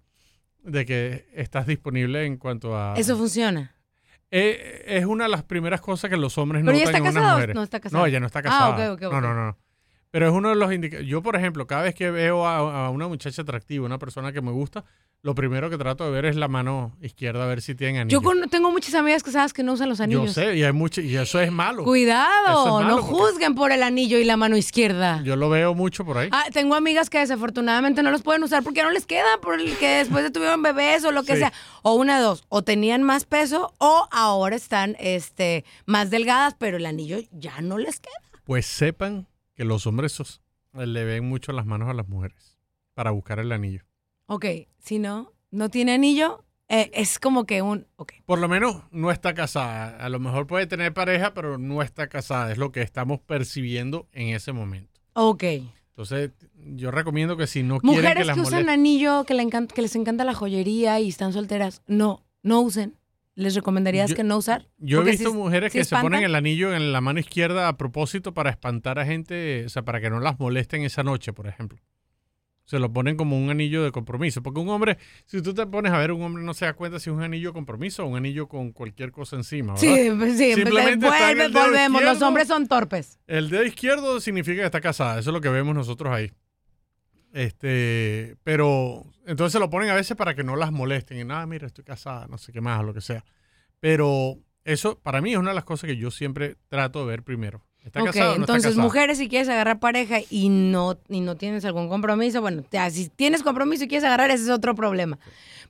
de 0.64 0.86
que 0.86 1.28
estás 1.34 1.68
disponible 1.68 2.26
en 2.26 2.38
cuanto 2.38 2.78
a... 2.78 2.94
Eso 2.96 3.18
funciona. 3.18 3.76
Eh, 4.32 4.84
es 4.88 5.06
una 5.06 5.26
de 5.26 5.30
las 5.30 5.44
primeras 5.44 5.82
cosas 5.82 6.10
que 6.10 6.16
los 6.16 6.38
hombres 6.38 6.64
¿Pero 6.64 6.76
ella 6.78 6.86
notan 6.86 7.06
en 7.06 7.12
unas 7.18 7.34
mujeres. 7.34 7.56
no 7.56 7.64
está 7.64 7.80
casada? 7.82 8.00
No, 8.02 8.06
ella 8.08 8.20
no 8.22 8.26
está 8.28 8.40
Ah, 8.40 8.44
casada. 8.44 8.94
ok, 8.94 9.04
ok, 9.04 9.12
No, 9.12 9.18
ok. 9.18 9.24
no, 9.24 9.34
no. 9.34 9.58
Pero 10.10 10.28
es 10.28 10.32
uno 10.34 10.50
de 10.50 10.56
los 10.56 10.72
indicadores. 10.72 11.10
Yo, 11.10 11.22
por 11.22 11.36
ejemplo, 11.36 11.68
cada 11.68 11.82
vez 11.82 11.96
que 11.96 12.10
veo 12.12 12.48
a, 12.48 12.86
a 12.86 12.90
una 12.92 13.08
muchacha 13.10 13.42
atractiva, 13.42 13.86
una 13.86 14.00
persona 14.00 14.32
que 14.32 14.42
me 14.42 14.52
gusta, 14.52 14.86
lo 15.24 15.36
primero 15.36 15.70
que 15.70 15.78
trato 15.78 16.04
de 16.04 16.12
ver 16.12 16.26
es 16.26 16.36
la 16.36 16.50
mano 16.50 16.98
izquierda, 17.02 17.46
a 17.46 17.48
ver 17.48 17.62
si 17.62 17.76
tiene 17.76 18.02
anillo. 18.02 18.20
Yo 18.20 18.22
con- 18.22 18.50
tengo 18.50 18.72
muchas 18.72 18.94
amigas 18.94 19.24
casadas 19.24 19.54
que 19.54 19.64
no 19.64 19.72
usan 19.72 19.88
los 19.88 20.02
anillos. 20.02 20.26
Yo 20.26 20.34
sé, 20.34 20.58
y, 20.58 20.64
hay 20.64 20.74
mucho, 20.74 21.00
y 21.00 21.16
eso 21.16 21.40
es 21.40 21.50
malo. 21.50 21.86
Cuidado, 21.86 22.80
es 22.80 22.86
malo 22.86 22.98
no 22.98 23.02
juzguen 23.02 23.56
por 23.56 23.72
el 23.72 23.84
anillo 23.84 24.18
y 24.18 24.26
la 24.26 24.36
mano 24.36 24.58
izquierda. 24.58 25.22
Yo 25.24 25.38
lo 25.38 25.50
veo 25.50 25.74
mucho 25.76 26.04
por 26.04 26.18
ahí. 26.18 26.28
Ah, 26.34 26.44
tengo 26.52 26.76
amigas 26.76 27.10
que 27.10 27.20
desafortunadamente 27.20 28.04
no 28.04 28.12
los 28.12 28.22
pueden 28.22 28.44
usar 28.44 28.64
porque 28.64 28.84
no 28.84 28.92
les 28.92 29.06
queda, 29.06 29.38
porque 29.42 29.98
después 30.00 30.26
de 30.26 30.30
tuvieron 30.32 30.62
bebés 30.62 31.06
o 31.06 31.14
lo 31.14 31.24
que 31.24 31.34
Sí. 31.36 31.40
sea. 31.40 31.54
O 31.84 31.94
una 31.94 32.18
de 32.18 32.24
dos, 32.24 32.44
o 32.50 32.62
tenían 32.64 33.02
más 33.02 33.24
peso 33.24 33.74
o 33.78 34.10
ahora 34.12 34.58
están 34.58 34.98
este, 35.00 35.64
más 35.86 36.10
delgadas, 36.10 36.54
pero 36.60 36.76
el 36.76 36.86
anillo 36.86 37.18
ya 37.32 37.62
no 37.62 37.78
les 37.78 38.02
queda. 38.02 38.14
Pues 38.44 38.66
sepan 38.66 39.26
que 39.56 39.64
los 39.64 39.88
hombres 39.88 40.22
le 40.74 41.06
ven 41.06 41.24
mucho 41.30 41.54
las 41.54 41.66
manos 41.66 41.88
a 41.90 41.94
las 41.94 42.10
mujeres 42.10 42.58
para 42.94 43.12
buscar 43.12 43.40
el 43.40 43.54
anillo. 43.54 43.84
Ok, 44.26 44.46
si 44.80 45.00
no, 45.00 45.32
no 45.52 45.70
tiene 45.70 45.94
anillo, 45.94 46.44
eh, 46.70 46.90
es 46.94 47.20
como 47.20 47.46
que 47.46 47.62
un... 47.62 47.86
Ok, 47.98 48.14
Por 48.26 48.40
lo 48.40 48.48
menos 48.48 48.84
no 48.92 49.12
está 49.12 49.34
casada. 49.34 49.98
A 49.98 50.10
lo 50.10 50.20
mejor 50.20 50.48
puede 50.48 50.66
tener 50.66 50.94
pareja, 50.94 51.34
pero 51.34 51.58
no 51.58 51.82
está 51.82 52.08
casada. 52.08 52.52
Es 52.52 52.58
lo 52.58 52.72
que 52.72 52.82
estamos 52.82 53.20
percibiendo 53.20 54.08
en 54.12 54.30
ese 54.30 54.52
momento. 54.54 55.02
ok. 55.14 55.44
Entonces, 55.96 56.32
yo 56.56 56.90
recomiendo 56.90 57.38
que 57.38 57.46
si 57.46 57.62
no 57.62 57.80
quieren 57.80 57.98
que 58.00 58.02
Mujeres 58.02 58.26
las 58.26 58.36
que 58.36 58.42
usan 58.42 58.68
anillo, 58.68 59.26
que, 59.26 59.36
le 59.36 59.44
encanta- 59.44 59.76
que 59.76 59.84
les 59.84 59.96
encanta 59.96 60.24
la 60.24 60.34
joyería 60.34 61.00
y 61.00 61.10
están 61.10 61.34
solteras, 61.34 61.84
no, 61.86 62.26
no 62.42 62.62
usen. 62.62 62.96
¿Les 63.36 63.54
recomendarías 63.54 64.10
Yo- 64.10 64.16
que 64.16 64.24
no 64.24 64.38
usar? 64.38 64.68
Yo 64.80 65.02
he 65.04 65.06
visto 65.06 65.32
mujeres 65.36 65.72
que 65.72 65.84
se 65.84 65.96
ponen 65.96 66.24
el 66.24 66.34
anillo 66.34 66.74
en 66.76 66.94
la 66.94 67.00
mano 67.02 67.20
izquierda 67.20 67.68
a 67.68 67.78
propósito 67.78 68.34
para 68.34 68.50
espantar 68.50 68.98
a 68.98 69.06
gente, 69.06 69.66
o 69.66 69.70
sea, 69.70 69.84
para 69.84 70.02
que 70.02 70.10
no 70.10 70.20
las 70.20 70.40
molesten 70.40 70.82
esa 70.82 71.04
noche, 71.04 71.32
por 71.32 71.46
ejemplo. 71.48 71.80
Se 72.66 72.80
lo 72.80 72.94
ponen 72.94 73.18
como 73.18 73.38
un 73.38 73.50
anillo 73.50 73.84
de 73.84 73.92
compromiso. 73.92 74.42
Porque 74.42 74.60
un 74.62 74.70
hombre, 74.70 74.98
si 75.26 75.42
tú 75.42 75.54
te 75.54 75.66
pones 75.68 75.92
a 75.92 75.98
ver, 75.98 76.12
un 76.14 76.22
hombre 76.22 76.44
no 76.44 76.54
se 76.54 76.64
da 76.66 76.74
cuenta 76.74 76.98
si 77.00 77.10
es 77.10 77.16
un 77.16 77.22
anillo 77.22 77.50
de 77.50 77.54
compromiso 77.54 78.04
o 78.04 78.08
un 78.08 78.16
anillo 78.16 78.48
con 78.48 78.72
cualquier 78.72 79.12
cosa 79.12 79.36
encima. 79.36 79.74
¿verdad? 79.74 79.82
Sí, 79.88 80.12
pues 80.18 80.38
sí, 80.38 80.54
Simplemente 80.54 81.06
pues, 81.06 81.20
está 81.20 81.32
en 81.32 81.38
vuelve- 81.40 81.52
volvemos, 81.66 82.04
los 82.04 82.22
hombres 82.22 82.48
son 82.48 82.68
torpes. 82.68 83.20
El 83.28 83.50
dedo 83.50 83.64
izquierdo 83.64 84.20
significa 84.22 84.62
que 84.62 84.66
está 84.66 84.80
casada, 84.82 85.20
eso 85.20 85.30
es 85.30 85.34
lo 85.34 85.42
que 85.42 85.50
vemos 85.50 85.76
nosotros 85.76 86.14
ahí. 86.14 86.32
Este, 87.34 88.36
pero 88.44 89.04
entonces 89.26 89.54
se 89.54 89.60
lo 89.60 89.70
ponen 89.70 89.90
a 89.90 89.96
veces 89.96 90.16
para 90.16 90.36
que 90.36 90.44
no 90.44 90.56
las 90.56 90.72
molesten. 90.72 91.20
Y 91.20 91.24
nada, 91.26 91.46
mira, 91.48 91.68
estoy 91.68 91.84
casada, 91.84 92.28
no 92.28 92.38
sé 92.38 92.52
qué 92.54 92.62
más, 92.62 92.84
lo 92.86 92.94
que 92.94 93.02
sea. 93.02 93.26
Pero 93.80 94.38
eso 94.64 95.00
para 95.00 95.20
mí 95.22 95.32
es 95.34 95.38
una 95.38 95.50
de 95.50 95.56
las 95.56 95.66
cosas 95.66 95.88
que 95.90 95.98
yo 95.98 96.12
siempre 96.12 96.56
trato 96.70 97.00
de 97.02 97.08
ver 97.08 97.24
primero. 97.24 97.66
¿Está 97.84 98.02
Ok, 98.02 98.16
no 98.16 98.36
entonces 98.36 98.78
mujeres 98.78 99.18
si 99.18 99.28
quieres 99.28 99.50
agarrar 99.50 99.80
pareja 99.80 100.20
y 100.30 100.50
no, 100.50 100.98
y 101.10 101.20
no 101.20 101.36
tienes 101.36 101.66
algún 101.66 101.90
compromiso, 101.90 102.40
bueno, 102.42 102.64
ya, 102.72 102.90
si 102.90 103.10
tienes 103.10 103.44
compromiso 103.44 103.84
y 103.84 103.88
quieres 103.88 104.06
agarrar, 104.06 104.32
ese 104.32 104.44
es 104.46 104.50
otro 104.50 104.74
problema. 104.74 105.20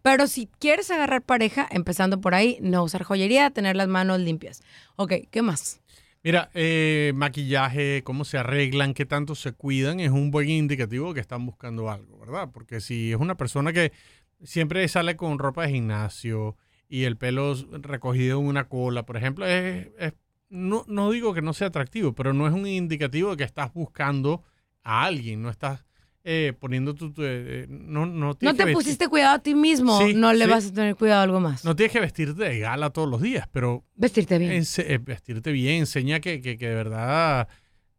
Pero 0.04 0.28
si 0.28 0.48
quieres 0.60 0.92
agarrar 0.92 1.24
pareja, 1.24 1.68
empezando 1.72 2.22
por 2.22 2.36
ahí, 2.36 2.58
no 2.62 2.84
usar 2.84 3.04
joyería, 3.04 3.50
tener 3.50 3.76
las 3.76 3.88
manos 3.88 4.20
limpias. 4.20 4.62
Ok, 4.96 5.14
¿qué 5.32 5.42
más? 5.42 5.82
Mira, 6.24 6.50
eh, 6.54 7.12
maquillaje, 7.16 8.02
cómo 8.04 8.24
se 8.26 8.38
arreglan, 8.38 8.94
qué 8.94 9.06
tanto 9.06 9.36
se 9.36 9.52
cuidan, 9.54 10.00
es 10.00 10.12
un 10.12 10.30
buen 10.32 10.50
indicativo 10.50 11.14
que 11.14 11.20
están 11.20 11.46
buscando 11.46 11.90
algo, 11.90 12.20
¿verdad? 12.20 12.50
Porque 12.54 12.80
si 12.80 13.12
es 13.12 13.18
una 13.18 13.36
persona 13.36 13.74
que 13.74 13.92
siempre 14.44 14.88
sale 14.88 15.16
con 15.18 15.40
ropa 15.40 15.64
de 15.64 15.72
gimnasio 15.74 16.56
y 16.88 17.04
el 17.06 17.18
pelo 17.18 17.56
recogido 17.72 18.40
en 18.40 18.46
una 18.46 18.70
cola, 18.70 19.04
por 19.06 19.18
ejemplo, 19.18 19.46
es, 19.48 19.88
es- 19.98 20.14
no, 20.54 20.86
no 20.88 21.12
digo 21.12 21.34
que 21.34 21.42
no 21.42 21.54
sea 21.54 21.68
atractivo, 21.68 22.14
pero 22.14 22.34
no 22.34 22.48
es 22.48 22.54
un 22.54 22.66
indicativo 22.68 23.32
de 23.32 23.38
que 23.38 23.44
estás 23.44 23.74
buscando 23.74 24.44
a 24.84 25.04
alguien, 25.06 25.42
no 25.42 25.50
estás 25.50 25.86
eh, 26.24 26.54
poniendo 26.58 26.94
tu... 26.96 27.12
tu- 27.12 27.24
eh, 27.26 27.66
no, 27.68 28.06
no, 28.06 28.28
No 28.28 28.36
tienes 28.36 28.58
te 28.58 28.72
pusiste 28.72 29.08
cuidado 29.10 29.36
a 29.36 29.40
ti 29.40 29.56
mismo, 29.56 30.00
Sí, 30.00 30.14
no 30.14 30.32
le 30.32 30.46
sí. 30.46 30.52
vas 30.52 30.66
a 30.68 30.74
tener 30.74 30.96
cuidado 30.96 31.20
a 31.20 31.24
algo 31.24 31.40
más. 31.42 31.66
No 31.66 31.76
tienes 31.76 31.92
que 31.92 32.00
vestirte 32.00 32.44
de 32.44 32.60
gala 32.60 32.92
todos 32.92 33.10
los 33.10 33.22
días, 33.22 33.48
pero 33.52 33.84
Vestirte 33.96 34.38
bien. 34.38 34.52
eh, 34.78 35.00
vestirte 35.02 35.52
bien, 35.52 35.80
enseña 35.82 36.20
que, 36.22 36.40
que- 36.42 36.58
que 36.58 36.70
de 36.70 36.76
verdad 36.76 37.48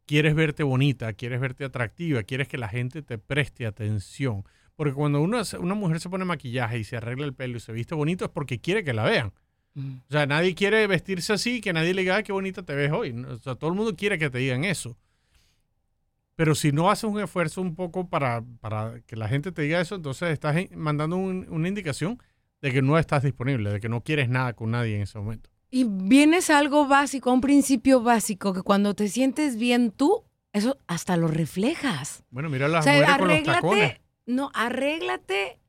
quieres 0.07 0.35
verte 0.35 0.63
bonita, 0.63 1.13
quieres 1.15 1.41
verte 1.41 1.65
atractiva, 1.65 2.23
quieres 2.23 2.49
que 2.49 2.57
la 2.59 2.69
gente 2.69 3.03
te 3.03 3.19
preste 3.19 3.67
atención. 3.67 4.45
Porque 4.77 4.93
cuando 4.95 5.21
uno, 5.21 5.41
una 5.61 5.75
mujer 5.75 6.01
se 6.01 6.09
pone 6.09 6.25
maquillaje 6.25 6.79
y 6.79 6.85
se 6.85 6.97
arregla 6.97 7.27
el 7.27 7.33
pelo 7.35 7.57
y 7.57 7.61
se 7.61 7.73
viste 7.73 7.95
bonito 7.95 8.25
es 8.25 8.31
porque 8.31 8.59
quiere 8.61 8.85
que 8.85 8.93
la 8.93 9.05
vean. 9.05 9.33
Mm. 9.75 9.95
O 10.09 10.13
sea, 10.13 10.27
nadie 10.27 10.55
quiere 10.55 10.87
vestirse 10.87 11.33
así, 11.33 11.61
que 11.61 11.73
nadie 11.73 11.95
le 11.95 12.03
diga, 12.03 12.17
"Ay, 12.17 12.23
qué 12.23 12.33
bonita 12.33 12.63
te 12.63 12.75
ves 12.75 12.93
hoy. 12.93 13.11
O 13.11 13.37
sea, 13.39 13.55
todo 13.57 13.71
el 13.71 13.77
mundo 13.77 13.95
quiere 13.97 14.19
que 14.19 14.31
te 14.31 14.39
digan 14.39 14.65
eso. 14.65 14.97
Pero 16.37 16.55
si 16.55 16.73
no 16.73 16.91
haces 16.91 17.05
un 17.05 17.21
esfuerzo 17.21 17.61
un 17.61 17.77
poco 17.77 18.09
para, 18.09 18.43
para 18.61 19.01
que 19.07 19.15
la 19.17 19.29
gente 19.29 19.53
te 19.53 19.63
diga 19.63 19.81
eso, 19.81 19.95
entonces 19.95 20.31
estás 20.31 20.57
mandando 20.73 21.17
un- 21.17 21.47
una 21.49 21.69
indicación 21.69 22.21
de 22.61 22.73
que 22.73 22.83
no 22.83 22.99
estás 22.99 23.23
disponible, 23.23 23.71
de 23.71 23.81
que 23.81 23.89
no 23.89 24.03
quieres 24.03 24.29
nada 24.29 24.53
con 24.55 24.73
nadie 24.73 24.97
en 24.97 25.03
ese 25.03 25.19
momento. 25.19 25.51
Y 25.71 25.85
vienes 25.85 26.51
a 26.51 26.59
algo 26.59 26.87
básico, 26.87 27.31
a 27.31 27.35
un 27.35 27.41
principio 27.41 28.03
básico, 28.03 28.53
que 28.53 28.63
cuando 28.63 28.95
te 28.95 29.09
sientes 29.09 29.57
bien 29.57 29.91
tú, 29.93 30.25
eso 30.53 30.79
hasta 30.87 31.17
lo 31.17 31.29
reflejas. 31.29 32.25
Bueno, 32.31 32.49
mira 32.49 32.69
las 32.69 32.85
o 32.85 32.89
sea, 32.89 32.95
mujeres 32.95 33.17
con 33.19 33.29
los 33.29 33.43
tacones. 33.43 33.83
arréglate, 33.85 34.01
no, 34.27 34.51
arréglate 34.55 35.61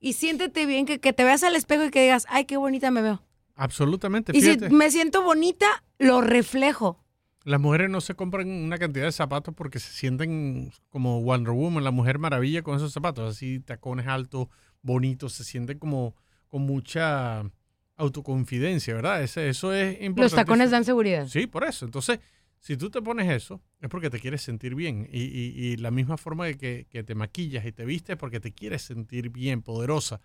y 0.00 0.12
siéntete 0.14 0.64
bien, 0.66 0.86
que, 0.86 1.00
que 1.00 1.12
te 1.12 1.24
veas 1.24 1.42
al 1.44 1.56
espejo 1.56 1.84
y 1.84 1.90
que 1.90 2.02
digas, 2.02 2.26
ay, 2.30 2.44
qué 2.44 2.56
bonita 2.56 2.90
me 2.90 3.02
veo. 3.02 3.22
Absolutamente. 3.58 4.32
Y 4.36 4.40
si 4.40 4.56
me 4.70 4.90
siento 4.90 5.22
bonita, 5.22 5.66
lo 5.98 6.20
reflejo. 6.22 7.04
las 7.44 7.60
mujeres 7.60 7.88
no 7.90 8.00
se 8.00 8.14
compran 8.14 8.48
una 8.50 8.78
cantidad 8.78 9.04
de 9.06 9.12
zapatos 9.12 9.54
porque 9.54 9.78
se 9.78 9.92
sienten 9.92 10.70
como 10.90 11.20
Wonder 11.22 11.52
Woman, 11.54 11.82
la 11.84 11.90
mujer 11.90 12.18
maravilla 12.18 12.62
con 12.62 12.76
esos 12.76 12.92
zapatos, 12.92 13.30
así 13.34 13.58
tacones 13.60 14.06
altos, 14.06 14.48
bonitos, 14.82 15.32
se 15.32 15.44
sienten 15.44 15.78
como 15.78 16.14
con 16.48 16.62
mucha 16.62 17.44
autoconfidencia, 17.96 18.94
¿verdad? 18.94 19.22
Ese- 19.22 19.48
eso 19.48 19.72
es 19.72 19.94
importante. 19.94 20.22
Los 20.22 20.34
tacones 20.34 20.70
dan 20.70 20.84
seguridad. 20.84 21.26
Sí, 21.26 21.46
por 21.46 21.64
eso. 21.64 21.84
Entonces, 21.84 22.20
si 22.60 22.76
tú 22.76 22.90
te 22.90 23.00
pones 23.02 23.28
eso, 23.30 23.60
es 23.80 23.88
porque 23.88 24.08
te 24.10 24.20
quieres 24.20 24.42
sentir 24.42 24.74
bien. 24.74 25.08
Y, 25.10 25.22
y- 25.24 25.54
y 25.72 25.76
la 25.78 25.90
misma 25.90 26.16
forma 26.16 26.46
de 26.46 26.56
que, 26.56 26.86
que 26.90 27.02
te 27.02 27.14
maquillas 27.14 27.64
y 27.66 27.72
te 27.72 27.84
vistes 27.84 28.14
es 28.14 28.18
porque 28.18 28.40
te 28.40 28.52
quieres 28.52 28.82
sentir 28.82 29.30
bien, 29.30 29.62
poderosa. 29.62 30.20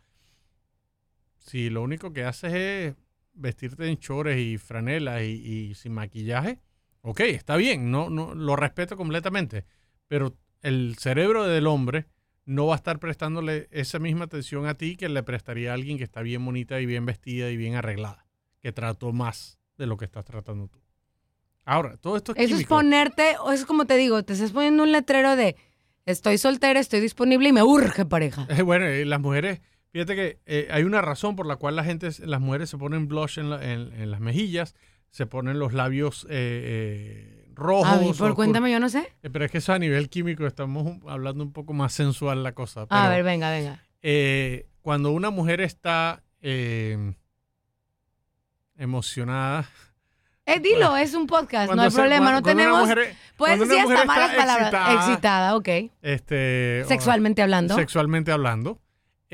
Si 1.39 1.69
lo 1.69 1.81
único 1.83 2.13
que 2.13 2.23
haces 2.23 2.53
es 2.53 2.95
vestirte 3.33 3.87
en 3.87 3.97
chores 3.97 4.39
y 4.39 4.57
franelas 4.57 5.21
y, 5.23 5.69
y 5.69 5.75
sin 5.75 5.93
maquillaje, 5.93 6.59
ok, 7.01 7.19
está 7.21 7.55
bien, 7.55 7.91
no, 7.91 8.09
no, 8.09 8.33
lo 8.33 8.55
respeto 8.55 8.97
completamente. 8.97 9.65
Pero 10.07 10.35
el 10.61 10.95
cerebro 10.97 11.43
del 11.45 11.67
hombre 11.67 12.07
no 12.45 12.67
va 12.67 12.73
a 12.73 12.77
estar 12.77 12.99
prestándole 12.99 13.67
esa 13.71 13.99
misma 13.99 14.25
atención 14.25 14.65
a 14.65 14.75
ti 14.75 14.95
que 14.95 15.09
le 15.09 15.23
prestaría 15.23 15.71
a 15.71 15.73
alguien 15.75 15.97
que 15.97 16.03
está 16.03 16.21
bien 16.21 16.43
bonita 16.43 16.79
y 16.81 16.85
bien 16.85 17.05
vestida 17.05 17.49
y 17.49 17.57
bien 17.57 17.75
arreglada, 17.75 18.25
que 18.61 18.71
trató 18.71 19.13
más 19.13 19.59
de 19.77 19.87
lo 19.87 19.97
que 19.97 20.05
estás 20.05 20.25
tratando 20.25 20.67
tú. 20.67 20.79
Ahora, 21.65 21.97
todo 21.97 22.17
esto 22.17 22.33
es 22.35 22.51
Eso 22.51 22.55
es 22.57 22.67
ponerte, 22.67 23.37
o 23.41 23.51
es 23.51 23.65
como 23.65 23.85
te 23.85 23.95
digo, 23.95 24.23
te 24.23 24.33
estás 24.33 24.51
poniendo 24.51 24.83
un 24.83 24.91
letrero 24.91 25.35
de 25.35 25.55
estoy 26.05 26.37
soltera, 26.37 26.79
estoy 26.79 26.99
disponible 26.99 27.49
y 27.49 27.53
me 27.53 27.63
urge 27.63 28.05
pareja. 28.05 28.47
Eh, 28.49 28.61
Bueno, 28.63 28.85
eh, 28.85 29.05
las 29.05 29.21
mujeres, 29.21 29.61
fíjate 29.93 30.15
que 30.15 30.39
eh, 30.45 30.67
hay 30.71 30.83
una 30.83 31.01
razón 31.01 31.35
por 31.37 31.45
la 31.45 31.55
cual 31.55 31.77
la 31.77 31.85
gente, 31.85 32.09
las 32.25 32.41
mujeres 32.41 32.69
se 32.69 32.77
ponen 32.77 33.07
blush 33.07 33.39
en, 33.39 33.49
la- 33.49 33.63
en- 33.63 33.93
en 33.93 34.11
las 34.11 34.19
mejillas, 34.19 34.75
se 35.11 35.25
ponen 35.25 35.59
los 35.59 35.71
labios 35.73 36.25
eh, 36.29 37.45
eh, 37.45 37.45
rojos. 37.53 37.87
A 37.87 37.97
ver, 37.99 38.13
por 38.15 38.33
cuéntame, 38.35 38.71
yo 38.71 38.79
no 38.81 38.89
sé. 38.89 39.13
Eh, 39.23 39.29
Pero 39.31 39.45
es 39.45 39.51
que 39.51 39.59
eso 39.59 39.71
a 39.71 39.79
nivel 39.79 40.09
químico 40.09 40.45
estamos 40.45 40.97
hablando 41.07 41.43
un 41.43 41.53
poco 41.53 41.71
más 41.73 41.93
sensual 41.93 42.43
la 42.43 42.51
cosa. 42.53 42.81
A 42.81 42.87
pero, 42.87 43.09
ver, 43.09 43.23
venga, 43.23 43.49
venga. 43.51 43.79
eh, 44.01 44.65
cuando 44.81 45.11
una 45.11 45.29
mujer 45.29 45.61
está 45.61 46.23
eh, 46.41 47.13
emocionada. 48.77 49.69
Eh, 50.45 50.59
dilo, 50.59 50.97
es 50.97 51.13
un 51.13 51.25
podcast, 51.25 51.71
no 51.73 51.81
hay 51.83 51.89
se- 51.91 51.95
problema, 51.95 52.25
cuando- 52.31 52.41
no 52.41 52.45
tenemos... 52.57 52.79
mujer- 52.81 53.15
Puedes 53.37 53.59
decir 53.59 53.79
hasta 53.79 54.05
malas 54.05 54.31
palabras. 54.35 54.67
excitada, 54.67 54.93
Excitada, 54.93 55.55
ok. 55.55 55.69
Este, 56.01 56.83
Sexualmente 56.87 57.41
hablando. 57.41 57.75
Sexualmente 57.75 58.31
hablando. 58.31 58.79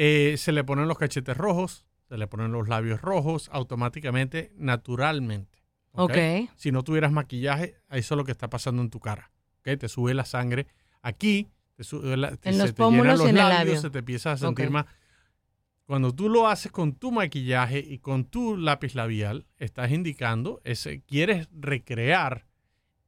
Eh, 0.01 0.35
se 0.37 0.51
le 0.53 0.63
ponen 0.63 0.87
los 0.87 0.97
cachetes 0.97 1.35
rojos, 1.35 1.85
se 2.07 2.17
le 2.17 2.25
ponen 2.27 2.51
los 2.53 2.69
labios 2.69 3.01
rojos 3.01 3.49
automáticamente, 3.51 4.53
naturalmente. 4.55 5.59
¿ok? 5.91 6.11
Ok. 6.11 6.49
Si 6.55 6.71
no 6.71 6.83
tuvieras 6.83 7.11
maquillaje, 7.11 7.75
eso 7.89 8.13
es 8.13 8.17
lo 8.17 8.23
que 8.23 8.31
está 8.31 8.49
pasando 8.49 8.81
en 8.81 8.89
tu 8.89 8.99
cara. 9.01 9.31
¿ok? 9.59 9.77
Te 9.77 9.89
sube 9.89 10.13
la 10.13 10.23
sangre 10.23 10.67
aquí, 11.01 11.49
te 11.75 11.83
sube 11.83 12.15
la- 12.15 12.35
te- 12.37 12.47
En 12.49 12.55
se 12.55 12.61
los 12.61 12.73
te 12.73 12.81
llenan 12.83 12.91
pómulos 12.97 13.17
los 13.17 13.27
y 13.27 13.29
en 13.31 13.37
el 13.37 13.43
labios, 13.43 13.59
labio. 13.59 13.81
se 13.81 13.89
te 13.89 13.99
empieza 13.99 14.31
a 14.31 14.37
sentir 14.37 14.69
más. 14.69 14.85
Cuando 15.85 16.13
tú 16.13 16.29
lo 16.29 16.47
haces 16.47 16.71
con 16.71 16.93
tu 16.93 17.11
maquillaje 17.11 17.79
y 17.79 17.97
con 17.97 18.23
tu 18.25 18.55
lápiz 18.55 18.93
labial, 18.95 19.47
estás 19.57 19.91
indicando, 19.91 20.61
ese, 20.63 21.01
quieres 21.01 21.49
recrear 21.51 22.45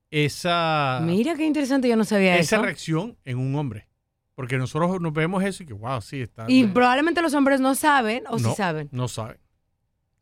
esa, 0.09 0.99
Mira 1.03 1.35
qué 1.35 1.45
interesante, 1.45 1.87
yo 1.87 1.95
no 1.95 2.03
sabía 2.03 2.37
esa 2.37 2.55
eso. 2.57 2.65
reacción 2.65 3.17
en 3.23 3.37
un 3.37 3.55
hombre. 3.55 3.87
Porque 4.35 4.57
nosotros 4.57 4.99
nos 5.01 5.13
vemos 5.13 5.43
eso 5.43 5.63
y 5.63 5.65
que, 5.65 5.73
wow, 5.73 6.01
sí, 6.01 6.21
está. 6.21 6.45
Y 6.47 6.65
probablemente 6.67 7.21
los 7.21 7.33
hombres 7.33 7.59
no 7.59 7.75
saben 7.75 8.23
o 8.29 8.37
sí 8.37 8.45
no, 8.45 8.55
saben. 8.55 8.89
No 8.91 9.07
saben. 9.07 9.37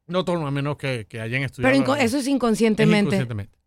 No 0.08 0.26
todo, 0.26 0.46
a 0.46 0.52
menos 0.52 0.78
que, 0.78 1.06
que 1.08 1.22
hayan 1.22 1.44
estudiado. 1.44 1.74
Pero 1.86 1.96
eso 1.96 2.18
es 2.18 2.28
inconscientemente. 2.28 2.98
Es 3.16 3.22
inconscientemente. 3.22 3.58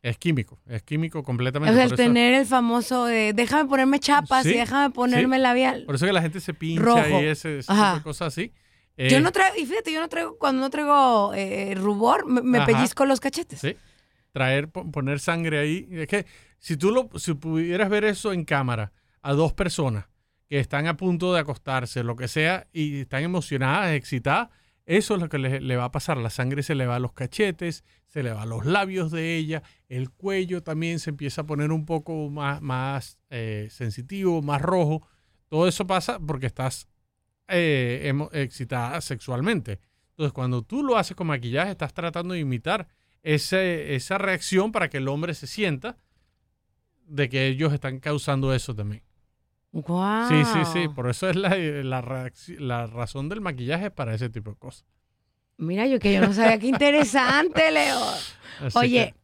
Es 0.00 0.16
químico, 0.16 0.60
es 0.66 0.84
químico 0.84 1.24
completamente. 1.24 1.72
O 1.72 1.74
sea, 1.74 1.82
el 1.84 1.88
eso, 1.88 1.96
tener 1.96 2.34
el 2.34 2.46
famoso 2.46 3.04
de 3.06 3.32
déjame 3.32 3.68
ponerme 3.68 3.98
chapas 3.98 4.44
Sí, 4.44 4.50
y 4.50 4.56
déjame 4.56 4.90
ponerme 4.94 5.36
sí. 5.36 5.42
labial. 5.42 5.84
por 5.86 5.96
eso 5.96 6.06
que 6.06 6.12
la 6.12 6.22
gente 6.22 6.38
se 6.38 6.54
pincha 6.54 6.82
Rojo. 6.84 7.20
y 7.20 7.24
ese, 7.26 7.58
ese 7.58 7.68
tipo 7.68 7.72
Ajá. 7.72 7.96
de 7.96 8.02
cosas 8.02 8.28
así. 8.28 8.52
Yo 8.96 9.16
Eh, 9.16 9.20
no 9.20 9.32
traigo, 9.32 9.56
y 9.56 9.66
fíjate, 9.66 9.92
yo 9.92 10.00
no 10.00 10.08
traigo, 10.08 10.38
cuando 10.38 10.60
no 10.62 10.70
traigo 10.70 11.32
eh, 11.34 11.74
rubor, 11.74 12.26
me, 12.26 12.42
me 12.42 12.64
pellizco 12.64 13.04
los 13.06 13.18
cachetes. 13.18 13.60
Sí. 13.60 13.76
Traer, 14.32 14.68
po- 14.68 14.88
poner 14.90 15.18
sangre 15.18 15.58
ahí. 15.58 15.88
Es 15.90 16.06
que 16.06 16.26
si 16.60 16.76
tú 16.76 16.92
lo, 16.92 17.10
si 17.18 17.34
pudieras 17.34 17.88
ver 17.90 18.04
eso 18.04 18.32
en 18.32 18.44
cámara 18.44 18.92
a 19.28 19.34
dos 19.34 19.52
personas 19.52 20.06
que 20.48 20.58
están 20.58 20.86
a 20.86 20.96
punto 20.96 21.34
de 21.34 21.40
acostarse, 21.40 22.02
lo 22.02 22.16
que 22.16 22.28
sea, 22.28 22.66
y 22.72 23.00
están 23.00 23.22
emocionadas, 23.24 23.92
excitadas, 23.92 24.48
eso 24.86 25.16
es 25.16 25.20
lo 25.20 25.28
que 25.28 25.36
le, 25.36 25.60
le 25.60 25.76
va 25.76 25.84
a 25.84 25.92
pasar. 25.92 26.16
La 26.16 26.30
sangre 26.30 26.62
se 26.62 26.74
le 26.74 26.86
va 26.86 26.96
a 26.96 26.98
los 26.98 27.12
cachetes, 27.12 27.84
se 28.06 28.22
le 28.22 28.32
va 28.32 28.44
a 28.44 28.46
los 28.46 28.64
labios 28.64 29.10
de 29.10 29.36
ella, 29.36 29.62
el 29.90 30.08
cuello 30.08 30.62
también 30.62 30.98
se 30.98 31.10
empieza 31.10 31.42
a 31.42 31.46
poner 31.46 31.72
un 31.72 31.84
poco 31.84 32.30
más, 32.30 32.62
más 32.62 33.18
eh, 33.28 33.68
sensitivo, 33.70 34.40
más 34.40 34.62
rojo. 34.62 35.06
Todo 35.48 35.68
eso 35.68 35.86
pasa 35.86 36.18
porque 36.18 36.46
estás 36.46 36.88
eh, 37.48 38.10
excitada 38.32 38.98
sexualmente. 39.02 39.78
Entonces, 40.12 40.32
cuando 40.32 40.62
tú 40.62 40.82
lo 40.82 40.96
haces 40.96 41.14
con 41.14 41.26
maquillaje, 41.26 41.72
estás 41.72 41.92
tratando 41.92 42.32
de 42.32 42.40
imitar 42.40 42.88
ese, 43.22 43.94
esa 43.94 44.16
reacción 44.16 44.72
para 44.72 44.88
que 44.88 44.96
el 44.96 45.08
hombre 45.08 45.34
se 45.34 45.46
sienta 45.46 45.98
de 47.06 47.28
que 47.28 47.46
ellos 47.46 47.74
están 47.74 47.98
causando 47.98 48.54
eso 48.54 48.74
también. 48.74 49.02
Guau. 49.72 50.28
Sí, 50.28 50.44
sí, 50.44 50.64
sí. 50.72 50.88
Por 50.88 51.08
eso 51.10 51.28
es 51.28 51.36
la, 51.36 51.50
la, 51.56 52.02
reacci- 52.02 52.58
la 52.58 52.86
razón 52.86 53.28
del 53.28 53.40
maquillaje 53.40 53.90
para 53.90 54.14
ese 54.14 54.28
tipo 54.30 54.50
de 54.50 54.56
cosas. 54.56 54.84
Mira, 55.56 55.86
yo 55.86 55.98
que 55.98 56.12
yo 56.12 56.20
no 56.20 56.32
sabía, 56.32 56.58
qué 56.58 56.68
interesante, 56.68 57.70
Leo. 57.70 58.00
Así 58.60 58.78
Oye, 58.78 59.14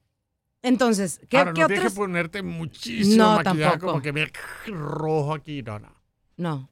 entonces, 0.63 1.21
¿qué, 1.29 1.39
ahora, 1.39 1.53
qué 1.53 1.61
no 1.63 1.67
tienes 1.69 1.93
que 1.93 1.97
ponerte 1.97 2.43
muchísimo 2.43 3.23
No, 3.25 3.37
maquillaje 3.37 3.71
tampoco. 3.73 3.87
como 3.93 4.03
que 4.03 4.13
mira, 4.13 4.31
rojo 4.67 5.35
aquí. 5.35 5.63
No, 5.63 5.79
no. 5.79 5.93
No. 6.37 6.69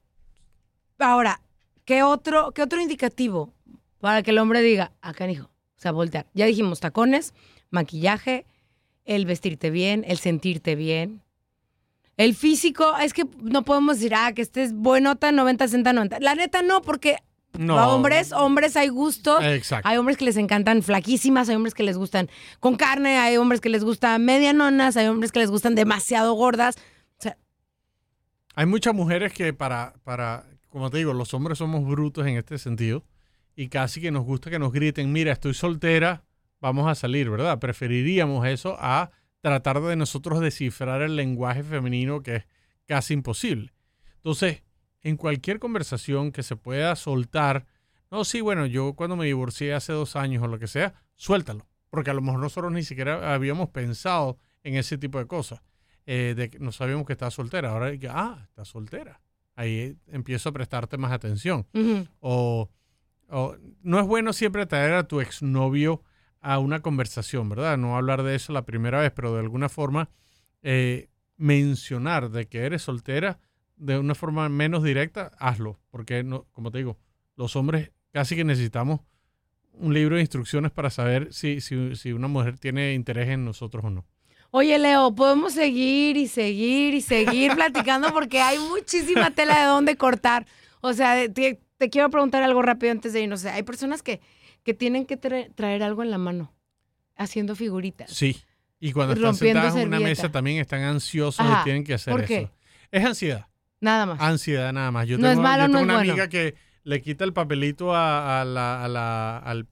Ahora, 0.98 1.40
¿qué 1.85 2.02
otro, 2.02 2.52
¿qué 2.52 2.62
otro 2.62 2.80
indicativo 2.80 3.52
para 4.00 4.22
que 4.22 4.30
el 4.32 4.38
hombre 4.38 4.61
diga, 4.62 4.92
acá 5.00 5.28
hijo? 5.30 5.46
O 5.46 5.80
sea, 5.82 5.92
voltear. 5.92 6.26
Ya 6.35 6.46
dijimos 6.46 6.80
tacones, 6.80 7.35
maquillaje, 7.70 8.46
el 9.04 9.26
vestirte 9.26 9.70
bien, 9.70 10.04
el 10.06 10.18
sentirte 10.18 10.75
bien. 10.77 11.23
El 12.17 12.35
físico, 12.35 12.96
es 12.98 13.13
que 13.15 13.25
no 13.40 13.65
podemos 13.65 13.96
decir, 13.96 14.15
ah, 14.15 14.33
que 14.35 14.42
estés 14.42 14.73
buenota 14.75 15.33
90, 15.33 15.67
60, 15.67 15.92
90. 15.92 16.21
La 16.21 16.35
neta 16.35 16.63
no, 16.63 16.83
porque 16.83 17.17
No. 17.58 17.79
a 17.79 17.88
hombres, 17.88 18.33
hombres 18.33 18.77
hay 18.77 18.88
gustos. 18.88 19.42
Exacto. 19.42 19.88
Hay 19.88 19.96
hombres 19.96 20.17
que 20.17 20.25
les 20.27 20.37
encantan 20.37 20.83
flaquísimas, 20.83 21.48
hay 21.48 21.56
hombres 21.56 21.75
que 21.75 21.83
les 21.83 21.96
gustan 21.96 22.29
con 22.60 22.77
carne, 22.77 23.19
hay 23.19 23.37
hombres 23.38 23.60
que 23.60 23.69
les 23.71 23.83
gustan 23.85 24.25
medianonas, 24.25 24.96
hay 24.96 25.06
hombres 25.06 25.33
que 25.33 25.38
les 25.40 25.50
gustan 25.50 25.75
demasiado 25.75 26.35
gordas. 26.35 26.77
O 27.19 27.23
sea, 27.23 27.37
Hay 28.54 28.67
muchas 28.67 28.94
mujeres 28.94 29.33
que 29.33 29.52
para, 29.54 29.94
para, 30.04 30.44
como 30.69 30.90
te 30.90 30.98
digo, 30.98 31.13
los 31.15 31.33
hombres 31.35 31.58
somos 31.58 31.85
brutos 31.87 32.27
en 32.27 32.37
este 32.37 32.58
sentido 32.58 33.04
y 33.56 33.69
casi 33.69 34.00
que 34.00 34.10
nos 34.10 34.25
gusta 34.25 34.50
que 34.50 34.58
nos 34.58 34.73
griten, 34.73 35.13
mira, 35.13 35.33
estoy 35.33 35.54
soltera, 35.54 36.25
vamos 36.60 36.87
a 36.88 36.94
salir, 36.94 37.29
¿verdad? 37.31 37.58
Preferiríamos 37.58 38.46
eso 38.46 38.77
a 38.79 39.10
tratar 39.43 39.81
de 39.83 39.97
nosotros 39.97 40.40
descifrar 40.40 41.03
el 41.03 41.17
lenguaje 41.17 41.63
femenino 41.63 42.23
que 42.23 42.37
es 42.37 42.47
casi 42.87 43.13
imposible. 43.13 43.75
Entonces, 44.17 44.63
en 45.03 45.17
cualquier 45.17 45.59
conversación 45.59 46.31
que 46.31 46.45
se 46.45 46.57
pueda 46.57 46.95
soltar, 46.97 47.67
no, 48.11 48.25
sí, 48.25 48.40
bueno, 48.40 48.67
yo 48.67 48.95
cuando 48.95 49.17
me 49.17 49.27
divorcié 49.27 49.75
hace 49.75 49.93
dos 49.93 50.15
años 50.15 50.45
o 50.45 50.47
lo 50.47 50.61
que 50.61 50.69
sea, 50.69 50.95
suéltalo, 51.17 51.67
porque 51.90 52.11
a 52.11 52.15
lo 52.15 52.23
mejor 52.23 52.40
nosotros 52.40 52.73
ni 52.73 52.85
siquiera 52.85 53.35
habíamos 53.35 53.71
pensado 53.71 54.38
en 54.63 54.77
ese 54.77 54.97
tipo 54.97 55.19
de 55.19 55.27
cosas, 55.27 55.61
eh, 56.07 56.35
de 56.37 56.49
que 56.49 56.61
no 56.61 56.71
sabíamos 56.71 57.05
que 57.05 57.15
estaba 57.15 57.33
soltera, 57.33 57.71
ahora 57.71 57.97
que, 57.99 58.09
ah, 58.09 58.47
está 58.49 58.65
soltera, 58.65 59.21
ahí 59.57 59.97
empiezo 60.07 60.51
a 60.51 60.53
prestarte 60.53 60.99
más 60.99 61.11
atención. 61.11 61.67
O, 62.21 62.71
o 63.29 63.57
no 63.83 63.99
es 63.99 64.07
bueno 64.07 64.33
siempre 64.33 64.67
traer 64.67 64.93
a 64.93 65.09
tu 65.09 65.21
exnovio 65.21 66.05
a 66.43 66.59
una 66.59 66.81
conversación, 66.81 67.49
¿verdad? 67.49 67.79
No 67.79 67.97
hablar 67.97 68.23
de 68.23 68.35
eso 68.35 68.53
la 68.53 68.67
primera 68.67 69.01
vez, 69.01 69.13
pero 69.13 69.33
de 69.33 69.40
alguna 69.40 69.69
forma 69.69 70.11
eh, 70.63 71.09
mencionar 71.37 72.31
de 72.31 72.47
que 72.47 72.59
eres 72.67 72.83
soltera 72.83 73.38
de 73.77 73.99
una 73.99 74.15
forma 74.15 74.49
menos 74.49 74.83
directa, 74.83 75.33
hazlo, 75.38 75.81
porque 75.90 76.23
no, 76.23 76.47
como 76.53 76.71
te 76.71 76.79
digo, 76.79 76.99
los 77.37 77.57
hombres 77.57 77.93
casi 78.13 78.37
que 78.37 78.45
necesitamos 78.45 79.01
un 79.73 79.95
libro 79.95 80.17
de 80.17 80.21
instrucciones 80.21 80.71
para 80.71 80.90
saber 80.90 81.33
si, 81.33 81.61
si, 81.61 81.97
si 81.97 82.13
una 82.13 82.29
mujer 82.29 82.59
tiene 82.59 82.93
interés 82.93 83.29
en 83.31 83.45
nosotros 83.45 83.85
o 83.85 83.90
no. 83.90 84.05
Oye, 84.51 84.79
Leo, 84.79 85.15
podemos 85.15 85.55
seguir 85.55 86.17
y 86.19 86.29
seguir 86.29 86.93
y 86.93 87.01
seguir 87.01 87.53
platicando 87.57 88.13
porque 88.13 88.40
hay 88.40 88.59
muchísima 88.59 89.31
tela 89.31 89.61
de 89.61 89.67
dónde 89.67 89.97
cortar. 89.97 90.47
O 90.83 90.93
sea, 90.93 91.17
te 91.33 91.90
quiero 91.90 92.11
preguntar 92.11 92.43
algo 92.43 92.61
rápido 92.61 92.93
antes 92.93 93.15
de 93.15 93.23
irnos. 93.23 93.40
O 93.40 93.43
sea, 93.45 93.55
hay 93.55 93.63
personas 93.63 94.03
que, 94.03 94.21
que 94.63 94.75
tienen 94.75 95.06
que 95.06 95.21
tra- 95.21 95.52
traer 95.54 95.83
algo 95.83 96.02
en 96.02 96.10
la 96.10 96.19
mano, 96.19 96.52
haciendo 97.17 97.54
figuritas. 97.56 98.10
Sí. 98.10 98.40
Y 98.81 98.92
cuando 98.92 99.15
están 99.15 99.35
sentadas 99.35 99.75
en 99.77 99.88
una 99.88 99.98
servilleta. 99.98 100.23
mesa 100.23 100.33
también 100.33 100.58
están 100.58 100.83
ansiosos 100.83 101.40
Ajá. 101.44 101.60
y 101.60 101.65
tienen 101.65 101.85
que 101.85 101.94
hacer 101.94 102.13
¿Por 102.13 102.21
eso. 102.23 102.29
qué? 102.29 102.50
Es 102.90 103.04
ansiedad. 103.04 103.46
Nada 103.81 104.06
más. 104.06 104.21
Ansiedad 104.21 104.73
nada 104.73 104.90
más. 104.90 105.06
Yo 105.08 105.19
No 105.19 105.29
tengo, 105.29 105.33
es 105.33 105.38
malo, 105.38 105.63
yo 105.65 105.69
no 105.69 105.79
tengo 105.79 105.79
es 105.81 105.85
una 105.85 105.94
bueno. 105.94 106.13
amiga 106.13 106.29
que 106.29 106.54
le 106.85 107.00
quita 107.00 107.25
el 107.25 107.33
papelito 107.33 107.94
a, 107.94 108.40
a 108.40 108.44
la, 108.44 108.85
a, 108.85 108.88
la, 108.88 109.38
al- 109.38 109.69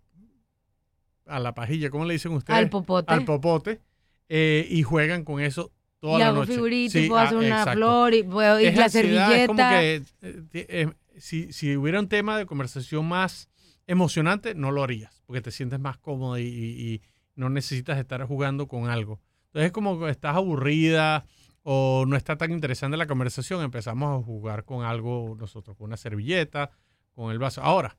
a 1.26 1.38
la 1.38 1.54
pajilla, 1.54 1.90
¿cómo 1.90 2.04
le 2.04 2.14
dicen 2.14 2.32
ustedes? 2.32 2.58
Al 2.58 2.70
popote. 2.70 3.12
Al 3.12 3.24
popote. 3.24 3.80
eh, 4.28 4.66
y 4.70 4.82
juegan 4.82 5.24
con 5.24 5.40
eso 5.40 5.72
toda 6.00 6.16
y 6.16 6.18
la 6.20 6.28
hago 6.28 6.38
noche. 6.40 6.52
figuritas, 6.54 6.92
Sí, 6.92 7.08
puedo 7.08 7.20
ah, 7.20 7.24
hacer 7.24 7.36
una 7.38 7.48
exacto. 7.48 7.72
flor 7.72 8.14
y, 8.14 8.22
puedo- 8.22 8.60
y 8.60 8.66
Es 8.66 8.76
la 8.76 8.84
ansiedad, 8.84 9.32
es 9.34 9.46
como 9.48 9.58
servilleta. 9.58 9.80
que, 10.22 10.58
eh, 10.60 10.66
eh, 10.68 10.88
si, 11.18 11.52
si 11.52 11.76
hubiera 11.76 11.98
un 12.00 12.08
tema 12.08 12.38
de 12.38 12.46
conversación 12.46 13.06
más 13.06 13.49
emocionante, 13.90 14.54
no 14.54 14.70
lo 14.70 14.84
harías, 14.84 15.20
porque 15.26 15.40
te 15.42 15.50
sientes 15.50 15.80
más 15.80 15.98
cómodo 15.98 16.38
y, 16.38 17.02
no 17.34 17.48
necesitas 17.48 17.98
estar 17.98 18.22
jugando 18.24 18.68
con 18.68 18.88
algo. 18.88 19.18
Entonces 19.46 19.66
es 19.66 19.72
como 19.72 20.08
estás 20.08 20.36
aburrida 20.36 21.24
o 21.62 22.04
no 22.06 22.16
está 22.16 22.36
tan 22.36 22.52
interesante 22.52 22.98
la 22.98 23.06
conversación, 23.06 23.62
empezamos 23.62 24.20
a 24.20 24.24
jugar 24.24 24.64
con 24.64 24.84
algo 24.84 25.34
nosotros, 25.38 25.76
con 25.76 25.86
una 25.86 25.96
servilleta, 25.96 26.70
con 27.14 27.32
el 27.32 27.38
vaso. 27.38 27.62
Ahora, 27.62 27.96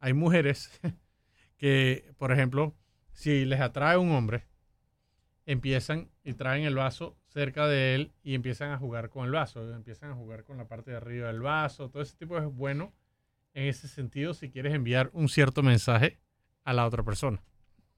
hay 0.00 0.12
mujeres 0.12 0.80
que, 1.56 2.12
por 2.18 2.32
ejemplo, 2.32 2.74
si 3.12 3.44
les 3.44 3.60
atrae 3.60 3.96
un 3.96 4.10
hombre, 4.10 4.48
empiezan 5.46 6.10
y 6.24 6.34
traen 6.34 6.64
el 6.64 6.74
vaso 6.74 7.16
cerca 7.28 7.68
de 7.68 7.94
él 7.94 8.12
y 8.24 8.34
empiezan 8.34 8.72
a 8.72 8.78
jugar 8.78 9.08
con 9.08 9.24
el 9.24 9.30
vaso, 9.30 9.72
empiezan 9.72 10.10
a 10.10 10.14
jugar 10.14 10.42
con 10.42 10.56
la 10.56 10.66
parte 10.66 10.90
de 10.90 10.96
arriba 10.96 11.28
del 11.28 11.42
vaso, 11.42 11.90
todo 11.90 12.02
ese 12.02 12.16
tipo 12.16 12.36
es 12.38 12.44
bueno 12.44 12.92
en 13.54 13.66
ese 13.68 13.88
sentido 13.88 14.34
si 14.34 14.50
quieres 14.50 14.74
enviar 14.74 15.10
un 15.12 15.28
cierto 15.28 15.62
mensaje 15.62 16.18
a 16.64 16.72
la 16.72 16.86
otra 16.86 17.02
persona. 17.02 17.42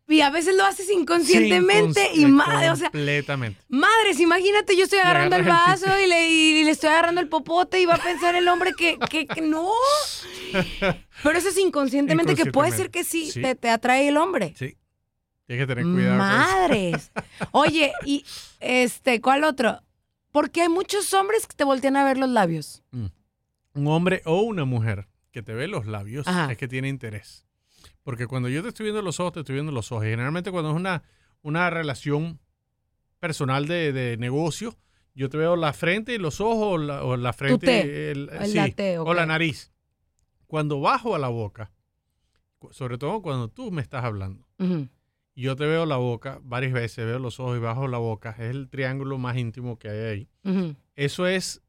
Y 0.08 0.20
a 0.20 0.30
veces 0.30 0.56
lo 0.56 0.64
haces 0.64 0.90
inconscientemente 0.90 2.10
y 2.14 2.26
madre, 2.26 2.70
o 2.70 2.76
sea, 2.76 2.90
completamente. 2.90 3.60
madres, 3.68 4.18
imagínate, 4.20 4.76
yo 4.76 4.84
estoy 4.84 4.98
agarrando 4.98 5.36
el 5.36 5.44
vaso 5.44 5.86
y 6.04 6.06
le, 6.08 6.28
y 6.28 6.64
le 6.64 6.70
estoy 6.72 6.90
agarrando 6.90 7.20
el 7.20 7.28
popote 7.28 7.80
y 7.80 7.86
va 7.86 7.94
a 7.94 8.02
pensar 8.02 8.34
el 8.34 8.46
hombre 8.48 8.72
que, 8.76 8.98
que, 9.10 9.26
que 9.26 9.40
no. 9.40 9.70
Pero 11.22 11.38
eso 11.38 11.48
es 11.48 11.56
inconscientemente, 11.58 12.34
que 12.34 12.46
puede 12.46 12.72
ser 12.72 12.90
que 12.90 13.04
sí, 13.04 13.30
Sí. 13.30 13.40
Te, 13.40 13.54
te 13.54 13.70
atrae 13.70 14.08
el 14.08 14.16
hombre. 14.16 14.52
Sí. 14.56 14.76
Tienes 15.46 15.66
que 15.66 15.74
tener 15.74 15.84
cuidado. 15.84 16.18
con 16.18 16.26
eso. 16.30 16.48
Madres. 16.50 17.12
Oye, 17.52 17.92
y 18.04 18.24
este, 18.60 19.20
¿cuál 19.20 19.44
otro? 19.44 19.82
Porque 20.30 20.62
hay 20.62 20.68
muchos 20.68 21.12
hombres 21.14 21.46
que 21.46 21.54
te 21.54 21.64
voltean 21.64 21.96
a 21.96 22.04
ver 22.04 22.18
los 22.18 22.28
labios. 22.28 22.82
un 22.92 23.86
hombre 23.86 24.20
o 24.24 24.42
una 24.42 24.64
mujer 24.64 25.06
que 25.32 25.42
te 25.42 25.52
ve 25.54 25.66
los 25.66 25.86
labios 25.86 26.26
Ajá. 26.28 26.52
es 26.52 26.58
que 26.58 26.68
tiene 26.68 26.88
interés. 26.88 27.46
Porque 28.04 28.26
cuando 28.26 28.48
yo 28.48 28.62
te 28.62 28.68
estoy 28.68 28.84
viendo 28.84 29.02
los 29.02 29.18
ojos, 29.18 29.32
te 29.32 29.40
estoy 29.40 29.54
viendo 29.54 29.72
los 29.72 29.90
ojos. 29.90 30.04
Y 30.04 30.10
generalmente 30.10 30.50
cuando 30.50 30.70
es 30.70 30.76
una, 30.76 31.02
una 31.42 31.68
relación 31.70 32.38
personal 33.18 33.66
de, 33.66 33.92
de 33.92 34.16
negocio, 34.16 34.76
yo 35.14 35.28
te 35.28 35.36
veo 35.36 35.56
la 35.56 35.72
frente 35.72 36.14
y 36.14 36.18
los 36.18 36.40
ojos 36.40 36.74
o 36.74 36.78
la, 36.78 37.04
o 37.04 37.16
la 37.16 37.32
frente 37.32 37.66
té, 37.66 37.86
y 37.86 38.10
el- 38.10 38.30
el 38.30 38.46
sí, 38.46 38.58
o 38.98 39.14
la 39.14 39.26
nariz. 39.26 39.72
Cuando 40.46 40.80
bajo 40.80 41.14
a 41.14 41.18
la 41.18 41.28
boca, 41.28 41.72
sobre 42.70 42.98
todo 42.98 43.22
cuando 43.22 43.48
tú 43.48 43.70
me 43.70 43.82
estás 43.82 44.04
hablando, 44.04 44.46
yo 45.34 45.56
te 45.56 45.64
veo 45.66 45.86
la 45.86 45.96
boca 45.96 46.40
varias 46.42 46.72
veces, 46.72 47.04
veo 47.06 47.18
los 47.18 47.40
ojos 47.40 47.56
y 47.56 47.60
bajo 47.60 47.88
la 47.88 47.98
boca, 47.98 48.30
es 48.38 48.50
el 48.50 48.68
triángulo 48.68 49.18
más 49.18 49.36
íntimo 49.36 49.78
que 49.78 49.88
hay 49.88 49.98
ahí. 50.44 50.74
Eso 50.94 51.26
es 51.26 51.62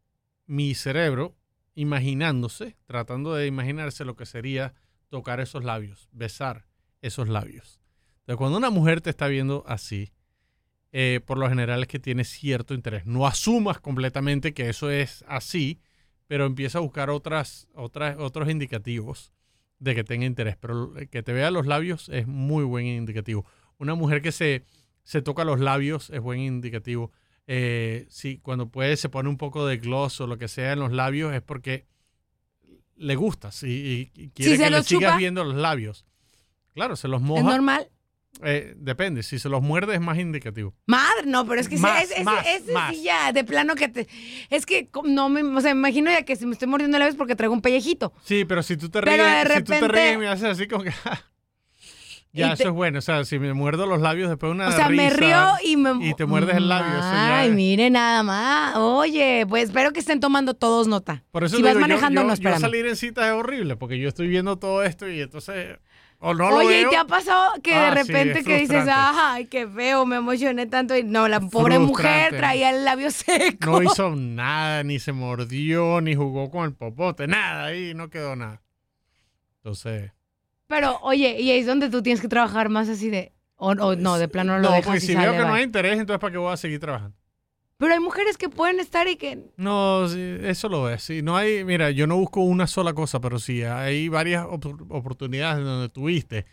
mi 0.45 0.73
cerebro 0.75 1.35
imaginándose, 1.75 2.77
tratando 2.85 3.33
de 3.33 3.47
imaginarse 3.47 4.05
lo 4.05 4.15
que 4.15 4.25
sería 4.25 4.73
tocar 5.09 5.39
esos 5.39 5.63
labios, 5.63 6.09
besar 6.11 6.65
esos 7.01 7.27
labios. 7.27 7.79
Entonces, 8.21 8.37
cuando 8.37 8.57
una 8.57 8.69
mujer 8.69 9.01
te 9.01 9.09
está 9.09 9.27
viendo 9.27 9.63
así, 9.67 10.13
eh, 10.91 11.21
por 11.25 11.39
lo 11.39 11.49
general 11.49 11.81
es 11.81 11.87
que 11.87 11.99
tiene 11.99 12.23
cierto 12.23 12.73
interés. 12.73 13.05
No 13.05 13.25
asumas 13.25 13.79
completamente 13.79 14.53
que 14.53 14.69
eso 14.69 14.91
es 14.91 15.25
así, 15.27 15.81
pero 16.27 16.45
empieza 16.45 16.77
a 16.77 16.81
buscar 16.81 17.09
otras, 17.09 17.67
otras, 17.73 18.17
otros 18.19 18.49
indicativos 18.49 19.33
de 19.79 19.95
que 19.95 20.03
tenga 20.03 20.25
interés. 20.25 20.55
Pero 20.55 20.93
que 21.11 21.23
te 21.23 21.33
vea 21.33 21.51
los 21.51 21.65
labios 21.65 22.09
es 22.09 22.27
muy 22.27 22.63
buen 22.63 22.85
indicativo. 22.85 23.45
Una 23.77 23.95
mujer 23.95 24.21
que 24.21 24.31
se, 24.31 24.65
se 25.03 25.21
toca 25.21 25.43
los 25.43 25.59
labios 25.59 26.11
es 26.11 26.21
buen 26.21 26.39
indicativo. 26.39 27.11
Eh, 27.47 28.05
sí, 28.09 28.39
cuando 28.41 28.69
puede 28.69 28.95
se 28.97 29.09
pone 29.09 29.27
un 29.29 29.37
poco 29.37 29.65
de 29.67 29.77
gloss 29.77 30.21
o 30.21 30.27
lo 30.27 30.37
que 30.37 30.47
sea 30.47 30.71
en 30.73 30.79
los 30.79 30.91
labios 30.91 31.33
es 31.33 31.41
porque 31.41 31.87
le 32.95 33.15
gustas 33.15 33.63
y, 33.63 34.11
y- 34.13 34.29
quiere 34.29 34.55
Si 34.57 34.63
que 34.63 34.69
le 34.69 34.83
sigas 34.83 34.85
chupa. 35.11 35.17
viendo 35.17 35.43
los 35.43 35.55
labios. 35.55 36.05
Claro, 36.73 36.95
se 36.95 37.07
los 37.07 37.21
¿Es 37.21 37.27
moja. 37.27 37.43
normal? 37.43 37.89
Eh, 38.41 38.73
depende, 38.77 39.21
si 39.21 39.37
se 39.37 39.47
los 39.49 39.61
muerde 39.61 39.93
es 39.93 40.01
más 40.01 40.17
indicativo. 40.17 40.73
Madre, 40.87 41.25
no, 41.27 41.45
pero 41.45 41.61
es 41.61 41.69
que 41.69 41.77
Más, 41.77 42.03
ese- 42.09 42.23
más, 42.23 42.45
ese 42.47 42.71
más. 42.71 42.95
sí 42.95 43.03
ya, 43.03 43.31
de 43.31 43.43
plano 43.43 43.75
que 43.75 43.89
te... 43.89 44.07
Es 44.49 44.65
que 44.65 44.89
no 45.03 45.29
me... 45.29 45.43
O 45.43 45.61
sea, 45.61 45.73
me 45.75 45.79
imagino 45.81 46.09
ya 46.09 46.23
que 46.23 46.35
si 46.35 46.45
me 46.47 46.53
estoy 46.53 46.67
mordiendo 46.67 46.97
la 46.97 47.05
vez 47.05 47.15
porque 47.15 47.35
traigo 47.35 47.53
un 47.53 47.61
pellejito. 47.61 48.11
Sí, 48.23 48.43
pero 48.45 48.63
si 48.63 48.75
tú 48.77 48.89
te 48.89 49.01
ríes, 49.01 49.17
Pero 49.17 49.49
de 49.49 49.55
si 49.57 49.63
tú 49.63 49.71
te 49.73 49.87
ríes 49.87 50.15
y 50.15 50.17
me 50.17 50.27
haces 50.29 50.45
así 50.45 50.67
como 50.67 50.83
que... 50.83 50.91
ya, 52.33 52.47
Y 52.49 52.51
eso 52.53 52.63
te- 52.63 52.69
es 52.69 52.75
bueno. 52.75 52.99
O 52.99 53.01
sea, 53.01 53.23
si 53.25 53.37
me 53.39 53.53
muerdo 53.53 53.85
los 53.85 54.01
labios 54.01 54.27
después 54.29 54.49
de 54.49 54.55
una 54.55 54.67
O 54.67 54.71
sea, 54.71 54.89
me 54.89 55.09
río 55.09 55.45
y 55.63 55.77
me... 55.77 56.05
Y 56.07 56.13
te 56.15 56.25
muerdes 56.25 56.57
el 56.57 56.67
labio. 56.67 56.99
Ay, 57.01 57.49
es- 57.49 57.55
mire 57.55 57.89
nada 57.89 58.23
más. 58.23 58.75
Oye, 58.75 59.45
pues 59.47 59.65
espero 59.65 59.93
que 59.93 59.99
estén 59.99 60.19
tomando 60.19 60.53
todos 60.55 60.87
nota. 60.87 61.23
Por 61.31 61.43
eso 61.43 61.57
si 61.57 61.61
te 61.61 61.67
vas 61.69 61.75
digo, 61.77 61.87
manejando, 61.87 62.21
yo, 62.21 62.23
no, 62.27 62.29
yo 62.29 62.33
espérame. 62.33 62.59
salir 62.61 62.85
en 62.87 62.95
citas 62.95 63.25
es 63.27 63.31
horrible 63.33 63.75
porque 63.77 63.99
yo 63.99 64.09
estoy 64.09 64.27
viendo 64.27 64.57
todo 64.57 64.83
esto 64.83 65.07
y 65.07 65.21
entonces... 65.21 65.77
O 66.25 66.33
no 66.33 66.49
lo 66.51 66.55
Oye, 66.55 66.83
¿y 66.83 66.89
te 66.89 66.95
ha 66.95 67.03
pasado 67.05 67.51
que 67.61 67.75
Ah, 67.75 67.93
de 67.93 68.01
sí, 68.05 68.07
repente 68.13 68.43
que 68.45 68.59
dices, 68.59 68.85
ay, 68.89 69.45
qué 69.47 69.67
feo, 69.67 70.05
me 70.05 70.15
emocioné 70.15 70.67
tanto? 70.67 70.95
Y 70.95 71.03
no, 71.03 71.27
la 71.27 71.41
pobre 71.41 71.79
mujer 71.79 72.37
traía 72.37 72.69
el 72.69 72.85
labio 72.85 73.11
seco. 73.11 73.71
No 73.71 73.83
hizo 73.83 74.15
nada, 74.15 74.83
ni 74.83 74.99
se 74.99 75.11
mordió, 75.11 75.99
ni 75.99 76.15
jugó 76.15 76.49
con 76.49 76.63
el 76.63 76.73
popote, 76.73 77.27
nada, 77.27 77.65
ahí 77.65 77.93
no 77.93 78.09
quedó 78.09 78.37
nada. 78.37 78.61
Entonces... 79.57 80.11
Pero, 80.67 80.97
oye, 81.01 81.39
y 81.41 81.51
ahí 81.51 81.59
es 81.59 81.65
donde 81.65 81.89
tú 81.89 82.01
tienes 82.01 82.21
que 82.21 82.27
trabajar 82.27 82.69
más 82.69 82.89
así 82.89 83.09
de... 83.09 83.31
O, 83.55 83.71
o 83.71 83.95
no, 83.95 84.17
de 84.17 84.27
plano 84.27 84.53
no 84.53 84.59
lo 84.59 84.69
No, 84.69 84.75
dejas 84.75 84.85
porque 84.85 84.97
y 84.97 85.01
si 85.07 85.13
sale, 85.13 85.27
veo 85.27 85.35
que 85.37 85.45
no 85.45 85.51
bye. 85.53 85.57
hay 85.59 85.63
interés, 85.63 85.99
entonces 85.99 86.19
¿para 86.19 86.31
qué 86.31 86.37
voy 86.37 86.51
a 86.51 86.57
seguir 86.57 86.79
trabajando? 86.79 87.15
Pero 87.77 87.93
hay 87.93 87.99
mujeres 87.99 88.37
que 88.37 88.49
pueden 88.49 88.79
estar 88.79 89.07
y 89.07 89.15
que... 89.15 89.51
No, 89.57 90.07
sí, 90.07 90.37
eso 90.41 90.69
lo 90.69 90.89
es. 90.89 91.03
Sí, 91.03 91.21
no 91.21 91.35
hay, 91.37 91.63
mira, 91.63 91.91
yo 91.91 92.07
no 92.07 92.17
busco 92.17 92.41
una 92.41 92.67
sola 92.67 92.93
cosa, 92.93 93.19
pero 93.19 93.39
sí 93.39 93.63
hay 93.63 94.09
varias 94.09 94.45
op- 94.49 94.89
oportunidades 94.89 95.63
donde 95.65 95.89
tuviste 95.89 96.45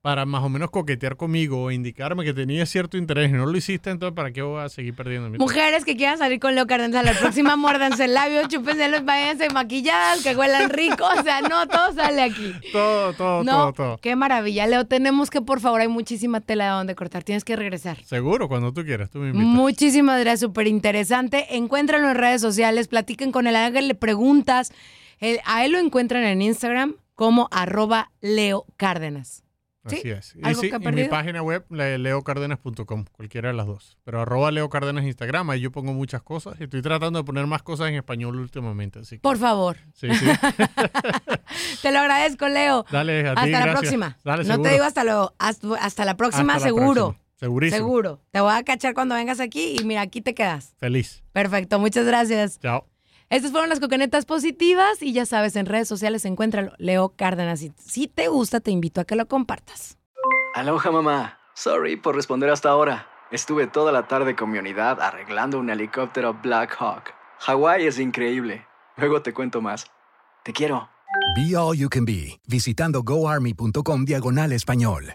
para 0.00 0.24
más 0.26 0.44
o 0.44 0.48
menos 0.48 0.70
coquetear 0.70 1.16
conmigo 1.16 1.60
o 1.64 1.70
indicarme 1.72 2.24
que 2.24 2.32
tenía 2.32 2.64
cierto 2.66 2.96
interés 2.96 3.30
y 3.30 3.32
no 3.32 3.46
lo 3.46 3.56
hiciste, 3.58 3.90
entonces 3.90 4.14
¿para 4.14 4.30
qué 4.30 4.42
voy 4.42 4.62
a 4.62 4.68
seguir 4.68 4.94
perdiendo 4.94 5.28
mi? 5.28 5.38
Mujeres 5.38 5.84
que 5.84 5.96
quieran 5.96 6.18
salir 6.18 6.38
con 6.38 6.54
Leo 6.54 6.66
Cárdenas 6.68 7.00
a 7.00 7.02
la 7.02 7.18
próxima, 7.18 7.56
muérdanse 7.56 8.04
el 8.04 8.14
labio, 8.14 8.46
chúpense 8.48 8.88
los 8.88 9.04
váyanse 9.04 9.50
maquilladas, 9.50 10.22
que 10.22 10.36
huelan 10.36 10.70
rico. 10.70 11.04
O 11.18 11.22
sea, 11.24 11.40
no, 11.40 11.66
todo 11.66 11.92
sale 11.94 12.22
aquí. 12.22 12.52
Todo, 12.72 13.12
todo, 13.14 13.42
No, 13.44 13.52
todo, 13.52 13.72
todo. 13.72 13.98
qué 13.98 14.14
maravilla. 14.14 14.66
Leo, 14.68 14.86
tenemos 14.86 15.30
que, 15.30 15.40
por 15.42 15.58
favor, 15.60 15.80
hay 15.80 15.88
muchísima 15.88 16.40
tela 16.40 16.66
de 16.66 16.70
donde 16.70 16.94
cortar. 16.94 17.24
Tienes 17.24 17.44
que 17.44 17.56
regresar. 17.56 18.02
Seguro, 18.04 18.46
cuando 18.48 18.72
tú 18.72 18.84
quieras, 18.84 19.10
tú 19.10 19.18
me 19.18 19.28
invitas. 19.30 19.46
Muchísimas 19.48 20.20
gracias, 20.20 20.40
súper 20.40 20.68
interesante. 20.68 21.56
Encuéntralo 21.56 22.08
en 22.10 22.16
redes 22.16 22.40
sociales, 22.40 22.86
platiquen 22.86 23.32
con 23.32 23.48
él, 23.48 23.56
háganle 23.56 23.94
preguntas. 23.96 24.72
Él- 25.18 25.40
a 25.44 25.64
él 25.64 25.72
lo 25.72 25.78
encuentran 25.78 26.22
en 26.22 26.40
Instagram 26.40 26.94
como 27.16 27.48
arroba 27.50 28.12
Leo 28.20 28.64
Cárdenas. 28.76 29.42
Así 29.88 30.00
Sí, 30.02 30.10
es. 30.10 30.34
Y, 30.36 30.54
sí, 30.54 30.70
que 30.70 30.78
mi 30.92 31.04
página 31.08 31.42
web, 31.42 31.64
leocardenas.com, 31.70 33.04
cualquiera 33.12 33.48
de 33.48 33.54
las 33.54 33.66
dos. 33.66 33.98
Pero 34.04 34.22
arroba 34.22 34.50
leocardenas 34.50 35.04
Instagram, 35.04 35.50
ahí 35.50 35.60
yo 35.60 35.70
pongo 35.72 35.92
muchas 35.92 36.22
cosas. 36.22 36.54
Y 36.60 36.64
estoy 36.64 36.82
tratando 36.82 37.18
de 37.18 37.24
poner 37.24 37.46
más 37.46 37.62
cosas 37.62 37.88
en 37.88 37.96
español 37.96 38.36
últimamente. 38.38 39.00
Así 39.00 39.16
que, 39.16 39.20
Por 39.22 39.38
favor. 39.38 39.76
sí, 39.94 40.08
sí. 40.14 40.26
Te 41.82 41.92
lo 41.92 41.98
agradezco, 42.00 42.48
Leo. 42.48 42.84
Dale, 42.90 43.28
a 43.28 43.34
ti, 43.34 43.52
hasta 43.52 43.66
la 43.66 43.72
próxima. 43.72 44.18
Dale, 44.24 44.44
no 44.44 44.60
te 44.60 44.70
digo 44.70 44.84
hasta 44.84 45.04
luego. 45.04 45.34
Hasta, 45.38 45.68
hasta 45.76 46.04
la 46.04 46.16
próxima, 46.16 46.54
Hasta 46.54 46.66
la 46.68 46.74
seguro. 46.74 46.94
próxima. 47.06 47.24
Segurísimo. 47.36 47.76
Seguro. 47.76 48.20
Te 48.32 48.40
voy 48.40 48.52
a 48.52 48.62
cachar 48.64 48.94
cuando 48.94 49.14
vengas 49.14 49.38
aquí 49.38 49.76
y 49.78 49.84
mira, 49.84 50.00
aquí 50.00 50.20
te 50.20 50.34
quedas. 50.34 50.74
Feliz. 50.78 51.22
Perfecto, 51.32 51.78
muchas 51.78 52.04
gracias. 52.04 52.58
Chao. 52.58 52.97
Estas 53.30 53.52
fueron 53.52 53.68
las 53.68 53.78
coconetas 53.78 54.24
positivas 54.24 55.02
y 55.02 55.12
ya 55.12 55.26
sabes, 55.26 55.54
en 55.56 55.66
redes 55.66 55.86
sociales 55.86 56.24
encuéntralo. 56.24 56.72
Leo 56.78 57.10
Cárdenas. 57.10 57.62
Y 57.62 57.72
si 57.76 58.08
te 58.08 58.28
gusta, 58.28 58.60
te 58.60 58.70
invito 58.70 59.00
a 59.02 59.04
que 59.04 59.16
lo 59.16 59.28
compartas. 59.28 59.98
Aloha 60.54 60.90
mamá. 60.90 61.38
Sorry 61.54 61.96
por 61.96 62.14
responder 62.16 62.48
hasta 62.48 62.70
ahora. 62.70 63.06
Estuve 63.30 63.66
toda 63.66 63.92
la 63.92 64.08
tarde 64.08 64.34
con 64.34 64.50
mi 64.50 64.58
unidad 64.58 65.00
arreglando 65.02 65.58
un 65.58 65.68
helicóptero 65.68 66.34
Black 66.42 66.74
Hawk. 66.78 67.12
Hawái 67.40 67.86
es 67.86 67.98
increíble. 67.98 68.66
Luego 68.96 69.20
te 69.20 69.34
cuento 69.34 69.60
más. 69.60 69.86
Te 70.42 70.52
quiero. 70.52 70.88
Be 71.36 71.54
All 71.54 71.76
You 71.76 71.90
Can 71.90 72.06
Be, 72.06 72.40
visitando 72.46 73.02
goarmy.com 73.02 74.04
diagonal 74.06 74.52
español. 74.52 75.14